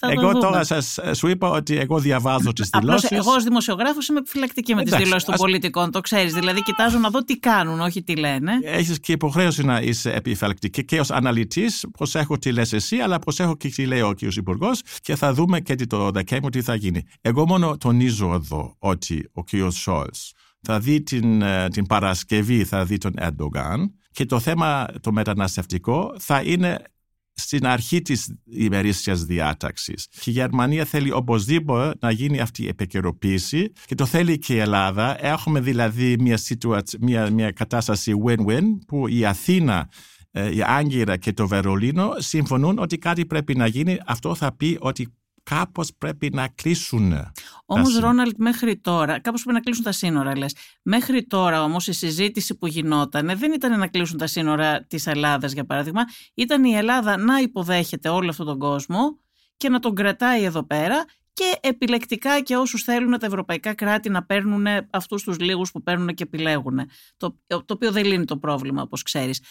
εγώ 0.16 0.32
το 0.32 0.38
τώρα 0.38 0.64
σας, 0.64 0.98
σου 1.12 1.28
είπα 1.28 1.50
ότι 1.50 1.78
εγώ 1.78 1.98
διαβάζω 1.98 2.52
τις 2.52 2.68
δηλώσεις. 2.78 3.10
Εγώ 3.10 3.32
ως 3.32 3.44
δημοσιογράφος 3.44 4.08
είμαι 4.08 4.18
επιφυλακτική 4.18 4.74
με 4.74 4.82
τις 4.82 4.96
δηλώσεις 4.96 5.24
των 5.24 5.34
πολιτικών. 5.36 5.90
Το 5.90 6.00
ξέρεις. 6.00 6.32
Δηλαδή 6.32 6.62
κοιτάζω 6.62 6.98
να 6.98 7.10
δω 7.10 7.24
τι 7.24 7.38
κάνουν, 7.38 7.80
όχι 7.80 8.02
τι 8.02 8.16
λένε. 8.16 8.52
Έχεις 8.64 9.00
και 9.00 9.12
υποχρέωση 9.12 9.64
να 9.64 9.80
είσαι 9.80 10.12
επιφυλακτική 10.12 10.84
και 10.84 11.00
ως 11.00 11.10
αναλυτής. 11.10 11.86
Προσέχω 11.98 12.38
τι 12.38 12.52
λες 12.52 12.72
εσύ, 12.72 12.96
αλλά 12.96 13.18
προσέχω 13.18 13.56
και 13.56 13.68
τι 13.68 13.86
λέει 13.86 14.00
ο 14.00 14.14
κ. 14.14 14.22
Υπουργός 14.22 14.80
και 15.00 15.16
θα 15.16 15.32
δούμε 15.32 15.60
και 15.60 15.74
το 15.74 16.10
Δεκέμβριο 16.10 16.50
τι 16.50 16.62
θα 16.62 16.74
γίνει. 16.74 17.02
Εγώ 17.20 17.46
μόνο 17.46 17.76
τονίζω 17.76 18.34
εδώ 18.34 18.76
ότι 18.78 19.30
ο 19.32 19.42
κ. 19.42 19.48
Σόλτς 19.70 20.13
θα 20.60 20.80
δει 20.80 21.02
την, 21.02 21.42
ε, 21.42 21.68
την 21.68 21.86
Παρασκευή, 21.86 22.64
θα 22.64 22.84
δει 22.84 22.98
τον 22.98 23.12
Ερντογάν 23.16 23.94
και 24.10 24.26
το 24.26 24.40
θέμα 24.40 24.86
το 25.00 25.12
μεταναστευτικό 25.12 26.14
θα 26.18 26.42
είναι 26.42 26.82
στην 27.36 27.66
αρχή 27.66 28.02
της 28.02 28.34
ημερήσιας 28.44 29.24
διάταξης. 29.24 30.08
Και 30.20 30.30
η 30.30 30.32
Γερμανία 30.32 30.84
θέλει 30.84 31.12
οπωσδήποτε 31.12 31.94
να 32.00 32.10
γίνει 32.10 32.40
αυτή 32.40 32.62
η 32.62 32.68
επικαιροποίηση 32.68 33.72
και 33.86 33.94
το 33.94 34.06
θέλει 34.06 34.38
και 34.38 34.54
η 34.54 34.58
Ελλάδα. 34.58 35.24
Έχουμε 35.24 35.60
δηλαδή 35.60 36.16
μια, 36.20 36.38
μια, 37.00 37.30
μια 37.30 37.50
κατάσταση 37.50 38.12
win-win 38.26 38.64
που 38.86 39.08
η 39.08 39.24
Αθήνα 39.24 39.88
ε, 40.30 40.54
η 40.54 40.62
Άγκυρα 40.66 41.16
και 41.16 41.32
το 41.32 41.48
Βερολίνο 41.48 42.14
συμφωνούν 42.16 42.78
ότι 42.78 42.98
κάτι 42.98 43.26
πρέπει 43.26 43.56
να 43.56 43.66
γίνει. 43.66 43.98
Αυτό 44.06 44.34
θα 44.34 44.56
πει 44.56 44.76
ότι 44.80 45.14
κάπως 45.44 45.94
πρέπει 45.98 46.30
να 46.32 46.48
κλείσουν. 46.48 47.32
Όμως 47.64 47.98
Ρόναλτ 47.98 48.34
μέχρι 48.38 48.76
τώρα, 48.76 49.20
κάπως 49.20 49.42
πρέπει 49.42 49.56
να 49.56 49.64
κλείσουν 49.64 49.84
τα 49.84 49.92
σύνορα 49.92 50.36
λες. 50.36 50.56
Μέχρι 50.82 51.26
τώρα 51.26 51.62
όμως 51.62 51.86
η 51.86 51.92
συζήτηση 51.92 52.54
που 52.54 52.66
γινόταν 52.66 53.38
δεν 53.38 53.52
ήταν 53.52 53.78
να 53.78 53.86
κλείσουν 53.86 54.18
τα 54.18 54.26
σύνορα 54.26 54.84
της 54.84 55.06
Ελλάδας 55.06 55.52
για 55.52 55.64
παράδειγμα, 55.64 56.02
ήταν 56.34 56.64
η 56.64 56.76
Ελλάδα 56.76 57.16
να 57.16 57.38
υποδέχεται 57.38 58.08
όλο 58.08 58.28
αυτόν 58.30 58.46
τον 58.46 58.58
κόσμο 58.58 59.18
και 59.56 59.68
να 59.68 59.78
τον 59.78 59.94
κρατάει 59.94 60.42
εδώ 60.42 60.66
πέρα 60.66 61.04
και 61.32 61.58
επιλεκτικά 61.60 62.40
και 62.40 62.56
όσους 62.56 62.82
θέλουν 62.82 63.18
τα 63.18 63.26
ευρωπαϊκά 63.26 63.74
κράτη 63.74 64.08
να 64.08 64.24
παίρνουν 64.24 64.66
αυτούς 64.90 65.22
τους 65.22 65.38
λίγους 65.38 65.70
που 65.70 65.82
παίρνουν 65.82 66.14
και 66.14 66.22
επιλέγουν. 66.22 66.80
Το, 67.16 67.38
το 67.46 67.64
οποίο 67.68 67.92
δεν 67.92 68.04
λύνει 68.04 68.24
το 68.24 68.36
πρόβλημα 68.38 68.82
όπως 68.82 69.02
ξέρεις. 69.02 69.42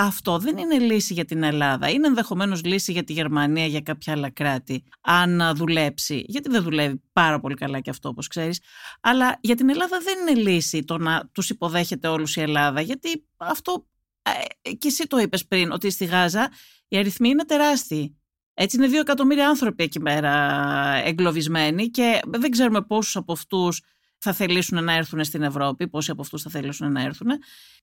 Αυτό 0.00 0.38
δεν 0.38 0.56
είναι 0.56 0.78
λύση 0.78 1.12
για 1.12 1.24
την 1.24 1.42
Ελλάδα. 1.42 1.90
Είναι 1.90 2.06
ενδεχομένως 2.06 2.64
λύση 2.64 2.92
για 2.92 3.04
τη 3.04 3.12
Γερμανία, 3.12 3.66
για 3.66 3.80
κάποια 3.80 4.12
άλλα 4.12 4.30
κράτη, 4.30 4.84
αν 5.00 5.52
δουλέψει. 5.54 6.24
Γιατί 6.26 6.50
δεν 6.50 6.62
δουλεύει 6.62 7.02
πάρα 7.12 7.40
πολύ 7.40 7.54
καλά 7.54 7.80
και 7.80 7.90
αυτό, 7.90 8.08
όπως 8.08 8.26
ξέρεις. 8.26 8.60
Αλλά 9.00 9.38
για 9.40 9.54
την 9.54 9.68
Ελλάδα 9.68 9.98
δεν 10.02 10.18
είναι 10.18 10.50
λύση 10.50 10.84
το 10.84 10.98
να 10.98 11.28
τους 11.32 11.50
υποδέχεται 11.50 12.08
όλους 12.08 12.36
η 12.36 12.40
Ελλάδα. 12.40 12.80
Γιατί 12.80 13.26
αυτό. 13.36 13.86
Ε, 14.22 14.72
και 14.72 14.88
εσύ 14.88 15.06
το 15.06 15.18
είπες 15.18 15.46
πριν, 15.46 15.70
ότι 15.70 15.90
στη 15.90 16.04
Γάζα 16.04 16.50
οι 16.88 16.96
αριθμοί 16.96 17.28
είναι 17.28 17.44
τεράστιοι. 17.44 18.18
Έτσι 18.54 18.76
είναι 18.76 18.86
δύο 18.86 19.00
εκατομμύρια 19.00 19.48
άνθρωποι 19.48 19.84
εκεί 19.84 20.00
πέρα 20.00 20.62
εγκλωβισμένοι 21.04 21.90
και 21.90 22.20
δεν 22.26 22.50
ξέρουμε 22.50 22.82
πόσους 22.82 23.16
από 23.16 23.32
αυτούς 23.32 23.82
θα 24.18 24.32
θελήσουν 24.32 24.84
να 24.84 24.92
έρθουν 24.92 25.24
στην 25.24 25.42
Ευρώπη, 25.42 25.88
πόσοι 25.88 26.10
από 26.10 26.22
αυτούς 26.22 26.42
θα 26.42 26.50
θελήσουν 26.50 26.92
να 26.92 27.02
έρθουν. 27.02 27.28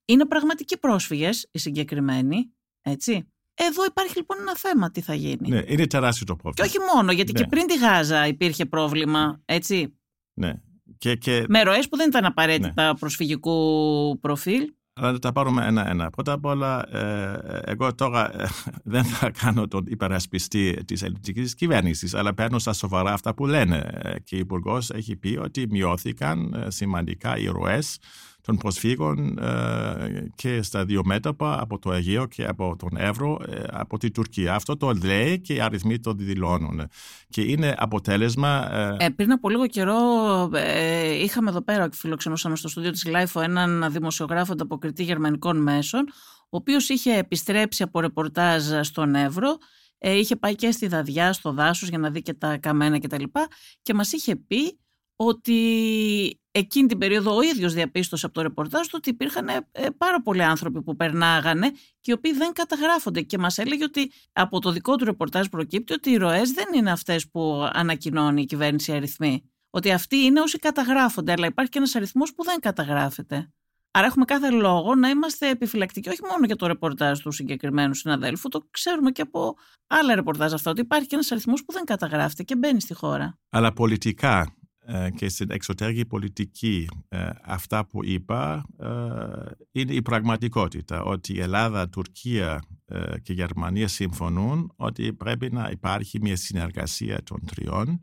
Είναι 0.05 0.25
πραγματικοί 0.25 0.77
πρόσφυγες 0.77 1.47
οι 1.51 1.59
συγκεκριμένοι, 1.59 2.51
έτσι. 2.81 3.27
Εδώ 3.53 3.85
υπάρχει 3.85 4.17
λοιπόν 4.17 4.37
ένα 4.39 4.55
θέμα 4.55 4.91
τι 4.91 5.01
θα 5.01 5.13
γίνει. 5.13 5.49
Ναι, 5.49 5.61
είναι 5.65 5.87
τεράστιο 5.87 6.25
το 6.25 6.35
πρόβλημα. 6.35 6.67
Και 6.67 6.77
όχι 6.77 6.93
μόνο, 6.95 7.11
γιατί 7.11 7.31
ναι. 7.31 7.39
και 7.39 7.47
πριν 7.47 7.67
τη 7.67 7.77
Γάζα 7.77 8.27
υπήρχε 8.27 8.65
πρόβλημα, 8.65 9.41
έτσι. 9.45 9.97
Ναι. 10.33 10.53
Και, 10.97 11.15
και... 11.15 11.45
Με 11.47 11.61
ροές 11.61 11.89
που 11.89 11.97
δεν 11.97 12.07
ήταν 12.07 12.25
απαραίτητα 12.25 12.87
ναι. 12.87 12.97
προσφυγικού 12.97 14.19
προφίλ. 14.19 14.73
Αλλά 14.99 15.11
να 15.11 15.19
τα 15.19 15.31
πάρουμε 15.31 15.65
ένα-ένα. 15.65 16.09
Πρώτα 16.09 16.31
απ' 16.31 16.45
όλα, 16.45 16.95
ε, 16.95 17.61
εγώ 17.65 17.95
τώρα 17.95 18.41
ε, 18.41 18.47
δεν 18.93 19.03
θα 19.03 19.29
κάνω 19.29 19.67
τον 19.67 19.85
υπερασπιστή 19.87 20.83
της 20.85 21.01
ελληνικής 21.01 21.55
κυβέρνησης, 21.55 22.13
αλλά 22.13 22.33
παίρνω 22.33 22.59
στα 22.59 22.73
σοβαρά 22.73 23.13
αυτά 23.13 23.33
που 23.33 23.45
λένε. 23.45 23.89
Ε, 24.03 24.19
και 24.19 24.35
ο 24.35 24.37
Υπουργός 24.37 24.89
έχει 24.89 25.15
πει 25.15 25.37
ότι 25.41 25.67
μειώθηκαν 25.69 26.65
σημαντικά 26.67 27.37
οι 27.37 27.45
ροές 27.45 27.97
των 28.45 28.57
προσφύγων 28.57 29.37
ε, 29.37 30.31
και 30.35 30.61
στα 30.61 30.85
δύο 30.85 31.01
μέτωπα 31.05 31.61
από 31.61 31.79
το 31.79 31.93
Αιγαίο 31.93 32.25
και 32.25 32.45
από 32.45 32.75
τον 32.77 32.97
Εύρο 32.97 33.39
ε, 33.49 33.63
από 33.71 33.97
την 33.97 34.13
Τουρκία. 34.13 34.55
Αυτό 34.55 34.77
το 34.77 34.91
λέει 35.03 35.39
και 35.39 35.53
οι 35.53 35.59
αριθμοί 35.59 35.99
το 35.99 36.13
δηλώνουν. 36.13 36.89
Και 37.29 37.41
είναι 37.41 37.75
αποτέλεσμα... 37.77 38.75
Ε... 38.99 39.09
πριν 39.09 39.31
από 39.31 39.49
λίγο 39.49 39.67
καιρό 39.67 39.95
ε, 40.53 41.23
είχαμε 41.23 41.49
εδώ 41.49 41.61
πέρα 41.61 41.89
και 41.89 41.95
φιλοξενούσαμε 41.99 42.55
στο 42.55 42.67
στούντιο 42.67 42.91
της 42.91 43.05
LiFO 43.05 43.41
έναν 43.41 43.91
δημοσιογράφο 43.91 44.51
ανταποκριτή 44.51 45.03
γερμανικών 45.03 45.61
μέσων 45.61 46.05
ο 46.43 46.57
οποίος 46.57 46.89
είχε 46.89 47.17
επιστρέψει 47.17 47.83
από 47.83 47.99
ρεπορτάζ 47.99 48.63
στον 48.81 49.15
Εύρο 49.15 49.57
είχε 49.99 50.35
πάει 50.35 50.55
και 50.55 50.71
στη 50.71 50.87
Δαδιά, 50.87 51.33
στο 51.33 51.51
δάσος 51.51 51.89
για 51.89 51.97
να 51.97 52.09
δει 52.09 52.21
και 52.21 52.33
τα 52.33 52.57
καμένα 52.57 52.99
κτλ. 52.99 53.23
Και, 53.23 53.47
και 53.81 53.93
μας 53.93 54.11
είχε 54.11 54.35
πει 54.35 54.79
ότι 55.15 55.59
εκείνη 56.51 56.87
την 56.87 56.97
περίοδο 56.97 57.35
ο 57.35 57.41
ίδιος 57.41 57.73
διαπίστωσε 57.73 58.25
από 58.25 58.35
το 58.35 58.41
ρεπορτάζ 58.41 58.81
του 58.81 58.93
ότι 58.95 59.09
υπήρχαν 59.09 59.47
ε, 59.47 59.63
πάρα 59.97 60.21
πολλοί 60.21 60.43
άνθρωποι 60.43 60.81
που 60.81 60.95
περνάγανε 60.95 61.69
και 62.01 62.11
οι 62.11 62.13
οποίοι 62.13 62.33
δεν 62.33 62.53
καταγράφονται 62.53 63.21
και 63.21 63.37
μας 63.37 63.57
έλεγε 63.57 63.83
ότι 63.83 64.11
από 64.33 64.59
το 64.59 64.71
δικό 64.71 64.95
του 64.95 65.05
ρεπορτάζ 65.05 65.47
προκύπτει 65.47 65.93
ότι 65.93 66.09
οι 66.09 66.17
ροές 66.17 66.51
δεν 66.51 66.65
είναι 66.75 66.91
αυτές 66.91 67.29
που 67.29 67.69
ανακοινώνει 67.73 68.41
η 68.41 68.45
κυβέρνηση 68.45 68.91
αριθμοί. 68.91 69.49
Ότι 69.69 69.91
αυτοί 69.91 70.17
είναι 70.17 70.41
όσοι 70.41 70.59
καταγράφονται, 70.59 71.31
αλλά 71.31 71.45
υπάρχει 71.45 71.71
και 71.71 71.77
ένας 71.77 71.95
αριθμός 71.95 72.33
που 72.33 72.43
δεν 72.43 72.59
καταγράφεται. 72.59 73.49
Άρα 73.91 74.05
έχουμε 74.05 74.25
κάθε 74.25 74.49
λόγο 74.49 74.95
να 74.95 75.09
είμαστε 75.09 75.49
επιφυλακτικοί 75.49 76.09
όχι 76.09 76.21
μόνο 76.29 76.45
για 76.45 76.55
το 76.55 76.67
ρεπορτάζ 76.67 77.19
του 77.19 77.31
συγκεκριμένου 77.31 77.93
συναδέλφου, 77.93 78.49
το 78.49 78.67
ξέρουμε 78.71 79.11
και 79.11 79.21
από 79.21 79.55
άλλα 79.87 80.15
ρεπορτάζ 80.15 80.53
αυτά, 80.53 80.71
ότι 80.71 80.81
υπάρχει 80.81 81.07
και 81.07 81.15
ένας 81.15 81.31
αριθμός 81.31 81.65
που 81.65 81.73
δεν 81.73 81.85
καταγράφεται 81.85 82.43
και 82.43 82.55
μπαίνει 82.55 82.81
στη 82.81 82.93
χώρα. 82.93 83.39
Αλλά 83.49 83.73
πολιτικά 83.73 84.39
ε, 84.39 84.64
και 85.15 85.29
στην 85.29 85.51
εξωτερική 85.51 86.05
πολιτική 86.05 86.87
ε, 87.09 87.29
αυτά 87.43 87.85
που 87.85 88.05
είπα 88.05 88.65
ε, 88.79 88.89
είναι 89.71 89.93
η 89.93 90.01
πραγματικότητα. 90.01 91.03
Ότι 91.03 91.33
η 91.33 91.39
Ελλάδα, 91.39 91.89
Τουρκία 91.89 92.61
και 93.21 93.31
η 93.31 93.35
Γερμανία 93.35 93.87
συμφωνούν 93.87 94.71
ότι 94.75 95.13
πρέπει 95.13 95.51
να 95.51 95.69
υπάρχει 95.71 96.19
μια 96.21 96.35
συνεργασία 96.35 97.23
των 97.23 97.45
τριών 97.45 98.01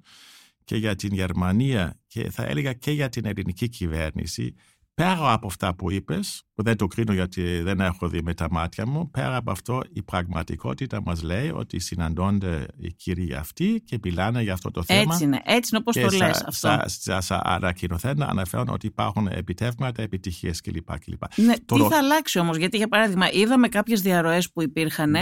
και 0.64 0.76
για 0.76 0.94
την 0.94 1.12
Γερμανία 1.12 2.00
και 2.06 2.30
θα 2.30 2.44
έλεγα 2.44 2.72
και 2.72 2.90
για 2.90 3.08
την 3.08 3.26
ελληνική 3.26 3.68
κυβέρνηση 3.68 4.54
πέρα 4.94 5.32
από 5.32 5.46
αυτά 5.46 5.74
που 5.74 5.90
είπες, 5.90 6.42
που 6.54 6.62
δεν 6.62 6.76
το 6.76 6.86
κρίνω 6.86 7.12
γιατί 7.12 7.60
δεν 7.60 7.80
έχω 7.80 8.08
δει 8.08 8.22
με 8.22 8.34
τα 8.34 8.46
μάτια 8.50 8.86
μου, 8.86 9.10
πέρα 9.10 9.36
από 9.36 9.50
αυτό 9.50 9.82
η 9.92 10.02
πραγματικότητα 10.02 11.02
μας 11.02 11.22
λέει 11.22 11.50
ότι 11.50 11.78
συναντώνται 11.78 12.66
οι 12.76 12.92
κύριοι 12.92 13.34
αυτοί 13.34 13.82
και 13.84 13.98
μιλάνε 14.02 14.42
για 14.42 14.52
αυτό 14.52 14.70
το 14.70 14.82
θέμα. 14.82 15.12
Έτσι 15.12 15.24
είναι, 15.24 15.40
έτσι 15.44 15.70
είναι 15.74 15.84
όπως 15.86 16.10
το 16.10 16.16
λες 16.26 16.42
αυτό. 16.42 16.78
Στα 17.20 17.40
ανακοινωθένα 17.44 18.28
αναφέρουν 18.28 18.68
ότι 18.68 18.86
υπάρχουν 18.86 19.26
επιτεύγματα, 19.26 20.02
επιτυχίες 20.02 20.60
κλπ. 20.60 20.88
Ναι, 21.36 21.54
τι 21.54 21.78
θα 21.78 21.96
αλλάξει 21.96 22.38
όμως, 22.38 22.56
γιατί 22.56 22.76
για 22.76 22.88
παράδειγμα 22.88 23.30
είδαμε 23.32 23.68
κάποιες 23.68 24.00
διαρροές 24.00 24.52
που 24.52 24.62
υπήρχαν 24.62 25.16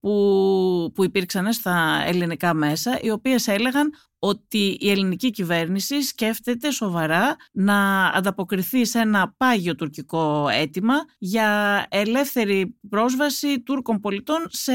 που, 0.00 0.92
που 0.94 1.04
υπήρξαν 1.04 1.52
στα 1.52 2.02
ελληνικά 2.06 2.54
μέσα, 2.54 2.98
οι 3.00 3.10
οποίες 3.10 3.46
έλεγαν 3.46 3.92
ότι 4.18 4.76
η 4.80 4.90
ελληνική 4.90 5.30
κυβέρνηση 5.30 6.02
σκέφτεται 6.02 6.70
σοβαρά 6.70 7.36
να 7.52 8.06
ανταποκριθεί 8.06 8.86
σε 8.86 8.98
ένα 8.98 9.34
πάγιο 9.36 9.74
τουρκικό 9.74 10.48
αίτημα 10.48 10.94
για 11.18 11.86
ελεύθερη 11.88 12.78
πρόσβαση 12.88 13.62
Τούρκων 13.62 14.00
πολιτών 14.00 14.46
σε 14.48 14.72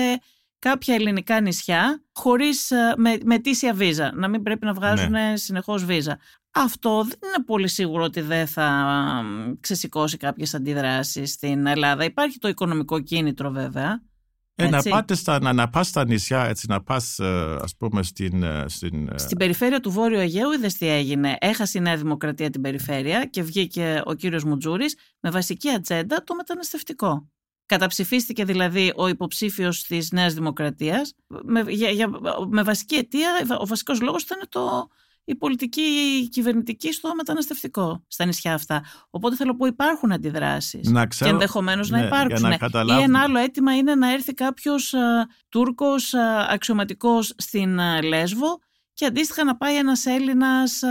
κάποια 0.59 0.95
ελληνικά 0.95 1.41
νησιά 1.41 2.03
χωρίς 2.13 2.71
ε, 2.71 2.93
με, 2.97 3.17
με 3.23 3.41
βίζα, 3.73 4.11
να 4.15 4.27
μην 4.27 4.43
πρέπει 4.43 4.65
να 4.65 4.73
βγάζουν 4.73 5.11
ναι. 5.11 5.37
συνεχώς 5.37 5.85
βίζα. 5.85 6.19
Αυτό 6.51 7.03
δεν 7.03 7.19
είναι 7.23 7.43
πολύ 7.45 7.67
σίγουρο 7.67 8.03
ότι 8.03 8.21
δεν 8.21 8.47
θα 8.47 8.95
ξεσηκώσει 9.59 10.17
κάποιες 10.17 10.53
αντιδράσεις 10.53 11.31
στην 11.31 11.65
Ελλάδα. 11.65 12.03
Υπάρχει 12.03 12.37
το 12.37 12.47
οικονομικό 12.47 12.99
κίνητρο 12.99 13.51
βέβαια. 13.51 14.01
Ε, 14.55 14.69
να, 14.69 14.81
πάτε 14.81 15.15
στα, 15.15 15.53
να, 15.53 15.69
πας 15.69 15.87
στα 15.87 16.05
νησιά, 16.05 16.45
έτσι, 16.45 16.65
να 16.69 16.83
πας 16.83 17.19
ε, 17.19 17.57
ας 17.61 17.75
πούμε 17.75 18.03
στην... 18.03 18.43
Ε, 18.43 18.65
στην, 18.67 19.09
ε, 19.09 19.17
στην 19.17 19.37
περιφέρεια 19.37 19.79
του 19.79 19.91
Βόρειου 19.91 20.19
Αιγαίου 20.19 20.51
είδες 20.51 20.73
τι 20.73 20.87
έγινε. 20.87 21.37
Έχασε 21.39 21.77
η 21.77 21.81
Νέα 21.81 21.97
Δημοκρατία 21.97 22.49
την 22.49 22.61
περιφέρεια 22.61 23.25
και 23.25 23.41
βγήκε 23.41 24.01
ο 24.05 24.13
κύριος 24.13 24.43
Μουτζούρης 24.43 24.95
με 25.19 25.29
βασική 25.29 25.69
ατζέντα 25.69 26.23
το 26.23 26.35
μεταναστευτικό. 26.35 27.29
Καταψηφίστηκε 27.65 28.45
δηλαδή 28.45 28.93
ο 28.95 29.07
υποψήφιος 29.07 29.83
της 29.83 30.11
Νέας 30.11 30.33
Δημοκρατίας 30.33 31.15
με, 31.27 31.63
με 32.49 32.63
βασική 32.63 32.95
αιτία, 32.95 33.29
ο 33.59 33.65
βασικός 33.65 34.01
λόγος 34.01 34.23
ήταν 34.23 34.39
το, 34.49 34.87
η 35.23 35.35
πολιτική 35.35 35.81
η 36.23 36.27
κυβερνητική 36.27 36.93
στο 36.93 37.15
μεταναστευτικό 37.15 38.03
στα 38.07 38.25
νησιά 38.25 38.53
αυτά. 38.53 38.83
Οπότε 39.09 39.35
θέλω 39.35 39.51
να 39.51 39.57
πω 39.57 39.65
υπάρχουν 39.65 40.11
αντιδράσεις 40.11 40.91
και 41.19 41.25
ενδεχομένως 41.25 41.89
να 41.89 41.99
ναι, 41.99 42.05
υπάρξουν. 42.05 42.49
Να 42.49 42.99
Ή 42.99 43.01
ένα 43.01 43.19
άλλο 43.19 43.37
αίτημα 43.37 43.75
είναι 43.75 43.95
να 43.95 44.11
έρθει 44.11 44.33
κάποιος 44.33 44.93
α, 44.93 45.27
Τούρκος 45.49 46.13
α, 46.13 46.47
αξιωματικός 46.49 47.33
στην 47.37 47.79
α, 47.79 48.01
Λέσβο 48.01 48.59
και 48.93 49.05
αντίστοιχα 49.05 49.43
να 49.43 49.57
πάει 49.57 49.75
ένας 49.75 50.05
Έλληνας 50.05 50.81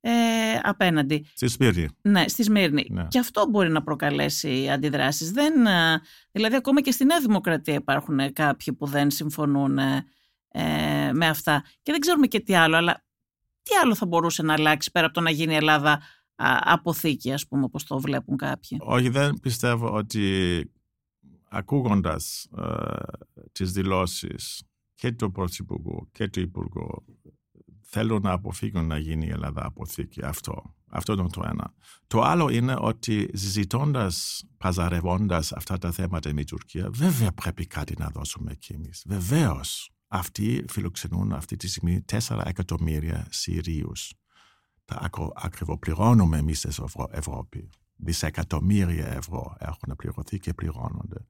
ε, 0.00 0.58
απέναντι. 0.62 1.26
Στη 1.34 1.48
Σμύρνη. 1.48 1.88
Ναι, 2.02 2.28
στη 2.28 2.42
Σμύρνη. 2.42 2.86
Ναι. 2.90 3.06
Και 3.08 3.18
αυτό 3.18 3.46
μπορεί 3.50 3.70
να 3.70 3.82
προκαλέσει 3.82 4.68
αντιδράσεις. 4.68 5.30
Δεν, 5.30 5.66
ε, 5.66 6.00
δηλαδή 6.32 6.56
ακόμα 6.56 6.80
και 6.80 6.90
στη 6.90 7.04
Νέα 7.04 7.20
Δημοκρατία 7.20 7.74
υπάρχουν 7.74 8.32
κάποιοι 8.32 8.74
που 8.74 8.86
δεν 8.86 9.10
συμφωνούν 9.10 9.78
ε, 9.78 10.04
ε, 10.48 11.12
με 11.12 11.26
αυτά. 11.26 11.64
Και 11.82 11.92
δεν 11.92 12.00
ξέρουμε 12.00 12.26
και 12.26 12.40
τι 12.40 12.54
άλλο, 12.54 12.76
αλλά 12.76 13.05
τι 13.66 13.74
άλλο 13.82 13.94
θα 13.94 14.06
μπορούσε 14.06 14.42
να 14.42 14.52
αλλάξει 14.52 14.90
πέρα 14.90 15.06
από 15.06 15.14
το 15.14 15.20
να 15.20 15.30
γίνει 15.30 15.52
η 15.52 15.56
Ελλάδα 15.56 15.92
α, 16.36 16.58
αποθήκη, 16.60 17.32
ας 17.32 17.46
πούμε, 17.46 17.64
όπως 17.64 17.84
το 17.84 18.00
βλέπουν 18.00 18.36
κάποιοι; 18.36 18.78
Όχι, 18.80 19.08
δεν 19.08 19.38
πιστεύω 19.42 19.90
ότι 19.90 20.70
ακούγοντας 21.48 22.48
ε, 22.58 22.64
τις 23.52 23.72
δηλώσεις 23.72 24.62
και 24.94 25.12
του 25.12 25.32
Πρωθυπουργού 25.32 26.08
και 26.12 26.28
του 26.28 26.40
Υπουργού 26.40 27.04
θέλουν 27.82 28.22
να 28.22 28.32
αποφύγουν 28.32 28.86
να 28.86 28.98
γίνει 28.98 29.26
η 29.26 29.30
Ελλάδα 29.30 29.64
αποθήκη. 29.64 30.24
Αυτό. 30.24 30.74
Αυτό 30.90 31.12
είναι 31.12 31.28
το 31.28 31.42
ένα. 31.44 31.74
Το 32.06 32.20
άλλο 32.20 32.48
είναι 32.48 32.76
ότι 32.78 33.30
συζητώντα, 33.32 34.10
παζαρευώντας 34.58 35.52
αυτά 35.52 35.78
τα 35.78 35.90
θέματα 35.90 36.28
με 36.28 36.34
την 36.34 36.46
Τουρκία, 36.46 36.90
βέβαια 36.92 37.32
πρέπει 37.32 37.66
κάτι 37.66 37.94
να 37.98 38.08
δώσουμε 38.08 38.54
κι 38.54 38.72
εμείς. 38.72 39.02
Βεβαίως. 39.06 39.90
Αυτοί 40.16 40.64
φιλοξενούν 40.68 41.32
αυτή 41.32 41.56
τη 41.56 41.68
στιγμή 41.68 42.04
4 42.12 42.42
εκατομμύρια 42.44 43.26
Συρίους. 43.30 44.12
Τα 44.84 45.10
ακριβοπληρώνουμε 45.34 46.38
εμείς 46.38 46.58
στην 46.58 46.84
Ευρώπη. 47.10 47.70
Δισεκατομμύρια 47.96 49.06
ευρώ 49.06 49.56
έχουν 49.58 49.96
πληρωθεί 49.96 50.38
και 50.38 50.54
πληρώνονται. 50.54 51.26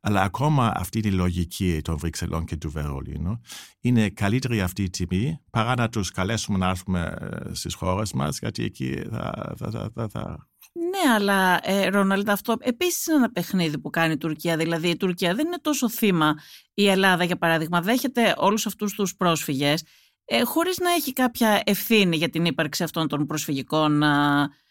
Αλλά 0.00 0.22
ακόμα 0.22 0.72
αυτή 0.76 0.98
η 0.98 1.10
λογική 1.10 1.80
των 1.82 1.96
Βρυξελών 1.96 2.44
και 2.44 2.56
του 2.56 2.70
Βερολίνου 2.70 3.40
είναι 3.80 4.08
καλύτερη 4.10 4.60
αυτή 4.60 4.82
η 4.82 4.90
τιμή 4.90 5.40
παρά 5.50 5.74
να 5.74 5.88
τους 5.88 6.10
καλέσουμε 6.10 6.58
να 6.58 6.68
έρθουμε 6.68 7.16
στις 7.52 7.74
χώρες 7.74 8.12
μας, 8.12 8.38
γιατί 8.38 8.64
εκεί 8.64 9.02
θα, 9.10 9.54
θα, 9.56 9.70
θα, 9.70 9.90
θα, 9.94 10.08
θα 10.08 10.48
ναι, 10.76 11.12
αλλά 11.14 11.60
ε, 11.62 11.88
Ρόναλντ, 11.88 12.30
αυτό 12.30 12.56
επίσης 12.60 13.06
είναι 13.06 13.16
ένα 13.16 13.30
παιχνίδι 13.30 13.78
που 13.78 13.90
κάνει 13.90 14.12
η 14.12 14.16
Τουρκία. 14.16 14.56
Δηλαδή, 14.56 14.88
η 14.88 14.96
Τουρκία 14.96 15.34
δεν 15.34 15.46
είναι 15.46 15.58
τόσο 15.60 15.88
θύμα. 15.88 16.34
Η 16.74 16.88
Ελλάδα, 16.88 17.24
για 17.24 17.36
παράδειγμα, 17.36 17.80
δέχεται 17.80 18.34
όλους 18.36 18.66
αυτούς 18.66 18.94
τους 18.94 19.16
πρόσφυγες 19.16 19.82
ε, 20.24 20.42
χωρίς 20.42 20.78
να 20.78 20.90
έχει 20.90 21.12
κάποια 21.12 21.62
ευθύνη 21.64 22.16
για 22.16 22.28
την 22.28 22.44
ύπαρξη 22.44 22.82
αυτών 22.82 23.08
των 23.08 23.26
προσφυγικών 23.26 24.02
ε, 24.02 24.06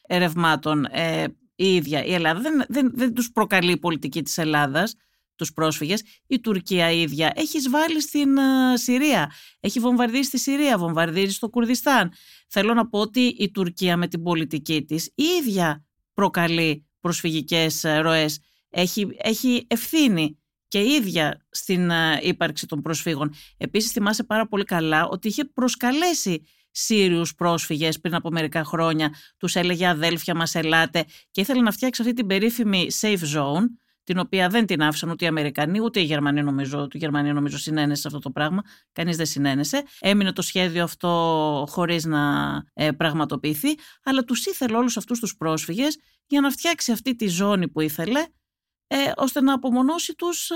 ερευμάτων. 0.08 0.86
Ε, 0.86 1.24
η 1.56 1.76
ίδια 1.76 2.04
η 2.04 2.14
Ελλάδα 2.14 2.42
δεν, 2.42 2.66
δεν, 2.68 2.92
δεν 2.94 3.14
τους 3.14 3.32
προκαλεί 3.32 3.72
η 3.72 3.78
πολιτική 3.78 4.24
της 4.24 4.38
Ελλάδας 4.38 4.96
τους 5.36 5.54
πρόσφυγες, 5.54 6.04
η 6.28 6.40
Τουρκία 6.40 6.92
η 6.92 7.02
ίδια 7.02 7.32
έχει 7.36 7.58
εισβάλει 7.58 8.02
στην 8.02 8.36
uh, 8.38 8.42
Συρία, 8.74 9.32
έχει 9.60 9.80
βομβαρδίσει 9.80 10.24
στη 10.24 10.40
Συρία, 10.40 10.78
βομβαρδίζει 10.78 11.34
στο 11.34 11.50
Κουρδιστάν. 11.50 12.14
Θέλω 12.48 12.74
να 12.74 12.88
πω 12.88 13.00
ότι 13.00 13.20
η 13.20 13.52
Τουρκία 13.52 13.98
με 13.98 14.08
την 14.08 14.24
πολιτική 14.24 14.86
της 14.86 15.12
η 15.16 15.24
ίδια 15.42 15.85
προκαλεί 16.16 16.88
προσφυγικές 17.00 17.84
ε, 17.84 17.98
ροές, 17.98 18.40
έχει, 18.70 19.08
έχει 19.18 19.68
ευθύνη 19.70 20.40
και 20.68 20.80
η 20.80 20.92
ίδια 20.92 21.46
στην 21.50 21.90
uh, 21.92 22.24
ύπαρξη 22.24 22.66
των 22.66 22.82
προσφύγων. 22.82 23.34
Επίσης 23.58 23.92
θυμάσαι 23.92 24.24
πάρα 24.24 24.48
πολύ 24.48 24.64
καλά 24.64 25.08
ότι 25.08 25.28
είχε 25.28 25.46
προσκαλέσει 25.46 26.44
Σύριους 26.78 27.36
πρόσφυγες 27.36 28.00
πριν 28.00 28.16
από 28.16 28.30
μερικά 28.30 28.64
χρόνια. 28.64 29.14
Τους 29.38 29.56
έλεγε 29.56 29.88
αδέλφια 29.88 30.36
μας 30.36 30.56
ελάτε 30.56 31.06
και 31.32 31.42
ήθελε 31.42 31.62
να 31.62 31.72
φτιάξει 31.72 32.02
αυτή 32.02 32.14
την 32.14 32.28
περίφημη 32.28 32.88
safe 33.02 33.20
zone 33.36 33.64
την 34.06 34.20
οποία 34.20 34.50
δεν 34.50 34.66
την 34.66 34.82
άφησαν 34.82 35.10
ούτε 35.10 35.26
οι 35.26 35.28
Αμερικανοί 35.28 35.82
ούτε 35.82 36.00
οι 36.00 36.04
Γερμανοί 36.04 36.44
νομίζω, 36.44 36.80
ότι 36.80 36.98
οι 36.98 37.00
Γερμανοί 37.00 37.34
νομίζω 37.34 37.58
συνένεσε 37.58 38.02
σε 38.02 38.08
αυτό 38.08 38.20
το 38.20 38.32
πράγμα, 38.32 38.62
κανείς 38.92 39.18
δεν 39.18 39.26
συνένεσε. 39.26 39.84
Έμεινε 40.00 40.32
το 40.32 40.42
σχέδιο 40.42 40.84
αυτό 40.84 41.10
χωρίς 41.70 42.06
να 42.06 42.22
ε, 42.74 42.92
πραγματοποιηθεί, 42.92 43.78
αλλά 44.04 44.24
τους 44.24 44.46
ήθελε 44.46 44.78
όλους 44.78 44.98
αυτούς 44.98 45.20
τους 45.20 45.38
πρόσφυγες 45.38 45.98
για 46.26 46.42
να 46.42 46.50
φτιάξει 46.50 46.92
αυτή 46.92 47.16
τη 47.16 47.28
ζώνη 47.28 47.70
που 47.70 47.82
ήθελε, 47.82 48.26
ε, 48.88 49.12
ώστε 49.16 49.42
να 49.42 49.54
απομονώσει 49.54 50.16
τους, 50.16 50.50
ε, 50.50 50.56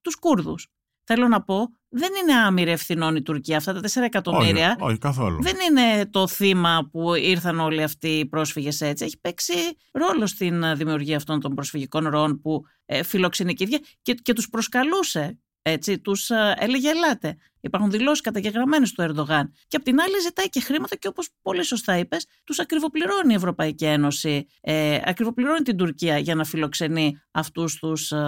τους 0.00 0.16
Κούρδους. 0.16 0.68
Θέλω 1.04 1.28
να 1.28 1.42
πω, 1.42 1.68
δεν 1.88 2.10
είναι 2.22 2.34
άμυρη 2.34 2.70
ευθυνών 2.70 3.16
η 3.16 3.22
Τουρκία. 3.22 3.56
Αυτά 3.56 3.72
τα 3.72 3.80
4 3.80 4.02
εκατομμύρια 4.02 4.76
όχι, 4.80 4.90
όχι, 4.90 4.98
καθόλου. 4.98 5.42
δεν 5.42 5.56
είναι 5.70 6.06
το 6.06 6.28
θύμα 6.28 6.88
που 6.92 7.14
ήρθαν 7.14 7.60
όλοι 7.60 7.82
αυτοί 7.82 8.08
οι 8.08 8.26
πρόσφυγες 8.26 8.80
έτσι. 8.80 9.04
Έχει 9.04 9.20
παίξει 9.20 9.54
ρόλο 9.92 10.26
στην 10.26 10.76
δημιουργία 10.76 11.16
αυτών 11.16 11.40
των 11.40 11.54
προσφυγικών 11.54 12.08
ροών 12.08 12.40
που 12.40 12.62
ε, 12.86 13.02
φιλοξενεί 13.02 13.54
και, 13.54 13.80
και, 14.02 14.14
και 14.14 14.32
τους 14.32 14.48
προσκαλούσε 14.48 15.38
έτσι, 15.66 15.98
τους 15.98 16.30
ε, 16.30 16.54
έλεγε 16.58 16.88
ελάτε. 16.88 17.36
Υπάρχουν 17.60 17.90
δηλώσεις 17.90 18.20
καταγεγραμμένες 18.20 18.92
του 18.92 19.02
Ερντογάν. 19.02 19.52
Και 19.68 19.76
απ' 19.76 19.82
την 19.82 20.00
άλλη 20.00 20.20
ζητάει 20.22 20.48
και 20.48 20.60
χρήματα 20.60 20.96
και 20.96 21.08
όπως 21.08 21.28
πολύ 21.42 21.64
σωστά 21.64 21.98
είπες, 21.98 22.26
τους 22.44 22.58
ακριβοπληρώνει 22.58 23.32
η 23.32 23.34
Ευρωπαϊκή 23.36 23.84
Ένωση. 23.84 24.46
Ε, 24.60 24.98
ακριβοπληρώνει 25.04 25.62
την 25.62 25.76
Τουρκία 25.76 26.18
για 26.18 26.34
να 26.34 26.44
φιλοξενεί 26.44 27.20
αυτούς 27.30 27.78
τους 27.78 28.12
ε, 28.12 28.18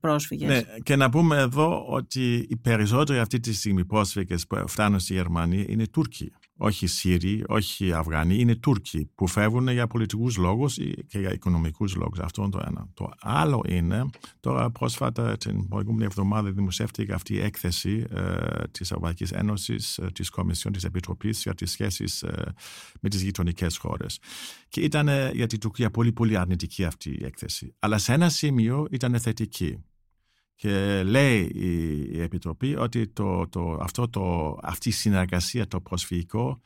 πρόσφυγες. 0.00 0.48
Ναι, 0.48 0.62
και 0.82 0.96
να 0.96 1.10
πούμε 1.10 1.36
εδώ 1.36 1.86
ότι 1.88 2.46
οι 2.48 2.56
περισσότεροι 2.56 3.18
αυτή 3.18 3.40
τη 3.40 3.54
στιγμή 3.54 3.84
πρόσφυγες 3.84 4.46
που 4.46 4.68
φτάνουν 4.68 4.98
στη 4.98 5.14
Γερμανία 5.14 5.64
είναι 5.68 5.86
Τούρκοι 5.86 6.32
όχι 6.56 6.86
Σύριοι, 6.86 7.44
όχι 7.48 7.92
Αφγανοί, 7.92 8.38
είναι 8.38 8.54
Τούρκοι 8.54 9.10
που 9.14 9.26
φεύγουν 9.26 9.68
για 9.68 9.86
πολιτικούς 9.86 10.36
λόγους 10.36 10.74
και 11.08 11.18
για 11.18 11.32
οικονομικούς 11.32 11.94
λόγους. 11.94 12.18
Αυτό 12.18 12.42
είναι 12.42 12.50
το 12.50 12.60
ένα. 12.66 12.88
Το 12.94 13.10
άλλο 13.20 13.62
είναι, 13.68 14.04
τώρα 14.40 14.70
πρόσφατα 14.70 15.36
την 15.36 15.68
προηγούμενη 15.68 16.04
εβδομάδα 16.04 16.50
δημοσιεύτηκε 16.50 17.12
αυτή 17.12 17.34
η 17.34 17.40
έκθεση 17.40 18.06
ε, 18.10 18.36
της 18.70 18.90
Ευρωπαϊκής 18.90 19.30
Ένωσης, 19.32 19.98
ε, 19.98 20.10
της 20.12 20.30
Κομισιόν 20.30 20.72
της 20.72 20.84
Επιτροπής 20.84 21.42
για 21.42 21.54
τις 21.54 21.70
σχέσεις 21.70 22.22
ε, 22.22 22.54
με 23.00 23.08
τις 23.08 23.22
γειτονικές 23.22 23.76
χώρες. 23.76 24.20
Και 24.68 24.80
ήταν 24.80 25.08
ε, 25.08 25.30
για 25.34 25.46
την 25.46 25.60
Τουρκία 25.60 25.90
πολύ 25.90 26.12
πολύ 26.12 26.36
αρνητική 26.38 26.84
αυτή 26.84 27.10
η 27.10 27.24
έκθεση. 27.24 27.74
Αλλά 27.78 27.98
σε 27.98 28.12
ένα 28.12 28.28
σημείο 28.28 28.86
ήταν 28.90 29.20
θετική. 29.20 29.84
Και 30.56 31.02
λέει 31.02 31.50
η 32.10 32.20
Επιτροπή 32.20 32.76
ότι 32.76 33.08
το, 33.08 33.48
το, 33.48 33.78
αυτό 33.80 34.08
το, 34.08 34.56
αυτή 34.62 34.88
η 34.88 34.92
συνεργασία, 34.92 35.66
το 35.66 35.80
προσφυγικό, 35.80 36.60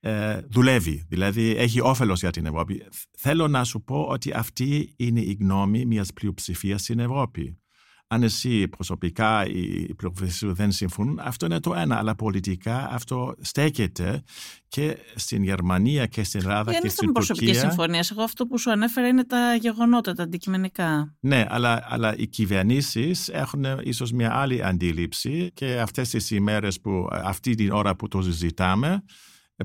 ε, 0.00 0.40
δουλεύει. 0.48 1.04
Δηλαδή 1.08 1.56
έχει 1.56 1.80
όφελος 1.80 2.20
για 2.20 2.30
την 2.30 2.46
Ευρώπη. 2.46 2.82
Θέλω 3.16 3.48
να 3.48 3.64
σου 3.64 3.82
πω 3.82 4.02
ότι 4.02 4.32
αυτή 4.32 4.94
είναι 4.96 5.20
η 5.20 5.36
γνώμη 5.40 5.86
μιας 5.86 6.12
πλειοψηφίας 6.12 6.80
στην 6.80 6.98
Ευρώπη 6.98 7.58
αν 8.08 8.22
εσύ 8.22 8.68
προσωπικά 8.68 9.46
οι 9.46 9.94
πληροφορίες 9.94 10.42
δεν 10.44 10.72
συμφωνούν, 10.72 11.20
αυτό 11.22 11.46
είναι 11.46 11.60
το 11.60 11.74
ένα. 11.74 11.98
Αλλά 11.98 12.14
πολιτικά 12.14 12.88
αυτό 12.90 13.34
στέκεται 13.40 14.22
και 14.68 14.96
στην 15.14 15.42
Γερμανία 15.42 16.06
και 16.06 16.24
στην 16.24 16.40
Ελλάδα 16.40 16.72
και, 16.72 16.78
και 16.82 16.88
στην 16.88 17.12
Τουρκία. 17.12 17.34
Δεν 17.34 17.48
είναι 17.48 17.58
συμφωνία. 17.58 18.04
Εγώ 18.10 18.22
αυτό 18.22 18.46
που 18.46 18.58
σου 18.58 18.70
ανέφερα 18.70 19.08
είναι 19.08 19.24
τα 19.24 19.54
γεγονότα, 19.54 20.12
τα 20.12 20.22
αντικειμενικά. 20.22 21.16
Ναι, 21.20 21.46
αλλά, 21.48 21.86
αλλά 21.88 22.16
οι 22.16 22.26
κυβερνήσεις 22.26 23.28
έχουν 23.28 23.64
ίσως 23.82 24.12
μια 24.12 24.34
άλλη 24.34 24.64
αντίληψη 24.64 25.50
και 25.54 25.80
αυτές 25.80 26.10
τις 26.10 26.30
ημέρες 26.30 26.80
που 26.80 27.08
αυτή 27.10 27.54
την 27.54 27.70
ώρα 27.70 27.96
που 27.96 28.08
το 28.08 28.22
συζητάμε 28.22 29.02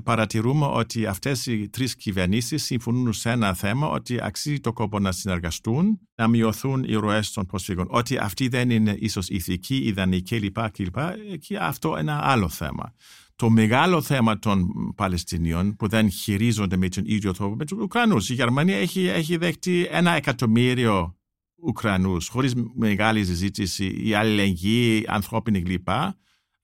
παρατηρούμε 0.00 0.66
ότι 0.66 1.06
αυτές 1.06 1.46
οι 1.46 1.68
τρεις 1.68 1.96
κυβερνήσεις 1.96 2.64
συμφωνούν 2.64 3.12
σε 3.12 3.30
ένα 3.30 3.54
θέμα 3.54 3.88
ότι 3.88 4.18
αξίζει 4.22 4.60
το 4.60 4.72
κόπο 4.72 4.98
να 4.98 5.12
συνεργαστούν, 5.12 6.00
να 6.14 6.28
μειωθούν 6.28 6.84
οι 6.84 6.94
ροές 6.94 7.32
των 7.32 7.46
προσφύγων. 7.46 7.86
Ότι 7.90 8.16
αυτή 8.16 8.48
δεν 8.48 8.70
είναι 8.70 8.96
ίσως 8.98 9.28
ηθική, 9.28 9.76
ιδανική 9.76 10.38
κλπ. 10.40 10.70
κλπ. 10.70 10.96
Και 11.38 11.58
αυτό 11.58 11.88
είναι 11.88 12.00
ένα 12.00 12.20
άλλο 12.24 12.48
θέμα. 12.48 12.94
Το 13.36 13.50
μεγάλο 13.50 14.02
θέμα 14.02 14.38
των 14.38 14.68
Παλαιστινίων 14.96 15.76
που 15.76 15.88
δεν 15.88 16.10
χειρίζονται 16.10 16.76
με 16.76 16.88
τον 16.88 17.04
ίδιο 17.06 17.32
τρόπο 17.32 17.54
με 17.54 17.64
τους 17.64 17.78
Ουκρανούς. 17.78 18.30
Η 18.30 18.34
Γερμανία 18.34 18.76
έχει, 18.76 19.06
έχει 19.06 19.36
δεχτεί 19.36 19.86
ένα 19.90 20.10
εκατομμύριο 20.10 21.16
Ουκρανούς 21.64 22.28
χωρίς 22.28 22.54
μεγάλη 22.74 23.24
συζήτηση, 23.24 24.00
η 24.04 24.14
αλληλεγγύη, 24.14 25.04
ανθρώπινη 25.08 25.62
κλπ. 25.62 25.88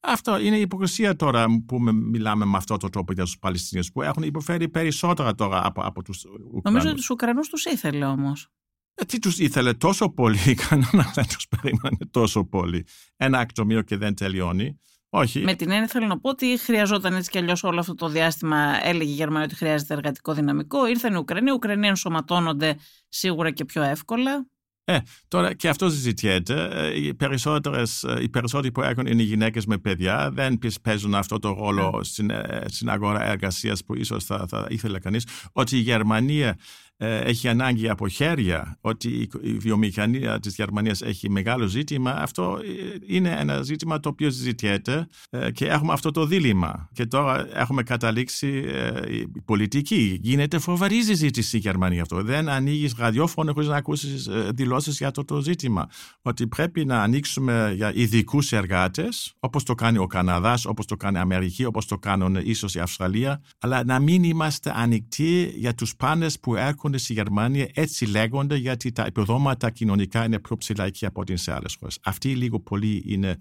Αυτό 0.01 0.39
είναι 0.39 0.57
η 0.57 0.61
υποκρισία 0.61 1.17
τώρα 1.17 1.47
που 1.67 1.81
μιλάμε 1.81 2.45
με 2.45 2.57
αυτό 2.57 2.77
το 2.77 2.89
τρόπο 2.89 3.13
για 3.13 3.25
τους 3.25 3.39
Παλαιστινίους 3.39 3.93
που 3.93 4.03
έχουν 4.03 4.23
υποφέρει 4.23 4.69
περισσότερα 4.69 5.35
τώρα 5.35 5.67
από, 5.67 5.83
από 5.83 6.03
τους 6.03 6.25
Ουκρανούς. 6.25 6.63
Νομίζω 6.65 6.87
ότι 6.89 6.97
τους 6.97 7.11
Ουκρανούς 7.11 7.49
τους 7.49 7.65
ήθελε 7.65 8.05
όμως. 8.05 8.49
Ε, 8.95 9.05
τι 9.05 9.19
τους 9.19 9.39
ήθελε 9.39 9.73
τόσο 9.73 10.11
πολύ, 10.11 10.55
κανένα 10.69 11.13
δεν 11.15 11.27
τους 11.27 11.49
περίμενε 11.49 11.99
τόσο 12.11 12.45
πολύ. 12.45 12.87
Ένα 13.17 13.41
εκτομείο 13.41 13.83
και 13.83 13.97
δεν 13.97 14.15
τελειώνει. 14.15 14.79
Όχι. 15.11 15.41
Με 15.41 15.55
την 15.55 15.71
έννοια 15.71 15.87
θέλω 15.87 16.07
να 16.07 16.21
πω 16.21 16.29
ότι 16.29 16.59
χρειαζόταν 16.59 17.15
έτσι 17.15 17.31
κι 17.31 17.39
αλλιώς 17.39 17.65
όλο 17.65 17.81
αυτό 17.81 17.95
το 17.95 18.09
διάστημα. 18.09 18.87
Έλεγε 18.87 19.11
η 19.11 19.15
Γερμανία 19.15 19.45
ότι 19.45 19.55
χρειάζεται 19.55 19.95
εργατικό 19.95 20.35
δυναμικό. 20.35 20.87
Ήρθαν 20.87 21.15
οι 21.15 21.17
Ουκρανοί. 21.17 21.51
Οι 21.51 21.53
Ουκρανοί 21.53 21.87
ενσωματώνονται 21.87 22.79
σίγουρα 23.09 23.51
και 23.51 23.65
πιο 23.65 23.83
εύκολα. 23.83 24.47
Ε, 24.91 24.99
τώρα 25.29 25.55
και 25.55 25.69
αυτό 25.69 25.91
συζητιέται. 25.91 26.69
Ε, 26.73 27.01
οι, 27.01 27.15
περισσότερες, 27.15 28.03
ε, 28.03 28.23
οι 28.23 28.29
περισσότεροι 28.29 28.73
που 28.73 28.83
έχουν 28.83 29.07
είναι 29.07 29.23
γυναίκες 29.23 29.67
με 29.67 29.79
παιδιά 29.79 30.31
δεν 30.33 30.59
παίζουν 30.83 31.15
αυτό 31.15 31.39
το 31.39 31.53
ρόλο 31.53 32.01
στην, 32.03 32.31
στην 32.67 32.91
αγορά 32.91 33.25
εργασίας 33.25 33.85
που 33.85 33.97
ίσως 33.97 34.25
θα, 34.25 34.47
θα 34.49 34.67
ήθελε 34.69 34.99
κανείς. 34.99 35.27
Ότι 35.53 35.77
η 35.77 35.81
Γερμανία 35.81 36.49
ε, 36.49 36.57
έχει 37.07 37.49
ανάγκη 37.49 37.89
από 37.89 38.09
χέρια, 38.09 38.79
ότι 38.81 39.29
η 39.43 39.53
βιομηχανία 39.53 40.41
της 40.41 40.55
Γερμανίας 40.55 41.03
έχει 41.03 41.31
μεγάλο 41.31 41.67
ζήτημα, 41.67 42.11
αυτό 42.11 42.59
ε, 42.63 43.15
είναι 43.17 43.37
ένα 43.39 43.63
ζήτημα 43.63 44.01
το 44.01 44.09
οποίο 44.09 44.31
συζητιέται 44.31 45.07
ε, 45.31 45.51
και 45.51 45.67
έχουμε 45.67 45.93
αυτό 45.93 46.11
το 46.11 46.27
δίλημα. 46.27 46.89
Και 46.93 47.07
τώρα 47.07 47.49
έχουμε 47.53 47.83
καταλήξει 47.83 48.65
η 49.09 49.41
πολιτική. 49.45 50.19
Γίνεται 50.23 50.59
φοβερή 50.59 51.03
συζήτηση 51.03 51.49
στη 51.49 51.59
Γερμανία 51.59 52.03
αυτό. 52.03 52.23
Δεν 52.23 52.49
ανοίγεις 52.49 52.95
ραδιόφωνο 52.99 53.53
χωρίς 53.53 53.69
να 53.69 53.77
ακούσεις 53.77 54.29
δηλώσεις 54.55 54.99
για 54.99 55.09
αυτό 55.09 55.25
το 55.25 55.41
ζήτημα. 55.41 55.89
Ότι 56.23 56.47
πρέπει 56.47 56.85
να 56.85 57.03
ανοίξουμε 57.03 57.73
για 57.77 57.93
ειδικούς 57.95 58.53
εργάτες, 58.53 59.35
όπως 59.41 59.63
το 59.63 59.75
κάνει 59.75 59.99
ο 59.99 60.07
Καναδάς, 60.07 60.65
όπως 60.65 60.87
το 60.87 60.97
κάνει 60.97 61.17
η 61.17 61.21
Αμερική, 61.21 61.65
όπως 61.65 61.87
το 61.87 61.99
κάνουν 61.99 62.37
ίσως 62.43 62.75
η 62.75 62.79
Αυστραλία, 62.81 63.43
αλλά 63.59 63.85
να 63.85 63.99
μην 63.99 64.23
είμαστε 64.25 64.73
ανοιχτοί 64.77 65.53
για 65.57 65.75
τους 65.75 65.97
πάνες 65.97 66.41
που 66.41 66.55
έρχονται 66.55 66.88
έρχονται 66.89 66.99
στη 66.99 67.13
Γερμανία 67.13 67.69
έτσι 67.75 68.07
λέγονται 68.07 68.57
γιατί 68.57 68.93
τα 68.93 69.05
επιδόματα 69.05 69.71
κοινωνικά 69.71 70.25
είναι 70.25 70.39
πιο 70.39 70.57
ψηλά 70.57 70.85
εκεί 70.85 71.07
από 71.07 71.21
ό,τι 71.21 71.37
σε 71.37 71.53
άλλες 71.53 71.77
χώρες. 71.81 71.99
Αυτή 72.05 72.37
λίγο 72.37 72.61
πολύ 72.61 73.03
είναι, 73.07 73.37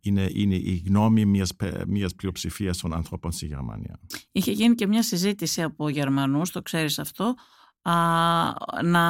είναι, 0.00 0.30
είναι 0.32 0.54
η 0.54 0.82
γνώμη 0.86 1.24
μιας, 1.24 1.52
μιας 1.86 2.14
πλειοψηφίας 2.14 2.78
των 2.78 2.94
ανθρώπων 2.94 3.32
στη 3.32 3.46
Γερμανία. 3.46 3.98
Είχε 4.32 4.52
γίνει 4.52 4.74
και 4.74 4.86
μια 4.86 5.02
συζήτηση 5.02 5.62
από 5.62 5.88
Γερμανούς, 5.88 6.50
το 6.50 6.62
ξέρεις 6.62 6.98
αυτό, 6.98 7.34
α, 7.82 7.94
να 8.82 9.04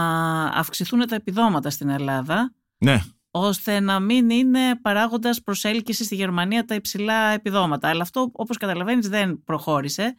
αυξηθούν 0.47 1.07
τα 1.07 1.15
επιδόματα 1.15 1.71
στην 1.71 1.89
Ελλάδα. 1.89 2.55
Ναι 2.79 3.01
ώστε 3.35 3.81
να 3.81 4.01
μην 4.01 4.31
είναι 4.31 4.77
παράγοντας 4.83 5.43
προσέλκυσης 5.43 6.07
στη 6.07 6.15
Γερμανία 6.15 6.65
τα 6.65 6.75
υψηλά 6.75 7.33
επιδόματα. 7.33 7.89
Αλλά 7.89 8.03
αυτό, 8.03 8.31
όπως 8.33 8.57
καταλαβαίνεις, 8.57 9.09
δεν 9.09 9.43
προχώρησε, 9.45 10.15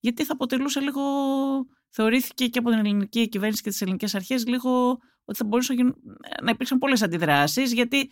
γιατί 0.00 0.24
θα 0.24 0.32
αποτελούσε 0.32 0.80
λίγο 0.80 1.00
θεωρήθηκε 1.92 2.46
και 2.46 2.58
από 2.58 2.70
την 2.70 2.78
ελληνική 2.78 3.28
κυβέρνηση 3.28 3.62
και 3.62 3.70
τις 3.70 3.80
ελληνικές 3.80 4.14
αρχές 4.14 4.46
λίγο 4.46 4.98
ότι 5.24 5.38
θα 5.38 5.44
μπορούσαν 5.44 5.94
να 6.42 6.50
υπήρξαν 6.50 6.78
πολλές 6.78 7.02
αντιδράσεις, 7.02 7.72
γιατί 7.72 8.10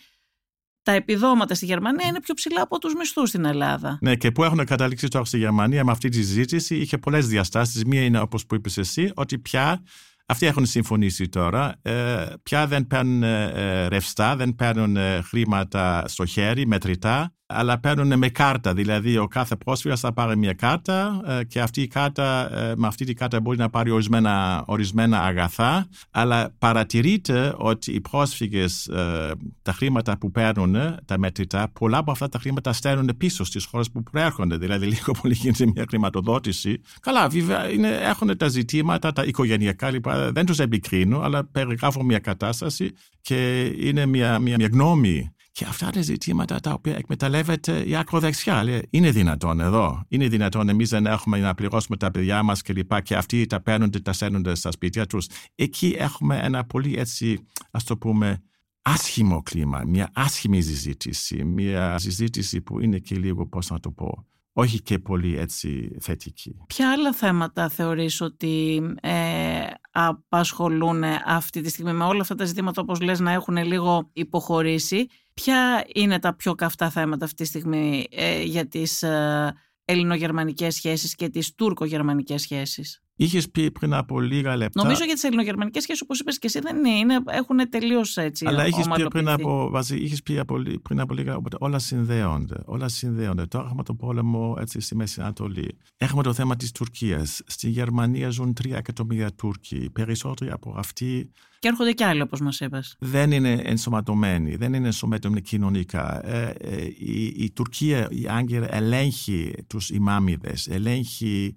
τα 0.82 0.92
επιδόματα 0.92 1.54
στη 1.54 1.66
Γερμανία 1.66 2.06
είναι 2.06 2.20
πιο 2.20 2.34
ψηλά 2.34 2.62
από 2.62 2.78
τους 2.78 2.94
μισθούς 2.94 3.28
στην 3.28 3.44
Ελλάδα. 3.44 3.98
Ναι, 4.00 4.16
και 4.16 4.30
που 4.30 4.44
έχουν 4.44 4.64
καταλήξει 4.64 5.08
τώρα 5.08 5.24
στη 5.24 5.38
Γερμανία 5.38 5.84
με 5.84 5.90
αυτή 5.90 6.08
τη 6.08 6.16
συζήτηση 6.16 6.76
είχε 6.76 6.98
πολλές 6.98 7.26
διαστάσεις. 7.26 7.84
Μία 7.84 8.04
είναι, 8.04 8.20
όπως 8.20 8.46
που 8.46 8.54
είπες 8.54 8.78
εσύ, 8.78 9.12
ότι 9.14 9.38
πια 9.38 9.82
αυτοί 10.26 10.46
έχουν 10.46 10.66
συμφωνήσει 10.66 11.28
τώρα. 11.28 11.78
Ε, 11.82 12.26
πια 12.42 12.66
δεν 12.66 12.86
παίρνουν 12.86 13.22
ε, 13.22 13.50
ε 13.54 13.88
ρευστά, 13.88 14.36
δεν 14.36 14.54
παίρνουν 14.54 14.96
ε, 14.96 15.20
χρήματα 15.22 16.04
στο 16.06 16.26
χέρι, 16.26 16.66
μετρητά 16.66 17.34
αλλά 17.52 17.78
παίρνουν 17.78 18.18
με 18.18 18.28
κάρτα. 18.28 18.74
Δηλαδή, 18.74 19.16
ο 19.16 19.26
κάθε 19.26 19.56
πρόσφυγας 19.56 20.00
θα 20.00 20.12
πάρει 20.12 20.36
μια 20.36 20.52
κάρτα 20.52 21.20
ε, 21.26 21.44
και 21.44 21.60
αυτή 21.60 21.82
η 21.82 21.86
κάρτα, 21.86 22.56
ε, 22.58 22.74
με 22.76 22.86
αυτή 22.86 23.04
την 23.04 23.16
κάρτα 23.16 23.40
μπορεί 23.40 23.58
να 23.58 23.70
πάρει 23.70 23.90
ορισμένα, 23.90 24.64
ορισμένα 24.66 25.22
αγαθά. 25.22 25.86
Αλλά 26.10 26.54
παρατηρείται 26.58 27.54
ότι 27.56 27.92
οι 27.92 28.00
πρόσφυγες, 28.00 28.86
ε, 28.86 29.32
τα 29.62 29.72
χρήματα 29.72 30.18
που 30.18 30.30
παίρνουν, 30.30 30.76
τα 31.04 31.18
μετρητά, 31.18 31.70
πολλά 31.72 31.98
από 31.98 32.10
αυτά 32.10 32.28
τα 32.28 32.38
χρήματα 32.38 32.72
στέλνουν 32.72 33.10
πίσω 33.16 33.44
στις 33.44 33.64
χώρες 33.64 33.90
που 33.90 34.02
προέρχονται. 34.02 34.56
Δηλαδή, 34.56 34.86
λίγο 34.86 35.12
πολύ 35.20 35.34
γίνεται 35.34 35.66
μια 35.74 35.84
χρηματοδότηση. 35.88 36.80
Καλά, 37.00 37.28
βέβαια, 37.28 37.70
είναι, 37.70 37.88
έχουν 37.88 38.36
τα 38.36 38.48
ζητήματα, 38.48 39.12
τα 39.12 39.24
οικογενειακά, 39.24 39.90
λοιπά, 39.90 40.32
δεν 40.32 40.46
τους 40.46 40.58
επικρίνω, 40.58 41.20
αλλά 41.20 41.44
περιγράφω 41.44 42.02
μια 42.02 42.18
κατάσταση 42.18 42.90
και 43.20 43.64
είναι 43.64 44.06
μια, 44.06 44.38
μια, 44.38 44.56
μια 44.56 44.68
γνώμη 44.72 45.32
και 45.60 45.66
αυτά 45.68 45.90
είναι 45.94 46.02
ζητήματα 46.02 46.60
τα 46.60 46.72
οποία 46.72 46.96
εκμεταλλεύεται 46.96 47.82
η 47.86 47.96
ακροδεξιά. 47.96 48.64
Λέει, 48.64 48.86
είναι 48.90 49.10
δυνατόν 49.10 49.60
εδώ. 49.60 50.04
Είναι 50.08 50.28
δυνατόν 50.28 50.68
εμείς 50.68 50.88
δεν 50.88 51.06
έχουμε 51.06 51.38
να 51.38 51.54
πληρώσουμε 51.54 51.96
τα 51.96 52.10
παιδιά 52.10 52.42
μας 52.42 52.62
και 52.62 52.72
λοιπά 52.72 53.00
και 53.00 53.16
αυτοί 53.16 53.46
τα 53.46 53.60
παίρνουν 53.62 53.90
και 53.90 54.00
τα 54.00 54.12
σέρνουν 54.12 54.56
στα 54.56 54.70
σπίτια 54.70 55.06
τους. 55.06 55.26
Εκεί 55.54 55.94
έχουμε 55.98 56.38
ένα 56.42 56.64
πολύ 56.64 56.98
έτσι, 56.98 57.46
ας 57.70 57.84
το 57.84 57.96
πούμε, 57.96 58.42
άσχημο 58.82 59.42
κλίμα, 59.42 59.82
μια 59.86 60.10
άσχημη 60.14 60.62
συζήτηση, 60.62 61.44
μια 61.44 61.98
συζήτηση 61.98 62.60
που 62.60 62.80
είναι 62.80 62.98
και 62.98 63.16
λίγο, 63.16 63.46
πώς 63.46 63.70
να 63.70 63.80
το 63.80 63.90
πω, 63.90 64.26
όχι 64.52 64.82
και 64.82 64.98
πολύ 64.98 65.38
έτσι 65.38 65.96
θετική. 66.00 66.56
Ποια 66.66 66.92
άλλα 66.92 67.12
θέματα 67.12 67.68
θεωρείς 67.68 68.20
ότι 68.20 68.82
ε, 69.00 69.60
απασχολούν 69.90 71.02
αυτή 71.26 71.60
τη 71.60 71.68
στιγμή 71.68 71.92
με 71.92 72.04
όλα 72.04 72.20
αυτά 72.20 72.34
τα 72.34 72.44
ζητήματα 72.44 72.82
όπως 72.82 73.00
λες 73.00 73.20
να 73.20 73.32
έχουν 73.32 73.56
λίγο 73.56 74.10
υποχωρήσει; 74.12 75.06
Ποια 75.42 75.84
είναι 75.94 76.18
τα 76.18 76.34
πιο 76.34 76.54
καυτά 76.54 76.90
θέματα 76.90 77.24
αυτή 77.24 77.42
τη 77.42 77.48
στιγμή 77.48 78.06
ε, 78.10 78.42
για 78.42 78.68
τις 78.68 79.02
ε, 79.02 79.54
ελληνογερμανικές 79.84 80.74
σχέσεις 80.74 81.14
και 81.14 81.28
τις 81.28 81.54
τουρκογερμανικές 81.54 82.42
σχέσεις; 82.42 83.02
Είχες 83.20 83.50
πει 83.50 83.70
πριν 83.70 83.94
από 83.94 84.20
λίγα 84.20 84.56
λεπτά. 84.56 84.82
Νομίζω 84.82 85.04
για 85.04 85.14
τις 85.14 85.24
ελληνογερμανικές 85.24 85.82
σχέσεις, 85.82 86.02
όπως 86.02 86.20
είπες 86.20 86.38
και 86.38 86.46
εσύ, 86.46 86.60
δεν 86.60 86.84
είναι. 86.84 87.14
έχουν 87.26 87.68
τελείως 87.70 88.16
έτσι. 88.16 88.46
Αλλά 88.46 88.66
είχες 88.66 88.86
πει, 88.94 89.08
πριν 89.08 89.28
από, 89.28 89.70
είχες 89.90 90.22
πει 90.22 90.38
από, 90.38 90.62
πριν 90.82 91.00
από 91.00 91.14
λίγα. 91.14 91.36
Οπότε 91.36 91.56
όλα 91.60 91.78
συνδέονται. 91.78 92.62
Όλα 92.64 92.88
συνδέονται. 92.88 93.46
Τώρα 93.46 93.66
έχουμε 93.66 93.82
τον 93.82 93.96
πόλεμο 93.96 94.56
έτσι, 94.60 94.80
στη 94.80 94.96
Μέση 94.96 95.20
Ανατολή. 95.20 95.78
Έχουμε 95.96 96.22
το 96.22 96.32
θέμα 96.32 96.56
της 96.56 96.72
Τουρκίας. 96.72 97.40
Στη 97.46 97.68
Γερμανία 97.68 98.30
ζουν 98.30 98.54
3 98.62 98.70
εκατομμύρια 98.72 99.32
Τούρκοι. 99.32 99.90
Περισσότεροι 99.92 100.50
από 100.50 100.74
αυτοί. 100.76 101.30
Και 101.58 101.68
έρχονται 101.68 101.92
κι 101.92 102.04
άλλοι, 102.04 102.20
όπως 102.20 102.40
μας 102.40 102.60
είπες. 102.60 102.96
Δεν 102.98 103.32
είναι 103.32 103.60
ενσωματωμένοι. 103.64 104.56
Δεν 104.56 104.72
είναι 104.72 104.86
ενσωματωμένοι 104.86 105.40
κοινωνικά. 105.40 106.26
Ε, 106.26 106.54
ε, 106.60 106.84
η, 106.98 107.24
η 107.36 107.50
Τουρκία, 107.50 108.08
η 108.10 108.26
Άγκυρα, 108.28 108.74
ελέγχει 108.74 109.52
τους 109.66 109.90
ημάμιδες, 109.90 110.66
ελέγχει 110.66 111.56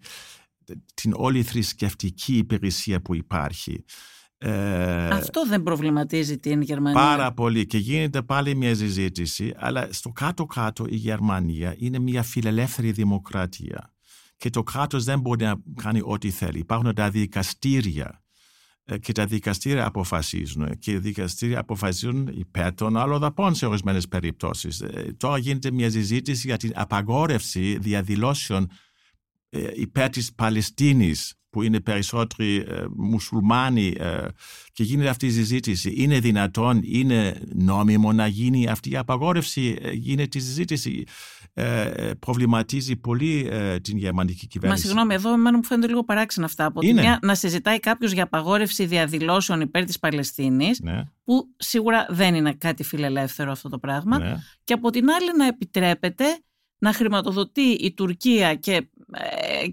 την 0.93 1.13
όλη 1.15 1.43
θρησκευτική 1.43 2.37
υπηρεσία 2.37 3.01
που 3.01 3.15
υπάρχει. 3.15 3.83
Ε, 4.37 5.07
Αυτό 5.07 5.45
δεν 5.47 5.63
προβληματίζει 5.63 6.37
την 6.37 6.61
Γερμανία. 6.61 7.01
Πάρα 7.01 7.33
πολύ 7.33 7.65
και 7.65 7.77
γίνεται 7.77 8.21
πάλι 8.21 8.55
μια 8.55 8.75
συζήτηση, 8.75 9.53
αλλά 9.57 9.87
στο 9.91 10.09
κάτω-κάτω 10.09 10.85
η 10.89 10.95
Γερμανία 10.95 11.75
είναι 11.77 11.99
μια 11.99 12.23
φιλελεύθερη 12.23 12.91
δημοκρατία 12.91 13.93
και 14.37 14.49
το 14.49 14.63
κράτος 14.63 15.03
δεν 15.03 15.19
μπορεί 15.19 15.43
να 15.43 15.55
κάνει 15.83 16.01
ό,τι 16.03 16.29
θέλει. 16.29 16.59
Υπάρχουν 16.59 16.93
τα 16.93 17.09
δικαστήρια 17.09 18.23
ε, 18.83 18.97
και 18.97 19.11
τα 19.11 19.25
δικαστήρια 19.25 19.85
αποφασίζουν 19.85 20.79
και 20.79 20.91
οι 20.91 20.97
δικαστήρια 20.97 21.59
αποφασίζουν 21.59 22.27
υπέρ 22.27 22.73
των 22.73 22.97
αλλοδαπών 22.97 23.55
σε 23.55 23.65
ορισμένες 23.65 24.07
περιπτώσεις. 24.07 24.81
Ε, 24.81 25.15
τώρα 25.17 25.37
γίνεται 25.37 25.71
μια 25.71 25.91
συζήτηση 25.91 26.47
για 26.47 26.57
την 26.57 26.71
απαγόρευση 26.75 27.77
διαδηλώσεων 27.77 28.63
ε, 28.63 28.67
υπέρ 29.75 30.09
της 30.09 30.33
Παλαιστίνης 30.33 31.37
που 31.53 31.61
είναι 31.61 31.79
περισσότεροι 31.79 32.55
ε, 32.67 32.83
μουσουλμάνοι 32.95 33.95
ε, 33.99 34.25
και 34.73 34.83
γίνεται 34.83 35.09
αυτή 35.09 35.25
η 35.25 35.31
συζήτηση. 35.31 35.93
Είναι 35.97 36.19
δυνατόν, 36.19 36.81
είναι 36.83 37.41
νόμιμο 37.55 38.13
να 38.13 38.27
γίνει 38.27 38.67
αυτή 38.67 38.89
η 38.91 38.97
απαγόρευση, 38.97 39.77
ε, 39.81 39.91
γίνεται 39.91 40.37
η 40.37 40.41
συζήτηση; 40.41 41.03
Ε, 41.55 42.11
προβληματίζει 42.19 42.95
πολύ 42.95 43.49
την 43.81 43.97
γερμανική 43.97 44.47
κυβέρνηση. 44.47 44.81
Μα 44.81 44.87
συγγνώμη, 44.87 45.13
εδώ 45.13 45.33
εμένα 45.33 45.57
μου 45.57 45.65
φαίνεται 45.65 45.87
λίγο 45.87 46.03
παράξενα 46.03 46.45
αυτά. 46.45 46.65
Από 46.65 46.79
τη 46.79 46.93
μια 46.93 47.19
να 47.21 47.35
συζητάει 47.35 47.79
κάποιος 47.79 48.11
για 48.11 48.23
απαγόρευση 48.23 48.85
διαδηλώσεων 48.85 49.61
υπέρ 49.61 49.85
της 49.85 49.99
Παλαιστίνης, 49.99 50.79
ναι. 50.79 51.03
που 51.23 51.53
σίγουρα 51.57 52.05
δεν 52.09 52.35
είναι 52.35 52.53
κάτι 52.53 52.83
φιλελεύθερο 52.83 53.51
αυτό 53.51 53.69
το 53.69 53.79
πράγμα. 53.79 54.19
Ναι. 54.19 54.35
Και 54.63 54.73
από 54.73 54.89
την 54.89 55.09
άλλη 55.09 55.37
να 55.37 55.47
επιτρέπεται 55.47 56.25
να 56.77 56.93
χρηματοδοτεί 56.93 57.61
η 57.61 57.93
Τουρκία 57.93 58.55
και 58.55 58.73
ε, 58.73 58.81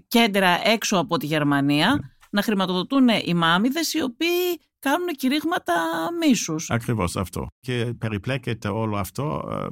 κέντρα 0.07 0.67
έξω 0.67 0.97
από 0.97 1.17
τη 1.17 1.25
Γερμανία, 1.25 1.87
ναι. 1.87 2.07
να 2.29 2.41
χρηματοδοτούν 2.41 3.07
οι 3.25 3.33
μάμιδες 3.33 3.93
οι 3.93 4.01
οποίοι 4.01 4.59
κάνουν 4.79 5.07
κηρύγματα 5.07 5.73
μίσους. 6.19 6.69
Ακριβώς 6.69 7.15
αυτό. 7.15 7.47
Και 7.59 7.93
περιπλέκεται 7.97 8.67
όλο 8.67 8.97
αυτό 8.97 9.49
ε, 9.51 9.67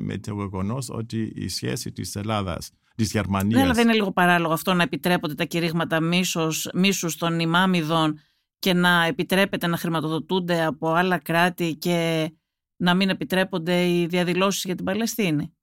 με 0.00 0.18
το 0.18 0.34
γεγονός 0.34 0.88
ότι 0.90 1.32
η 1.34 1.48
σχέση 1.48 1.92
της 1.92 2.16
Ελλάδας 2.16 2.70
της 2.94 3.10
Γερμανίας... 3.10 3.54
Ναι, 3.54 3.62
αλλά 3.64 3.72
δεν 3.72 3.84
είναι 3.84 3.94
λίγο 3.94 4.12
παράλογο 4.12 4.52
αυτό 4.52 4.74
να 4.74 4.82
επιτρέπονται 4.82 5.34
τα 5.34 5.44
κηρύγματα 5.44 6.00
μίσους, 6.00 6.68
μίσους 6.74 7.16
των 7.16 7.40
ημάμιδων 7.40 8.18
και 8.58 8.74
να 8.74 9.04
επιτρέπεται 9.04 9.66
να 9.66 9.76
χρηματοδοτούνται 9.76 10.64
από 10.64 10.90
άλλα 10.90 11.18
κράτη 11.18 11.74
και 11.74 12.30
να 12.76 12.94
μην 12.94 13.08
επιτρέπονται 13.08 13.88
οι 13.88 14.06
διαδηλώσεις 14.06 14.64
για 14.64 14.74
την 14.74 14.84
Παλαιστίνη; 14.84 15.54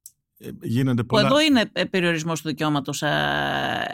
Γίνονται 0.62 1.04
πολλά... 1.04 1.21
Που 1.21 1.28
εδώ 1.28 1.41
είναι 1.41 1.88
περιορισμός 1.89 2.41
του 2.41 2.47
δικαιώματος 2.47 3.04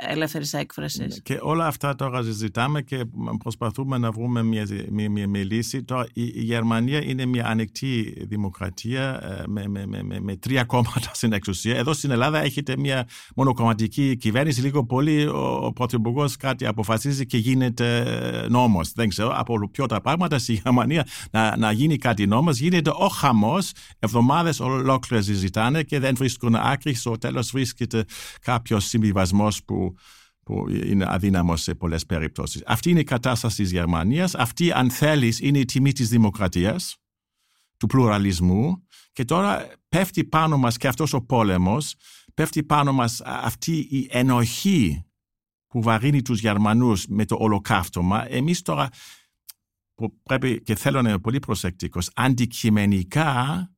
ελεύθερης 0.08 0.54
έκφρασης. 0.54 1.00
Ναι, 1.00 1.16
και 1.24 1.38
όλα 1.42 1.68
αυτά 1.68 1.96
τώρα 1.96 2.24
συζητάμε 2.24 2.82
και 2.82 3.06
προσπαθούμε 3.40 3.98
να 3.98 4.12
βρούμε 4.12 4.44
μια, 4.44 4.68
μια, 4.90 5.10
μια, 5.10 5.28
μια 5.28 5.44
λύση. 5.44 5.84
Τώρα, 5.84 6.08
η, 6.14 6.24
η, 6.24 6.42
Γερμανία 6.42 7.04
είναι 7.04 7.26
μια 7.26 7.46
ανοιχτή 7.48 8.24
δημοκρατία 8.28 9.20
ε, 9.24 9.44
με, 9.48 9.68
με, 9.68 9.86
με, 9.86 10.20
με, 10.20 10.36
τρία 10.36 10.64
κόμματα 10.64 11.12
στην 11.14 11.34
εξουσία. 11.34 11.76
Εδώ 11.76 11.94
στην 11.94 12.12
Ελλάδα 12.12 12.42
έχετε 12.42 12.78
μια 12.78 13.08
μονοκομματική 13.36 14.18
κυβέρνηση. 14.18 14.62
Λίγο 14.62 14.86
πολύ 14.86 15.26
ο, 15.26 15.60
ο 15.66 15.74
Πρωθυπουργός 15.74 16.38
κάτι 16.38 16.66
αποφασίζει 16.66 17.26
και 17.26 17.38
γίνεται 17.38 17.98
ε, 17.98 18.48
νόμος. 18.50 18.92
Δεν 18.92 19.10
ξέρω 19.10 19.34
από 19.36 19.70
ποιο 19.72 19.86
τα 19.86 20.02
πράγματα 20.02 20.40
στη 20.40 20.54
Γερμανία 20.54 21.08
να, 21.32 21.58
να 21.58 21.72
γίνει 21.72 21.98
κάτι 21.98 22.28
νόμος. 22.28 22.58
Γίνεται 22.58 22.90
ο 22.90 23.08
χαμός. 23.08 23.72
Εβδομάδες 24.00 24.60
ολόκληρες 24.60 25.26
συζητάνε 25.26 25.84
και 25.84 26.00
δεν 26.00 26.16
βρίσκουν 26.16 26.32
άκρη. 26.56 26.94
Στο 26.94 27.18
τέλο 27.18 27.48
βρίσκεται 27.52 28.06
κάποιο 28.42 28.80
συμβιβασμό 28.80 29.48
που 29.66 29.96
που 30.44 30.70
είναι 30.70 31.06
αδύναμος 31.08 31.62
σε 31.62 31.76
πολλές 31.76 32.06
περιπτώσεις. 32.06 32.64
Αυτή 32.66 32.90
είναι 32.90 33.00
η 33.00 33.04
κατάσταση 33.04 33.62
της 33.62 33.72
Γερμανίας. 33.72 34.36
Αυτή, 34.36 34.72
αν 34.72 34.92
θέλεις, 34.92 35.40
είναι 35.40 35.60
η 35.60 35.66
τιμή 35.66 35.92
της 35.92 36.10
δημοκρατίας, 36.10 36.98
του 37.78 37.88
πλουραλισμού 37.88 38.88
και 39.12 39.26
τώρα 39.26 39.68
πέφτει 39.90 40.24
πάνω 40.24 40.58
μας 40.58 40.78
και 40.78 40.88
αυτός 40.88 41.14
ο 41.14 41.22
πόλεμος, 41.22 41.96
πέφτει 42.34 42.64
πάνω 42.64 42.94
μας 42.94 43.22
αυτή 43.24 43.78
η 43.78 44.08
ενοχή 44.12 45.06
που 45.68 45.82
βαρύνει 45.82 46.22
τους 46.22 46.40
Γερμανούς 46.40 47.08
με 47.08 47.26
το 47.26 47.36
ολοκαύτωμα. 47.40 48.32
Εμείς 48.32 48.62
τώρα 48.62 48.90
που 49.96 50.22
πρέπει 50.24 50.62
και 50.62 50.76
θέλω 50.76 51.02
να 51.02 51.10
είμαι 51.10 51.20
πολύ 51.20 51.40
προσεκτικός, 51.40 52.10
αντικειμενικά 52.14 53.72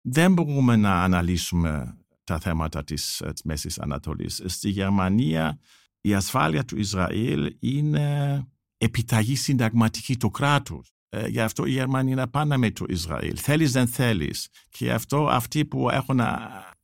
δεν 0.00 0.32
μπορούμε 0.32 0.76
να 0.76 1.02
αναλύσουμε 1.02 1.96
τα 2.24 2.38
θέματα 2.38 2.84
της, 2.84 3.22
της 3.32 3.42
Μέσης 3.42 3.78
Ανατολής. 3.78 4.42
Στη 4.44 4.68
Γερμανία 4.68 5.58
η 6.00 6.14
ασφάλεια 6.14 6.64
του 6.64 6.78
Ισραήλ 6.78 7.56
είναι 7.60 8.46
επιταγή 8.78 9.36
συνταγματική 9.36 10.16
του 10.16 10.30
κράτους. 10.30 10.92
Ε, 11.08 11.28
γι' 11.28 11.40
αυτό 11.40 11.66
οι 11.66 11.70
Γερμανοί 11.70 12.10
είναι 12.10 12.26
πάνω 12.26 12.56
με 12.56 12.70
το 12.70 12.84
Ισραήλ. 12.88 13.38
Θέλεις 13.40 13.72
δεν 13.72 13.86
θέλεις. 13.86 14.48
Και 14.68 14.92
αυτό 14.92 15.26
αυτοί 15.26 15.64
που 15.64 15.90
έχουν 15.90 16.20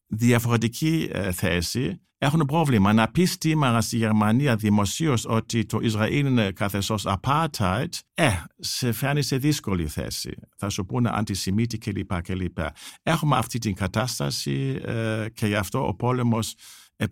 διαφορετική 0.07 1.09
ε, 1.13 1.33
θέση 1.33 2.01
έχουν 2.19 2.45
πρόβλημα. 2.47 2.93
Να 2.93 3.09
πεις 3.09 3.37
σήμερα 3.41 3.81
στη 3.81 3.97
Γερμανία 3.97 4.57
δημοσίως 4.57 5.25
ότι 5.29 5.65
το 5.65 5.79
Ισραήλ 5.83 6.27
είναι 6.27 6.51
καθεστώς 6.51 7.07
apartheid, 7.07 7.89
ε, 8.15 8.31
σε 8.59 8.93
φέρνει 8.93 9.23
σε 9.23 9.37
δύσκολη 9.37 9.87
θέση. 9.87 10.35
Θα 10.57 10.69
σου 10.69 10.85
πούνε 10.85 11.11
αντισημίτη 11.13 11.79
κλπ. 11.79 12.23
κλπ. 12.23 12.59
Έχουμε 13.03 13.37
αυτή 13.37 13.59
την 13.59 13.75
κατάσταση 13.75 14.81
ε, 14.85 15.27
και 15.35 15.47
γι' 15.47 15.55
αυτό 15.55 15.87
ο 15.87 15.95
πόλεμος 15.95 16.55
ε, 16.97 17.07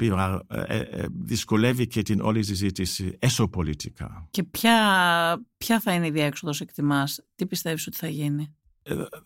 ε, 0.67 1.07
δυσκολεύει 1.25 1.87
και 1.87 2.03
την 2.03 2.21
όλη 2.21 2.43
συζήτηση 2.43 3.17
εσωπολιτικά. 3.19 4.29
Και 4.31 4.43
ποια, 4.43 4.77
ποια 5.57 5.81
θα 5.81 5.93
είναι 5.93 6.07
η 6.07 6.11
διέξοδος 6.11 6.61
εκτιμάς, 6.61 7.21
τι 7.35 7.47
πιστεύεις 7.47 7.87
ότι 7.87 7.97
θα 7.97 8.09
γίνει; 8.09 8.55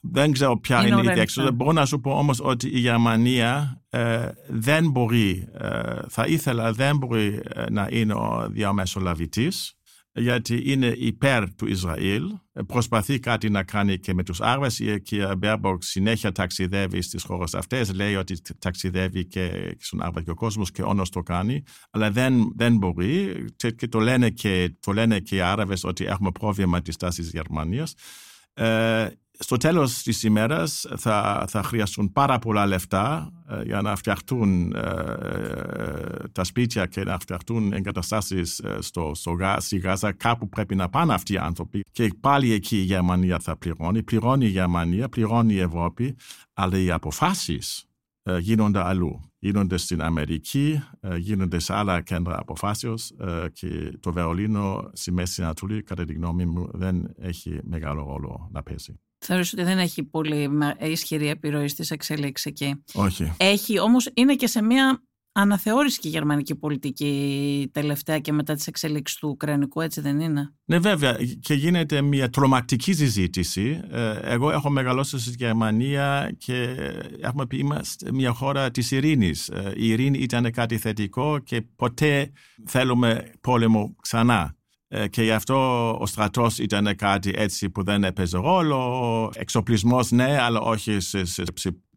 Δεν 0.01 0.33
ξέρω 0.33 0.59
ποια 0.59 0.87
είναι, 0.87 1.01
είναι 1.01 1.11
η 1.11 1.15
διέξοδος. 1.15 1.51
Μπορώ 1.51 1.73
να 1.73 1.87
σου 1.87 2.01
πω 2.01 2.11
όμως 2.11 2.41
ότι 2.43 2.69
η 2.69 2.79
Γερμανία 2.79 3.83
ε, 3.89 4.29
δεν 4.49 4.91
μπορεί, 4.91 5.49
ε, 5.53 6.01
θα 6.09 6.27
ήθελα 6.27 6.73
δεν 6.73 6.97
μπορεί 6.97 7.41
ε, 7.55 7.65
να 7.71 7.89
είναι 7.91 8.15
ο 8.15 8.49
διαμεσολαβητής 8.51 9.73
γιατί 10.13 10.63
είναι 10.65 10.87
υπέρ 10.87 11.55
του 11.55 11.67
Ισραήλ, 11.67 12.25
προσπαθεί 12.67 13.19
κάτι 13.19 13.51
να 13.51 13.63
κάνει 13.63 13.99
και 13.99 14.15
με 14.15 14.23
τους 14.23 14.41
Άραβες. 14.41 14.79
Η 14.79 15.01
κυρία 15.01 15.37
Μπέρμποκ 15.37 15.83
συνέχεια 15.83 16.33
ταξιδεύει 16.33 17.03
στις 17.03 17.23
χώρες 17.23 17.55
αυτές, 17.55 17.95
λέει 17.95 18.15
ότι 18.15 18.41
ταξιδεύει 18.59 19.27
και 19.27 19.77
στον 19.79 20.03
αραβικό 20.03 20.35
κόσμο 20.35 20.71
και 20.71 20.83
όντως 20.83 21.11
το 21.11 21.23
κάνει, 21.23 21.63
αλλά 21.91 22.11
δεν, 22.11 22.53
δεν 22.57 22.77
μπορεί 22.77 23.45
και 23.77 23.89
το 23.89 23.99
λένε 23.99 24.31
και, 24.31 24.77
το 24.81 24.93
λένε 24.93 25.19
και 25.19 25.37
οι 25.37 25.41
Άραβες 25.41 25.85
ότι 25.85 26.05
έχουμε 26.05 26.31
πρόβλημα 26.31 26.83
της 26.83 26.97
στάσης 26.97 27.25
της 27.25 27.33
Γερμανίας 27.33 27.95
στο 29.41 29.57
τέλος 29.57 30.03
της 30.03 30.23
ημέρας 30.23 30.87
θα, 30.97 31.45
θα 31.49 31.63
χρειαστούν 31.63 32.13
πάρα 32.13 32.39
πολλά 32.39 32.67
λεφτά 32.67 33.33
ε, 33.49 33.63
για 33.63 33.83
να 33.83 33.97
φτιαχτούν 33.97 34.73
ε, 34.73 34.79
ε, 34.79 36.29
τα 36.33 36.45
σπίτια 36.45 36.87
και 36.87 37.05
να 37.05 37.19
φτιαχτούν 37.19 37.73
εγκαταστάσεις 37.73 38.63
στο, 38.79 39.13
στο, 39.15 39.37
στη 39.59 39.79
Γάζα. 39.79 40.13
Κάπου 40.13 40.49
πρέπει 40.49 40.75
να 40.75 40.89
πάνε 40.89 41.15
αυτοί 41.15 41.33
οι 41.33 41.37
άνθρωποι. 41.37 41.85
Και 41.93 42.11
πάλι 42.21 42.53
εκεί 42.53 42.77
η 42.77 42.83
Γερμανία 42.83 43.39
θα 43.39 43.57
πληρώνει. 43.57 44.03
Πληρώνει 44.03 44.47
η 44.47 44.49
Γερμανία, 44.49 45.09
πληρώνει 45.09 45.55
η 45.55 45.61
Ευρώπη, 45.61 46.17
αλλά 46.53 46.79
οι 46.79 46.91
αποφάσεις 46.91 47.85
γίνονται 48.39 48.83
αλλού. 48.83 49.21
Γίνονται 49.39 49.77
στην 49.77 50.03
Αμερική, 50.03 50.83
γίνονται 51.19 51.59
σε 51.59 51.75
άλλα 51.75 52.01
κέντρα 52.01 52.39
αποφάσεως 52.39 53.13
και 53.53 53.99
το 54.01 54.13
Βερολίνο 54.13 54.91
στη 54.93 55.13
Μέση 55.13 55.43
Ανατολή, 55.43 55.83
κατά 55.83 56.05
τη 56.05 56.13
γνώμη 56.13 56.45
μου, 56.45 56.69
δεν 56.73 57.15
έχει 57.19 57.61
μεγάλο 57.63 58.05
ρόλο 58.05 58.49
να 58.53 58.63
παίζει. 58.63 58.99
Θεωρείς 59.19 59.53
ότι 59.53 59.63
δεν 59.63 59.79
έχει 59.79 60.03
πολύ 60.03 60.49
ισχυρή 60.81 61.29
επιρροή 61.29 61.69
στις 61.69 61.91
εξελίξεις 61.91 62.47
εκεί; 62.47 62.83
Όχι. 62.95 63.33
Έχει, 63.37 63.81
όμως 63.81 64.11
είναι 64.15 64.35
και 64.35 64.47
σε 64.47 64.63
μια 64.63 65.03
αναθεώρηση 65.33 65.99
και 65.99 66.09
η 66.09 66.11
γερμανική 66.11 66.55
πολιτική 66.55 67.71
τελευταία 67.73 68.19
και 68.19 68.33
μετά 68.33 68.55
τις 68.55 68.67
εξελίξεις 68.67 69.19
του 69.19 69.29
Ουκρανικού, 69.29 69.81
έτσι 69.81 70.01
δεν 70.01 70.21
είναι; 70.21 70.55
Ναι 70.65 70.79
βέβαια 70.79 71.19
και 71.41 71.55
γίνεται 71.55 72.03
μια 72.03 72.31
τρομακτική 72.31 72.93
συζήτηση. 72.93 73.81
Ε, 73.91 74.19
εγώ 74.23 74.51
έχω 74.51 74.71
μεγαλώσει 74.71 75.19
στη 75.19 75.35
Γερμανία 75.39 76.35
και 76.39 76.77
έχουμε 77.21 77.47
πει 77.47 77.59
είμαστε 77.59 78.13
μια 78.13 78.33
χώρα 78.33 78.71
της 78.71 78.91
ειρήνης. 78.91 79.49
Ε, 79.49 79.73
η 79.77 79.89
ειρήνη 79.89 80.19
ήταν 80.19 80.51
κάτι 80.51 80.79
θετικό 80.79 81.39
και 81.39 81.63
ποτέ 81.77 82.33
θέλουμε 82.67 83.33
πόλεμο 83.41 83.97
ξανά. 84.03 84.58
Ε, 84.91 85.09
και 85.09 85.23
γι' 85.23 85.33
αυτό 85.33 85.91
ο 86.01 86.07
στρατός 86.07 86.59
ήταν 86.59 86.97
κάτι 86.97 87.33
έτσι 87.35 87.71
που 87.71 87.85
δεν 87.85 88.05
έπαιζε 88.05 88.37
ρόλο. 88.37 89.31
Εξοπλισμός 89.35 90.11
ναι, 90.11 90.41
αλλά 90.41 90.61
όχι 90.61 91.01
σε, 91.01 91.25
σε, 91.25 91.43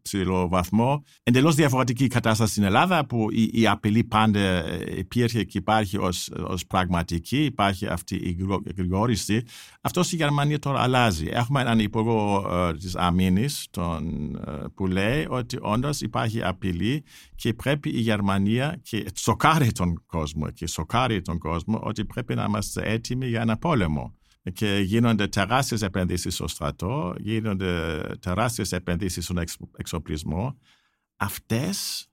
ψηλό 0.02 0.48
βαθμό. 0.48 1.04
Εντελώς 1.24 1.56
διαφορετική 1.56 2.08
κατάσταση 2.08 2.52
στην 2.52 2.64
Ελλάδα 2.64 3.06
που 3.06 3.28
η, 3.32 3.50
η 3.54 3.68
απειλή 3.68 4.04
πάντα 4.04 4.64
υπήρχε 4.98 5.44
και 5.44 5.58
υπάρχει 5.58 5.98
ως, 5.98 6.30
ως 6.48 6.66
πραγματική, 6.66 7.44
υπάρχει 7.44 7.88
αυτή 7.88 8.16
η 8.16 8.38
γρηγόρηση. 8.78 9.44
Αυτό 9.82 10.04
στη 10.04 10.16
Γερμανία 10.16 10.60
τώρα 10.60 10.82
αλλάζει. 10.82 11.28
Έχουμε 11.32 11.62
έναν 11.62 11.80
υπουργό 11.80 12.48
ε, 12.52 12.74
της 12.74 12.96
αμήνης 12.96 13.68
τον, 13.72 14.36
ε, 14.36 14.52
που 14.76 14.88
λέει 14.88 15.26
ότι 15.30 15.58
όντως 15.62 16.02
υπάρχει 16.02 16.44
απειλή 16.44 17.04
και 17.36 17.54
πρέπει 17.54 17.90
η 17.90 18.00
Γερμανία 18.00 18.80
και 18.84 19.06
σοκάρει 19.16 19.72
τον 19.72 20.04
κόσμο 20.06 20.50
και 20.50 20.68
σοκάρει 20.68 21.22
τον 21.22 21.38
κόσμο 21.38 21.80
ότι 21.84 22.06
πρέπει 22.06 22.36
να 22.36 22.44
είμαστε 22.44 22.82
έτοιμοι 22.86 23.28
για 23.28 23.42
ένα 23.42 23.58
πόλεμο 23.58 24.16
και 24.54 24.82
γίνονται 24.86 25.28
τεράστιες 25.28 25.82
επενδύσεις 25.82 26.34
στο 26.34 26.48
στρατό, 26.48 27.16
γίνονται 27.18 28.02
τεράστιες 28.20 28.72
επενδύσεις 28.72 29.24
στον 29.24 29.38
εξοπλισμό. 29.78 30.58
Αυτές 31.16 32.08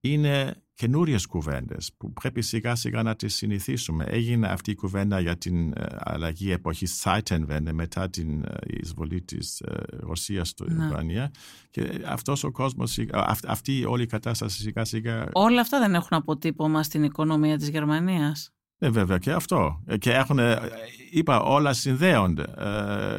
είναι 0.00 0.64
καινούριες 0.74 1.26
κουβέντες 1.26 1.90
που 1.96 2.12
πρέπει 2.12 2.42
σιγά 2.42 2.74
σιγά 2.74 3.02
να 3.02 3.16
τις 3.16 3.34
συνηθίσουμε. 3.34 4.04
Έγινε 4.04 4.46
αυτή 4.48 4.70
η 4.70 4.74
κουβέντα 4.74 5.20
για 5.20 5.36
την 5.36 5.72
ε, 5.72 5.86
αλλαγή 5.98 6.50
εποχής 6.50 7.02
Zeitenwende 7.04 7.72
μετά 7.72 8.10
την 8.10 8.42
ε, 8.44 8.56
εισβολή 8.66 9.22
της 9.22 9.60
ε, 9.60 9.82
Ρωσίας 9.86 10.48
στην 10.48 10.74
ναι. 10.74 10.86
Ουκρανία. 10.86 11.30
Και 11.70 12.02
αυτός 12.06 12.44
ο 12.44 12.50
κόσμος, 12.50 12.98
αυτή 13.46 13.84
όλη 13.84 14.02
η 14.02 14.06
κατάσταση 14.06 14.60
σιγά 14.60 14.84
σιγά. 14.84 15.28
Όλα 15.32 15.60
αυτά 15.60 15.78
δεν 15.78 15.94
έχουν 15.94 16.16
αποτύπωμα 16.16 16.82
στην 16.82 17.02
οικονομία 17.02 17.56
της 17.56 17.68
Γερμανίας. 17.68 18.53
Ε, 18.78 18.90
βέβαια 18.90 19.18
και 19.18 19.30
αυτό. 19.30 19.82
Ε, 19.86 19.96
και 19.96 20.12
έχουν, 20.12 20.38
ε, 20.38 20.58
είπα, 21.10 21.40
όλα 21.40 21.72
συνδέονται. 21.72 22.44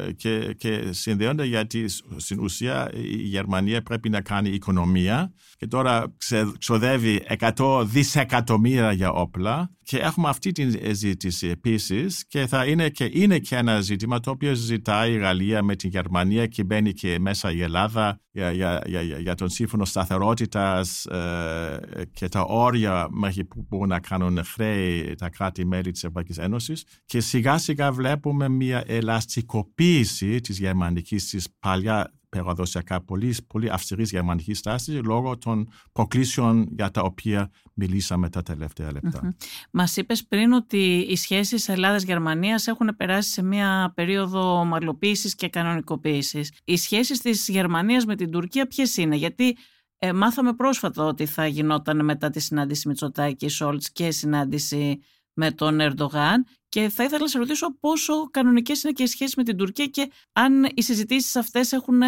Ε, 0.06 0.12
και, 0.12 0.54
και 0.58 0.92
συνδέονται 0.92 1.44
γιατί 1.44 1.84
στην 2.16 2.40
ουσία 2.40 2.90
η 2.94 3.22
Γερμανία 3.22 3.82
πρέπει 3.82 4.08
να 4.08 4.20
κάνει 4.20 4.48
οικονομία 4.48 5.32
και 5.56 5.66
τώρα 5.66 6.14
ξοδεύει 6.58 7.22
100 7.38 7.84
δισεκατομμύρια 7.86 8.92
για 8.92 9.10
όπλα 9.10 9.70
και 9.82 9.98
έχουμε 9.98 10.28
αυτή 10.28 10.52
τη 10.52 10.92
ζήτηση 10.92 11.46
επίσης 11.48 12.26
και 12.26 12.46
θα 12.46 12.66
είναι 12.66 12.88
και, 12.88 13.10
είναι 13.12 13.38
και 13.38 13.56
ένα 13.56 13.80
ζήτημα 13.80 14.20
το 14.20 14.30
οποίο 14.30 14.54
ζητάει 14.54 15.12
η 15.12 15.18
Γαλλία 15.18 15.62
με 15.62 15.76
την 15.76 15.90
Γερμανία 15.90 16.46
και 16.46 16.64
μπαίνει 16.64 16.92
και 16.92 17.18
μέσα 17.18 17.52
η 17.52 17.62
Ελλάδα 17.62 18.20
για, 18.30 18.50
για, 18.50 18.82
για, 18.86 19.00
για 19.02 19.34
τον 19.34 19.48
σύμφωνο 19.48 19.84
σταθερότητας 19.84 21.04
ε, 21.04 21.80
και 22.12 22.28
τα 22.28 22.40
όρια 22.40 23.08
μέχρι 23.10 23.44
που 23.44 23.66
μπορούν 23.68 23.88
να 23.88 24.00
κάνουν 24.00 24.44
χρέη 24.44 25.14
τα 25.14 25.28
κράτη-μέλη 25.46 25.90
της 25.90 26.00
Ευρωπαϊκής 26.00 26.38
Ένωσης. 26.38 26.84
Και 27.04 27.20
σιγά 27.20 27.58
σιγά 27.58 27.92
βλέπουμε 27.92 28.48
μια 28.48 28.84
ελαστικοποίηση 28.86 30.40
της 30.40 30.58
γερμανικής, 30.58 31.28
της 31.28 31.48
παλιά 31.58 32.10
παραδοσιακά 32.28 33.04
πολύ, 33.04 33.34
πολύ 33.46 33.70
αυστηρής 33.70 34.10
γερμανικής 34.10 34.58
στάσης 34.58 35.00
λόγω 35.02 35.38
των 35.38 35.68
προκλήσεων 35.92 36.68
για 36.70 36.90
τα 36.90 37.02
οποία 37.02 37.50
μιλήσαμε 37.74 38.28
τα 38.28 38.42
τελευταία 38.42 38.92
λεπτά. 38.92 39.20
Mm-hmm. 39.22 39.44
Μας 39.70 39.96
είπες 39.96 40.26
πριν 40.26 40.52
ότι 40.52 41.06
οι 41.08 41.16
σχέσεις 41.16 41.68
Ελλάδα-Γερμανία 41.68 42.62
έχουν 42.66 42.96
περάσει 42.96 43.30
σε 43.30 43.42
μια 43.42 43.92
περίοδο 43.94 44.58
ομαλοποίησης 44.58 45.34
και 45.34 45.48
κανονικοποίησης. 45.48 46.52
Οι 46.64 46.76
σχέσεις 46.76 47.20
της 47.20 47.48
Γερμανίας 47.48 48.04
με 48.04 48.16
την 48.16 48.30
Τουρκία 48.30 48.66
ποιες 48.66 48.96
είναι, 48.96 49.16
γιατί 49.16 49.56
ε, 49.98 50.12
μάθαμε 50.12 50.52
πρόσφατα 50.52 51.04
ότι 51.04 51.26
θα 51.26 51.46
γινόταν 51.46 52.04
μετά 52.04 52.30
τη 52.30 52.40
συνάντηση 52.40 52.88
Μητσοτάκη 52.88 53.48
Σόλτ 53.48 53.82
και 53.92 54.10
συνάντηση 54.10 55.00
με 55.36 55.50
τον 55.50 55.80
Ερντογάν 55.80 56.46
και 56.68 56.88
θα 56.88 57.04
ήθελα 57.04 57.20
να 57.20 57.28
σε 57.28 57.38
ρωτήσω 57.38 57.78
πόσο 57.80 58.30
κανονικές 58.30 58.82
είναι 58.82 58.92
και 58.92 59.02
οι 59.02 59.06
σχέσεις 59.06 59.34
με 59.34 59.42
την 59.42 59.56
Τουρκία 59.56 59.86
και 59.86 60.10
αν 60.32 60.68
οι 60.74 60.82
συζητήσεις 60.82 61.36
αυτές 61.36 61.72
έχουν, 61.72 62.00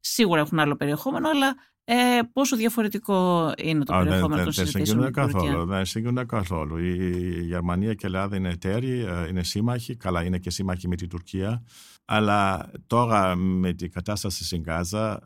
σίγουρα 0.00 0.40
έχουν 0.40 0.58
άλλο 0.58 0.76
περιεχόμενο, 0.76 1.28
αλλά 1.28 1.54
Ε, 1.88 2.20
πόσο 2.32 2.56
διαφορετικό 2.56 3.52
είναι 3.62 3.84
το 3.84 3.98
περιεχόμενο 3.98 4.42
των 4.42 4.52
συζητήσεων 4.52 4.98
με 4.98 5.10
καθόλου, 5.10 5.66
Δεν 5.66 5.84
συγκρίνονται 5.84 6.24
καθόλου. 6.24 6.76
Η 6.78 7.42
Γερμανία 7.42 7.94
και 7.94 8.00
η 8.02 8.06
Ελλάδα 8.06 8.36
είναι 8.36 8.48
εταίροι, 8.48 9.00
ε, 9.00 9.28
είναι 9.28 9.42
σύμμαχοι. 9.42 9.96
Καλά, 9.96 10.24
είναι 10.24 10.38
και 10.38 10.50
σύμμαχοι 10.50 10.88
με 10.88 10.96
την 10.96 11.08
Τουρκία. 11.08 11.62
Αλλά 12.08 12.70
τώρα 12.86 13.36
με 13.36 13.72
την 13.72 13.90
κατάσταση 13.90 14.44
στην 14.44 14.62
Γάζα, 14.66 15.20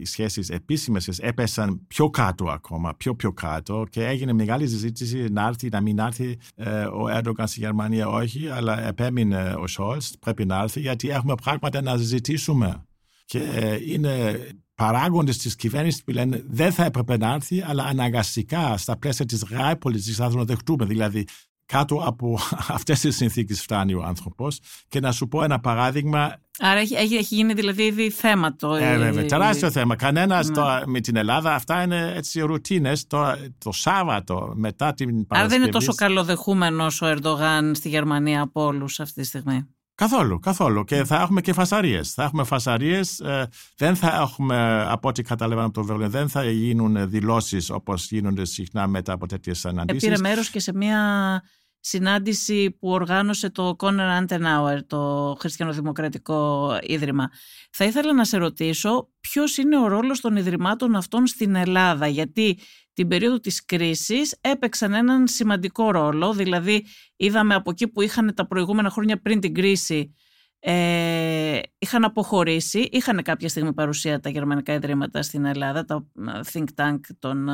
οι 0.00 0.04
σχέσεις 0.04 0.48
επίσημες 0.48 1.08
έπεσαν 1.08 1.86
πιο 1.86 2.10
κάτω 2.10 2.44
ακόμα, 2.44 2.94
πιο 2.94 3.14
πιο 3.14 3.32
κάτω 3.32 3.86
και 3.90 4.04
έγινε 4.04 4.32
μεγάλη 4.32 4.68
συζήτηση 4.68 5.26
να 5.30 5.46
έρθει, 5.46 5.68
να 5.68 5.80
μην 5.80 5.98
έρθει 5.98 6.38
ε, 6.54 6.84
ο 6.84 7.08
Έρντογκαν 7.08 7.48
στη 7.48 7.60
Γερμανία, 7.60 8.08
όχι, 8.08 8.48
αλλά 8.48 8.86
επέμεινε 8.86 9.54
ο 9.58 9.66
Σόλτ, 9.66 10.02
πρέπει 10.20 10.44
να 10.44 10.62
έρθει 10.62 10.80
γιατί 10.80 11.08
έχουμε 11.08 11.34
πράγματα 11.34 11.82
να 11.82 11.96
συζητήσουμε. 11.96 12.86
Και 13.24 13.40
είναι 13.86 14.38
παράγοντες 14.74 15.38
της 15.38 15.56
κυβέρνησης 15.56 16.04
που 16.04 16.10
λένε 16.10 16.42
δεν 16.46 16.72
θα 16.72 16.84
έπρεπε 16.84 17.16
να 17.16 17.32
έρθει, 17.32 17.62
αλλά 17.62 17.84
αναγκαστικά 17.84 18.76
στα 18.76 18.96
πλαίσια 18.96 19.24
της 19.26 19.44
ΓΑΕ 19.44 19.76
πολιτική 19.76 20.12
θα 20.12 20.30
το 20.30 20.44
δεχτούμε. 20.44 20.84
Δηλαδή, 20.84 21.26
κάτω 21.66 22.02
από 22.06 22.38
αυτές 22.76 23.00
τις 23.00 23.16
συνθήκες 23.16 23.62
φτάνει 23.62 23.94
ο 23.94 24.02
άνθρωπος. 24.04 24.58
Και 24.88 25.00
να 25.00 25.12
σου 25.12 25.28
πω 25.28 25.42
ένα 25.42 25.60
παράδειγμα. 25.60 26.40
Άρα 26.58 26.80
έχει, 26.80 26.94
έχει, 26.94 27.34
γίνει 27.34 27.52
δηλαδή 27.52 27.82
ήδη 27.82 28.10
θέμα 28.10 28.56
το. 28.56 28.74
Ε, 28.74 28.98
βέβαια, 28.98 29.24
τεράστιο 29.24 29.70
θέμα. 29.70 29.96
Κανένας 29.96 30.48
ναι. 30.48 30.62
με 30.86 31.00
την 31.00 31.16
Ελλάδα, 31.16 31.54
αυτά 31.54 31.82
είναι 31.82 32.12
έτσι 32.16 32.40
ρουτίνες. 32.40 33.06
Το, 33.06 33.36
το 33.58 33.72
Σάββατο 33.72 34.52
μετά 34.54 34.94
την 34.94 35.06
Παρασκευή. 35.06 35.38
Άρα 35.38 35.48
δεν 35.48 35.62
είναι 35.62 35.70
τόσο 35.70 35.94
καλοδεχούμενος 35.94 37.02
ο 37.02 37.06
Ερντογάν 37.06 37.74
στη 37.74 37.88
Γερμανία 37.88 38.42
από 38.42 38.64
όλους 38.64 39.00
αυτή 39.00 39.20
τη 39.20 39.26
στιγμή; 39.26 39.66
Καθόλου, 39.96 40.38
καθόλου. 40.38 40.84
Και 40.84 41.04
θα 41.04 41.20
έχουμε 41.20 41.40
και 41.40 41.52
φασαρίες. 41.52 42.12
Θα 42.12 42.22
έχουμε 42.22 42.44
φασαρίες. 42.44 43.20
Ε, 43.20 43.48
δεν 43.76 43.96
θα 43.96 44.16
έχουμε, 44.20 44.86
από 44.88 45.08
ό,τι 45.08 45.22
καταλαβαίνω 45.22 45.66
από 45.66 45.74
το 45.74 45.84
Βερολίνο, 45.84 46.10
δεν 46.10 46.28
θα 46.28 46.44
γίνουν 46.50 47.10
δηλώσεις 47.10 47.70
όπως 47.70 48.10
γίνονται 48.10 48.44
συχνά 48.44 48.86
μετά 48.86 49.12
από 49.12 49.26
τέτοιες 49.26 49.66
αναντήσεις. 49.66 50.08
Πήρε 50.08 50.20
μέρος 50.20 50.50
και 50.50 50.60
σε 50.60 50.74
μια 50.74 51.42
συνάντηση 51.86 52.70
που 52.70 52.88
οργάνωσε 52.88 53.50
το 53.50 53.74
Κόνερ 53.76 54.22
Antenauer, 54.22 54.78
το 54.86 55.36
Χριστιανοδημοκρατικό 55.38 56.70
Ίδρυμα. 56.82 57.30
Θα 57.70 57.84
ήθελα 57.84 58.12
να 58.14 58.24
σε 58.24 58.36
ρωτήσω 58.36 59.10
ποιος 59.20 59.56
είναι 59.56 59.78
ο 59.78 59.86
ρόλος 59.86 60.20
των 60.20 60.36
Ιδρυμάτων 60.36 60.96
αυτών 60.96 61.26
στην 61.26 61.54
Ελλάδα, 61.54 62.06
γιατί 62.06 62.58
την 62.92 63.08
περίοδο 63.08 63.40
της 63.40 63.64
κρίσης 63.64 64.38
έπαιξαν 64.40 64.94
έναν 64.94 65.26
σημαντικό 65.26 65.90
ρόλο, 65.90 66.32
δηλαδή 66.32 66.86
είδαμε 67.16 67.54
από 67.54 67.70
εκεί 67.70 67.88
που 67.88 68.02
είχαν 68.02 68.34
τα 68.34 68.46
προηγούμενα 68.46 68.90
χρόνια 68.90 69.20
πριν 69.20 69.40
την 69.40 69.54
κρίση 69.54 70.14
ε, 70.58 71.60
είχαν 71.78 72.04
αποχωρήσει, 72.04 72.88
είχαν 72.92 73.22
κάποια 73.22 73.48
στιγμή 73.48 73.72
παρουσία 73.72 74.20
τα 74.20 74.28
γερμανικά 74.28 74.72
ιδρύματα 74.72 75.22
στην 75.22 75.44
Ελλάδα, 75.44 75.84
τα 75.84 76.06
ε, 76.34 76.40
think 76.52 76.66
tank 76.76 77.00
των 77.18 77.48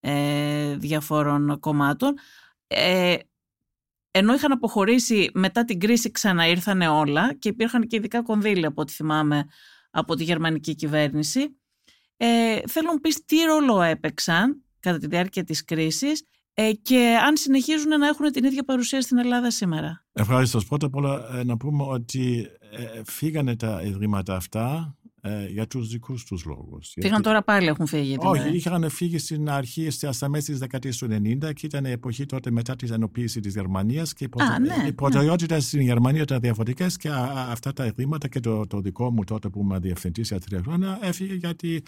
ε, 0.00 0.76
διαφόρων 0.76 1.58
κομμάτων. 1.60 2.14
Ε, 2.66 3.16
ενώ 4.18 4.34
είχαν 4.34 4.52
αποχωρήσει 4.52 5.30
μετά 5.34 5.64
την 5.64 5.80
κρίση 5.80 6.10
ξαναήρθανε 6.10 6.88
όλα 6.88 7.34
και 7.34 7.48
υπήρχαν 7.48 7.86
και 7.86 7.96
ειδικά 7.96 8.22
κονδύλια 8.22 8.68
από 8.68 8.80
ό,τι 8.80 8.92
θυμάμαι 8.92 9.44
από 9.90 10.14
τη 10.14 10.24
γερμανική 10.24 10.74
κυβέρνηση. 10.74 11.40
Ε, 12.16 12.60
θέλω 12.66 12.86
να 12.86 12.92
μου 12.92 13.00
πεις 13.00 13.24
τι 13.24 13.36
ρόλο 13.42 13.82
έπαιξαν 13.82 14.62
κατά 14.80 14.98
τη 14.98 15.06
διάρκεια 15.06 15.44
της 15.44 15.64
κρίσης 15.64 16.22
ε, 16.54 16.72
και 16.72 17.18
αν 17.26 17.36
συνεχίζουν 17.36 17.98
να 17.98 18.06
έχουν 18.06 18.32
την 18.32 18.44
ίδια 18.44 18.64
παρουσία 18.64 19.00
στην 19.00 19.18
Ελλάδα 19.18 19.50
σήμερα. 19.50 20.04
Ευχαριστώ. 20.12 20.60
Πρώτα 20.68 20.86
απ' 20.86 20.94
όλα 20.94 21.38
ε, 21.38 21.44
να 21.44 21.56
πούμε 21.56 21.84
ότι 21.84 22.46
ε, 22.70 23.02
φύγανε 23.04 23.56
τα 23.56 23.82
ιδρύματα 23.84 24.36
αυτά 24.36 24.96
ε, 25.20 25.46
για 25.46 25.66
τους 25.66 25.88
δικούς 25.88 26.24
τους 26.24 26.44
λόγους. 26.44 26.94
Φύγαν 27.00 27.22
τώρα 27.22 27.42
πάλι, 27.42 27.66
έχουν 27.66 27.86
φύγει. 27.86 28.16
Όχι, 28.18 28.56
είχαν 28.56 28.90
φύγει 28.90 29.18
στην 29.18 29.50
αρχή, 29.50 29.90
στα 29.90 30.28
μέση 30.28 30.52
τη 30.52 30.58
δεκαετία 30.58 30.90
του 30.90 31.06
90 31.44 31.52
και 31.54 31.66
ήταν 31.66 31.84
η 31.84 31.90
εποχή 31.90 32.26
τότε 32.26 32.50
μετά 32.50 32.76
την 32.76 32.92
ενοποίησης 32.92 33.42
της 33.42 33.54
Γερμανίας 33.54 34.12
και 34.12 34.24
οι, 34.24 34.28
προτερ... 34.28 34.60
ναι, 34.60 34.86
οι 34.86 34.92
προτεραιότητες 34.92 35.56
ναι. 35.56 35.62
στην 35.62 35.80
Γερμανία 35.80 36.22
ήταν 36.22 36.40
διαφορετικές 36.40 36.96
και 36.96 37.08
αυτά 37.50 37.72
τα 37.72 37.84
ιδρύματα 37.86 38.28
και 38.28 38.40
το, 38.40 38.66
το 38.66 38.80
δικό 38.80 39.10
μου 39.10 39.24
τότε 39.24 39.48
που 39.48 39.60
είμαι 39.60 39.78
διευθυντής 39.78 40.28
για 40.28 40.40
τρία 40.40 40.60
χρόνια 40.62 40.98
έφυγε 41.02 41.34
γιατί 41.34 41.82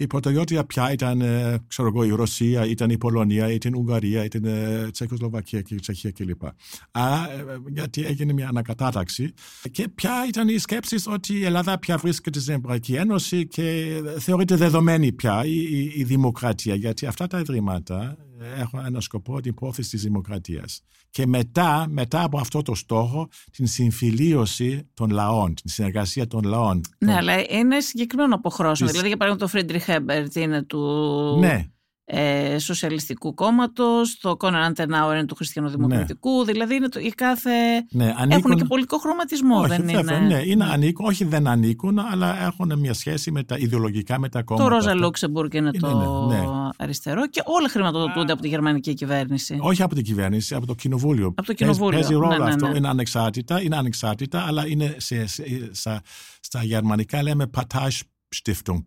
η 0.00 0.06
προτεραιότητα 0.06 0.64
πια 0.64 0.92
ήταν 0.92 1.20
ε, 1.20 1.58
ξέρω 1.68 1.88
εγώ, 1.88 2.04
η 2.04 2.10
Ρωσία, 2.10 2.66
ήταν 2.66 2.90
η 2.90 2.98
Πολωνία, 2.98 3.52
ήταν 3.52 3.72
η 3.72 3.78
Ουγγαρία, 3.78 4.24
ήταν 4.24 4.44
η 4.44 4.48
ε, 4.48 4.90
Τσεχοσλοβακία 4.90 5.60
και 5.60 5.74
η 5.74 5.78
Τσεχία 5.78 6.10
κλπ. 6.10 6.42
Άρα, 6.90 7.30
ε, 7.32 7.44
γιατί 7.72 8.04
έγινε 8.04 8.32
μια 8.32 8.48
ανακατάταξη. 8.48 9.34
Και 9.70 9.88
πια 9.88 10.24
ήταν 10.28 10.48
η 10.48 10.58
σκέψη 10.58 10.96
ότι 11.06 11.34
η 11.34 11.44
Ελλάδα 11.44 11.78
πια 11.78 11.96
βρίσκεται 11.96 12.40
στην 12.40 12.54
Ευρωπαϊκή 12.54 12.94
Ένωση 12.94 13.46
και 13.46 14.00
θεωρείται 14.18 14.56
δεδομένη 14.56 15.12
πια 15.12 15.44
η, 15.44 15.56
η, 15.56 15.92
η 15.94 16.04
δημοκρατία. 16.04 16.74
Γιατί 16.74 17.06
αυτά 17.06 17.26
τα 17.26 17.38
ιδρύματα 17.38 18.16
έχουν 18.40 18.84
ένα 18.84 19.00
σκοπό 19.00 19.40
την 19.40 19.54
πρόθεση 19.54 19.90
της 19.90 20.02
δημοκρατίας. 20.02 20.82
Και 21.10 21.26
μετά, 21.26 21.86
μετά 21.88 22.22
από 22.22 22.38
αυτό 22.38 22.62
το 22.62 22.74
στόχο, 22.74 23.28
την 23.50 23.66
συμφιλίωση 23.66 24.88
των 24.94 25.10
λαών, 25.10 25.54
την 25.54 25.70
συνεργασία 25.70 26.26
των 26.26 26.42
λαών. 26.44 26.80
Ναι, 26.98 27.14
αλλά 27.14 27.50
είναι 27.50 27.80
συγκεκριμένων 27.80 28.34
αποχρώσεων. 28.34 28.88
Της... 28.88 28.90
Δηλαδή, 28.90 29.08
για 29.08 29.16
παράδειγμα, 29.16 29.46
το 29.46 29.52
Φρίντριχ 29.52 29.84
Έμπερτ 29.84 30.34
είναι 30.36 30.62
του... 30.62 30.80
Ναι, 31.38 31.66
ε, 32.12 32.58
Σοσιαλιστικού 32.58 33.34
Κόμματος, 33.34 34.18
το 34.20 34.36
Κόνραντ 34.36 34.62
Αντενάουερ 34.62 35.16
είναι 35.16 35.26
του 35.26 35.34
Χριστιανοδημοκρατικού. 35.34 36.38
Ναι. 36.38 36.44
Δηλαδή 36.44 36.74
είναι 36.74 36.88
το, 36.88 37.00
η 37.00 37.10
κάθε. 37.10 37.50
Ναι, 37.90 38.14
ανήκουν... 38.16 38.30
Έχουν 38.30 38.56
και 38.56 38.64
πολιτικό 38.64 38.98
χρωματισμό, 38.98 39.58
όχι, 39.58 39.68
δεν 39.68 39.84
βέβαια, 39.84 40.18
είναι. 40.18 40.34
Ναι, 40.34 40.42
είναι 40.44 40.64
ανήκουν, 40.64 41.06
όχι 41.06 41.24
δεν 41.24 41.46
ανήκουν, 41.46 41.98
αλλά 41.98 42.42
έχουν 42.44 42.78
μια 42.78 42.94
σχέση 42.94 43.30
με 43.30 43.42
τα 43.42 43.56
ιδεολογικά 43.58 44.18
με 44.18 44.28
τα 44.28 44.42
κόμματα. 44.42 44.68
Το 44.68 44.74
Ρόζα 44.74 44.94
Λούξεμπουργκ 44.94 45.54
είναι, 45.54 45.70
είναι 45.74 45.78
το 45.78 46.26
ναι, 46.26 46.38
ναι. 46.38 46.44
αριστερό 46.76 47.26
και 47.26 47.42
όλα 47.44 47.68
χρηματοδοτούνται 47.68 48.32
από 48.32 48.42
τη 48.42 48.48
γερμανική 48.48 48.94
κυβέρνηση. 48.94 49.58
Όχι 49.60 49.82
από 49.82 49.94
την 49.94 50.04
κυβέρνηση, 50.04 50.54
από 50.54 50.66
το 50.66 50.74
κοινοβούλιο. 50.74 51.26
Από 51.26 51.46
το 51.46 51.52
κοινοβούλιο. 51.52 51.98
Παίζει 51.98 52.14
ρόλο 52.14 52.26
ναι, 52.26 52.36
ναι, 52.38 52.50
αυτό. 52.50 52.76
Είναι 52.76 52.88
ανεξάρτητα, 52.88 53.62
είναι 53.62 53.76
ανεξάρτητα, 53.76 54.44
αλλά 54.46 54.66
είναι 54.66 54.94
σε, 54.98 55.26
σε, 55.26 55.44
σε, 55.70 56.00
στα 56.40 56.62
γερμανικά 56.62 57.22
λέμε 57.22 57.50
Parteienstiftung 57.56 58.84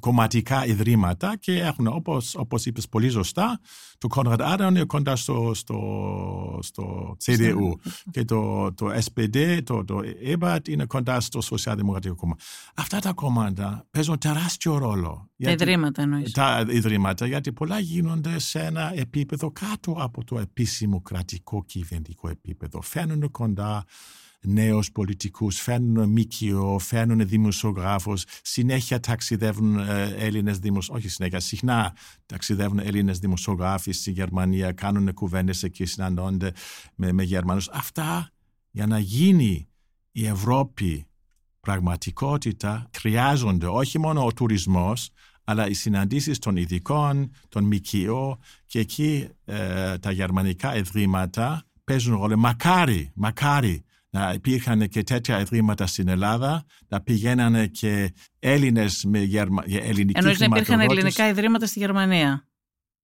κομματικά 0.00 0.66
ιδρύματα 0.66 1.36
και 1.36 1.60
έχουν 1.60 1.86
όπως, 1.86 2.34
όπως 2.34 2.66
είπες 2.66 2.88
πολύ 2.88 3.10
σωστά 3.10 3.60
το 3.98 4.08
Konrad 4.14 4.38
Adenauer 4.38 4.68
είναι 4.68 4.84
κοντά 4.84 5.16
στο, 5.16 5.50
στο, 5.54 6.58
στο 6.62 7.16
CDU 7.24 7.72
και 8.10 8.24
το, 8.24 8.72
το 8.74 8.86
SPD, 9.04 9.60
το, 9.64 9.84
το 9.84 10.00
Ebert 10.24 10.68
είναι 10.68 10.84
κοντά 10.84 11.20
στο 11.20 11.40
Σοσιαλδημοκρατικό 11.40 12.14
Κόμμα. 12.14 12.36
Αυτά 12.74 12.98
τα 12.98 13.12
κόμματα 13.12 13.86
παίζουν 13.90 14.18
τεράστιο 14.18 14.78
ρόλο. 14.78 15.30
Τα 15.42 15.50
ιδρύματα 15.50 16.02
εννοείς. 16.02 16.32
Τα 16.32 16.66
ιδρύματα 16.68 17.26
γιατί 17.26 17.52
πολλά 17.52 17.78
γίνονται 17.78 18.38
σε 18.38 18.60
ένα 18.60 18.92
επίπεδο 18.94 19.50
κάτω 19.50 19.96
από 19.98 20.24
το 20.24 20.38
επίσημο 20.38 21.00
κρατικό 21.00 21.64
κυβερνητικό 21.64 22.28
επίπεδο. 22.28 22.80
Φαίνονται 22.82 23.28
κοντά 23.28 23.84
νέους 24.42 24.92
πολιτικούς, 24.92 25.60
φέρνουν 25.60 26.08
ΜΚΟ, 26.08 26.78
φέρνουν 26.78 27.28
δημοσιογράφους, 27.28 28.24
συνέχεια 28.42 29.00
ταξιδεύουν 29.00 29.78
ε, 29.78 30.14
Έλληνες 30.18 30.58
δημοσιογράφοι, 30.58 31.06
όχι 31.06 31.14
συνέχεια, 31.14 31.40
συχνά 31.40 31.96
ταξιδεύουν 32.26 32.78
Έλληνες 32.78 33.18
δημοσιογράφοι 33.18 33.92
στη 33.92 34.10
Γερμανία, 34.10 34.72
κάνουν 34.72 35.14
κουβέντες 35.14 35.62
εκεί, 35.62 35.84
συναντώνται 35.84 36.52
με, 36.94 37.12
με 37.12 37.22
Γερμανούς. 37.22 37.68
Αυτά 37.68 38.30
για 38.70 38.86
να 38.86 38.98
γίνει 38.98 39.68
η 40.12 40.26
Ευρώπη 40.26 41.06
πραγματικότητα 41.60 42.90
χρειάζονται 42.98 43.66
όχι 43.66 43.98
μόνο 43.98 44.24
ο 44.24 44.32
τουρισμός, 44.32 45.10
αλλά 45.44 45.68
οι 45.68 45.74
συναντήσεις 45.74 46.38
των 46.38 46.56
ειδικών, 46.56 47.32
των 47.48 47.64
ΜΚΟ 47.64 48.38
και 48.66 48.78
εκεί 48.78 49.28
ε, 49.44 49.98
τα 49.98 50.10
γερμανικά 50.10 50.76
ιδρύματα 50.76 51.64
παίζουν 51.84 52.16
ρόλο. 52.18 52.36
Μακάρι, 52.36 53.10
μακάρι 53.14 53.84
να 54.10 54.32
υπήρχαν 54.32 54.88
και 54.88 55.02
τέτοια 55.02 55.40
ιδρύματα 55.40 55.86
στην 55.86 56.08
Ελλάδα, 56.08 56.64
να 56.88 57.00
πηγαίνανε 57.00 57.66
και 57.66 58.12
Έλληνες 58.38 59.04
με 59.04 59.18
γερμα... 59.18 59.62
ελληνική 59.66 60.18
Εννοείς 60.18 60.38
να 60.38 60.44
υπήρχαν 60.44 60.80
ελληνικά 60.80 61.28
ιδρύματα 61.28 61.66
στη 61.66 61.78
Γερμανία; 61.78 62.50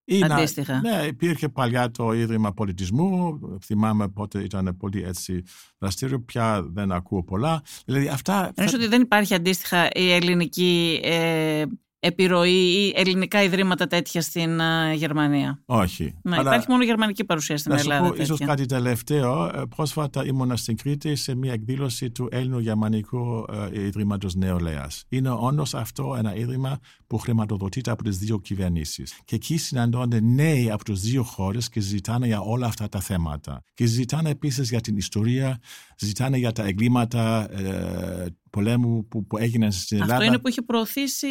Ή 0.09 0.23
Αντίστοιχα. 0.23 0.81
Να, 0.81 0.81
ναι, 0.81 1.07
υπήρχε 1.07 1.49
παλιά 1.49 1.91
το 1.91 2.13
Ίδρυμα 2.13 2.53
Πολιτισμού. 2.53 3.39
Θυμάμαι 3.65 4.09
πότε 4.09 4.43
ήταν 4.43 4.77
πολύ 4.77 5.03
έτσι 5.03 5.43
δραστήριο. 5.79 6.21
Πια 6.21 6.63
δεν 6.63 6.93
ακούω 6.93 7.25
πολλά. 7.25 7.63
Δηλαδή 7.85 8.09
αυτά. 8.09 8.53
Εννοείς 8.55 8.75
ότι 8.75 8.87
δεν 8.87 9.03
υπάρχει 9.03 9.35
αντίστοιχα 9.35 9.89
η 9.95 10.13
ελληνική 10.13 11.01
ε, 11.03 11.65
επιρροή 12.07 12.51
ή 12.51 12.93
ελληνικά 12.97 13.43
ιδρύματα 13.43 13.87
τέτοια 13.87 14.21
στην 14.21 14.59
uh, 14.61 14.97
Γερμανία. 14.97 15.63
Όχι. 15.67 16.15
Ναι, 16.23 16.37
Αλλά... 16.37 16.51
Υπάρχει 16.51 16.71
μόνο 16.71 16.85
γερμανική 16.85 17.25
παρουσία 17.25 17.57
στην 17.57 17.73
να 17.73 17.79
Ελλάδα. 17.79 18.01
Να 18.01 18.07
σου 18.07 18.15
πω 18.15 18.23
ίσως 18.23 18.39
κάτι 18.39 18.67
τελευταίο. 18.67 19.45
Ε, 19.45 19.63
πρόσφατα 19.77 20.27
ήμουν 20.27 20.57
στην 20.57 20.77
Κρήτη 20.77 21.17
σε 21.17 21.35
μια 21.35 21.53
εκδήλωση 21.53 22.11
του 22.11 22.29
Έλληνο-Γερμανικού 22.31 23.45
uh, 23.49 23.75
Ιδρύματος 23.75 24.35
Νεολαίας. 24.35 25.05
Είναι 25.09 25.31
όντως 25.31 25.75
αυτό 25.75 26.15
ένα 26.19 26.37
ίδρυμα 26.37 26.79
που 27.07 27.19
χρηματοδοτείται 27.19 27.91
από 27.91 28.03
τις 28.03 28.19
δύο 28.19 28.39
κυβερνήσεις. 28.39 29.21
Και 29.25 29.35
εκεί 29.35 29.57
συναντώνται 29.57 30.21
νέοι 30.21 30.71
από 30.71 30.85
τις 30.85 31.01
δύο 31.01 31.23
χώρες 31.23 31.69
και 31.69 31.81
ζητάνε 31.81 32.27
για 32.27 32.41
όλα 32.41 32.67
αυτά 32.67 32.89
τα 32.89 33.01
θέματα. 33.01 33.63
Και 33.75 33.87
ζητάνε 33.87 34.31
επίσης 34.31 34.69
για 34.69 34.81
την 34.81 34.97
ιστορία, 34.97 35.59
ζητάνε 35.99 36.37
για 36.37 36.53
τα 36.53 36.65
εγκλήματα 36.65 37.53
ε, 37.53 38.27
πολέμου 38.51 39.07
που, 39.09 39.27
που 39.27 39.39
έγιναν 39.39 39.73
στην 39.73 39.97
Ελλάδα. 39.97 40.15
Αυτό 40.15 40.27
είναι 40.27 40.39
που 40.39 40.49
είχε 40.49 40.63
προωθήσει 40.63 41.27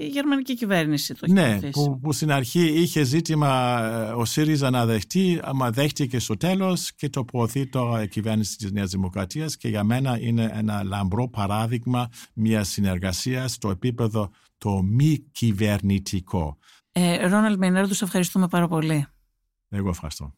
η 0.00 0.06
γερμανική 0.06 0.54
κυβέρνηση. 0.54 1.14
Το 1.14 1.26
ναι, 1.32 1.58
που, 1.70 2.00
που, 2.02 2.12
στην 2.12 2.32
αρχή 2.32 2.80
είχε 2.80 3.02
ζήτημα 3.02 3.80
ε, 3.82 4.10
ο 4.12 4.24
ΣΥΡΙΖΑ 4.24 4.70
να 4.70 4.86
δεχτεί, 4.86 5.40
αλλά 5.42 5.70
δέχτηκε 5.70 6.18
στο 6.18 6.36
τέλος 6.36 6.94
και 6.94 7.08
το 7.08 7.24
προωθεί 7.24 7.68
τώρα 7.68 8.02
η 8.02 8.08
κυβέρνηση 8.08 8.56
της 8.56 8.72
Νέας 8.72 8.90
Δημοκρατίας. 8.90 9.56
Και 9.56 9.68
για 9.68 9.84
μένα 9.84 10.20
είναι 10.20 10.50
ένα 10.54 10.82
λαμπρό 10.82 11.28
παράδειγμα 11.28 12.08
μιας 12.34 12.68
συνεργασίας 12.68 13.52
στο 13.52 13.70
επίπεδο 13.70 14.30
το 14.58 14.82
μη 14.82 15.18
κυβερνητικό. 15.32 16.58
Ε, 16.92 17.26
Ρόναλντ 17.26 17.58
Μινέρντου, 17.58 17.94
ευχαριστούμε 18.00 18.48
πάρα 18.48 18.68
πολύ. 18.68 19.06
Εγώ 19.68 19.88
ευχαριστώ. 19.88 20.34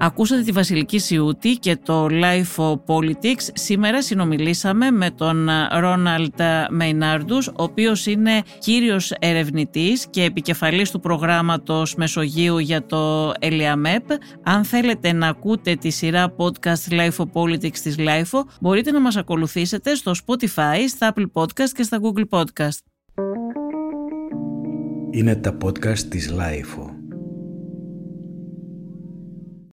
Ακούσατε 0.00 0.42
τη 0.42 0.52
Βασιλική 0.52 0.98
Σιούτη 0.98 1.50
και 1.50 1.76
το 1.76 2.06
Life 2.10 2.56
of 2.56 2.74
Politics. 2.86 3.48
Σήμερα 3.52 4.02
συνομιλήσαμε 4.02 4.90
με 4.90 5.10
τον 5.10 5.48
Ρόναλτ 5.78 6.40
Μεϊνάρντους, 6.70 7.46
ο 7.46 7.52
οποίος 7.56 8.06
είναι 8.06 8.42
κύριος 8.58 9.10
ερευνητής 9.18 10.06
και 10.10 10.22
επικεφαλής 10.22 10.90
του 10.90 11.00
προγράμματος 11.00 11.94
Μεσογείου 11.94 12.58
για 12.58 12.86
το 12.86 13.32
ΕΛΙΑΜΕΠ. 13.38 14.04
Αν 14.42 14.64
θέλετε 14.64 15.12
να 15.12 15.28
ακούτε 15.28 15.74
τη 15.74 15.90
σειρά 15.90 16.34
podcast 16.36 16.92
Life 16.92 17.16
of 17.16 17.26
Politics 17.32 17.78
της 17.78 17.96
Life, 17.98 18.40
μπορείτε 18.60 18.90
να 18.90 19.00
μας 19.00 19.16
ακολουθήσετε 19.16 19.94
στο 19.94 20.12
Spotify, 20.26 20.76
στα 20.88 21.12
Apple 21.14 21.26
Podcast 21.32 21.70
και 21.74 21.82
στα 21.82 21.98
Google 22.02 22.38
Podcast. 22.38 22.78
Είναι 25.10 25.36
τα 25.36 25.56
podcast 25.64 25.98
της 25.98 26.32
Life. 26.32 26.87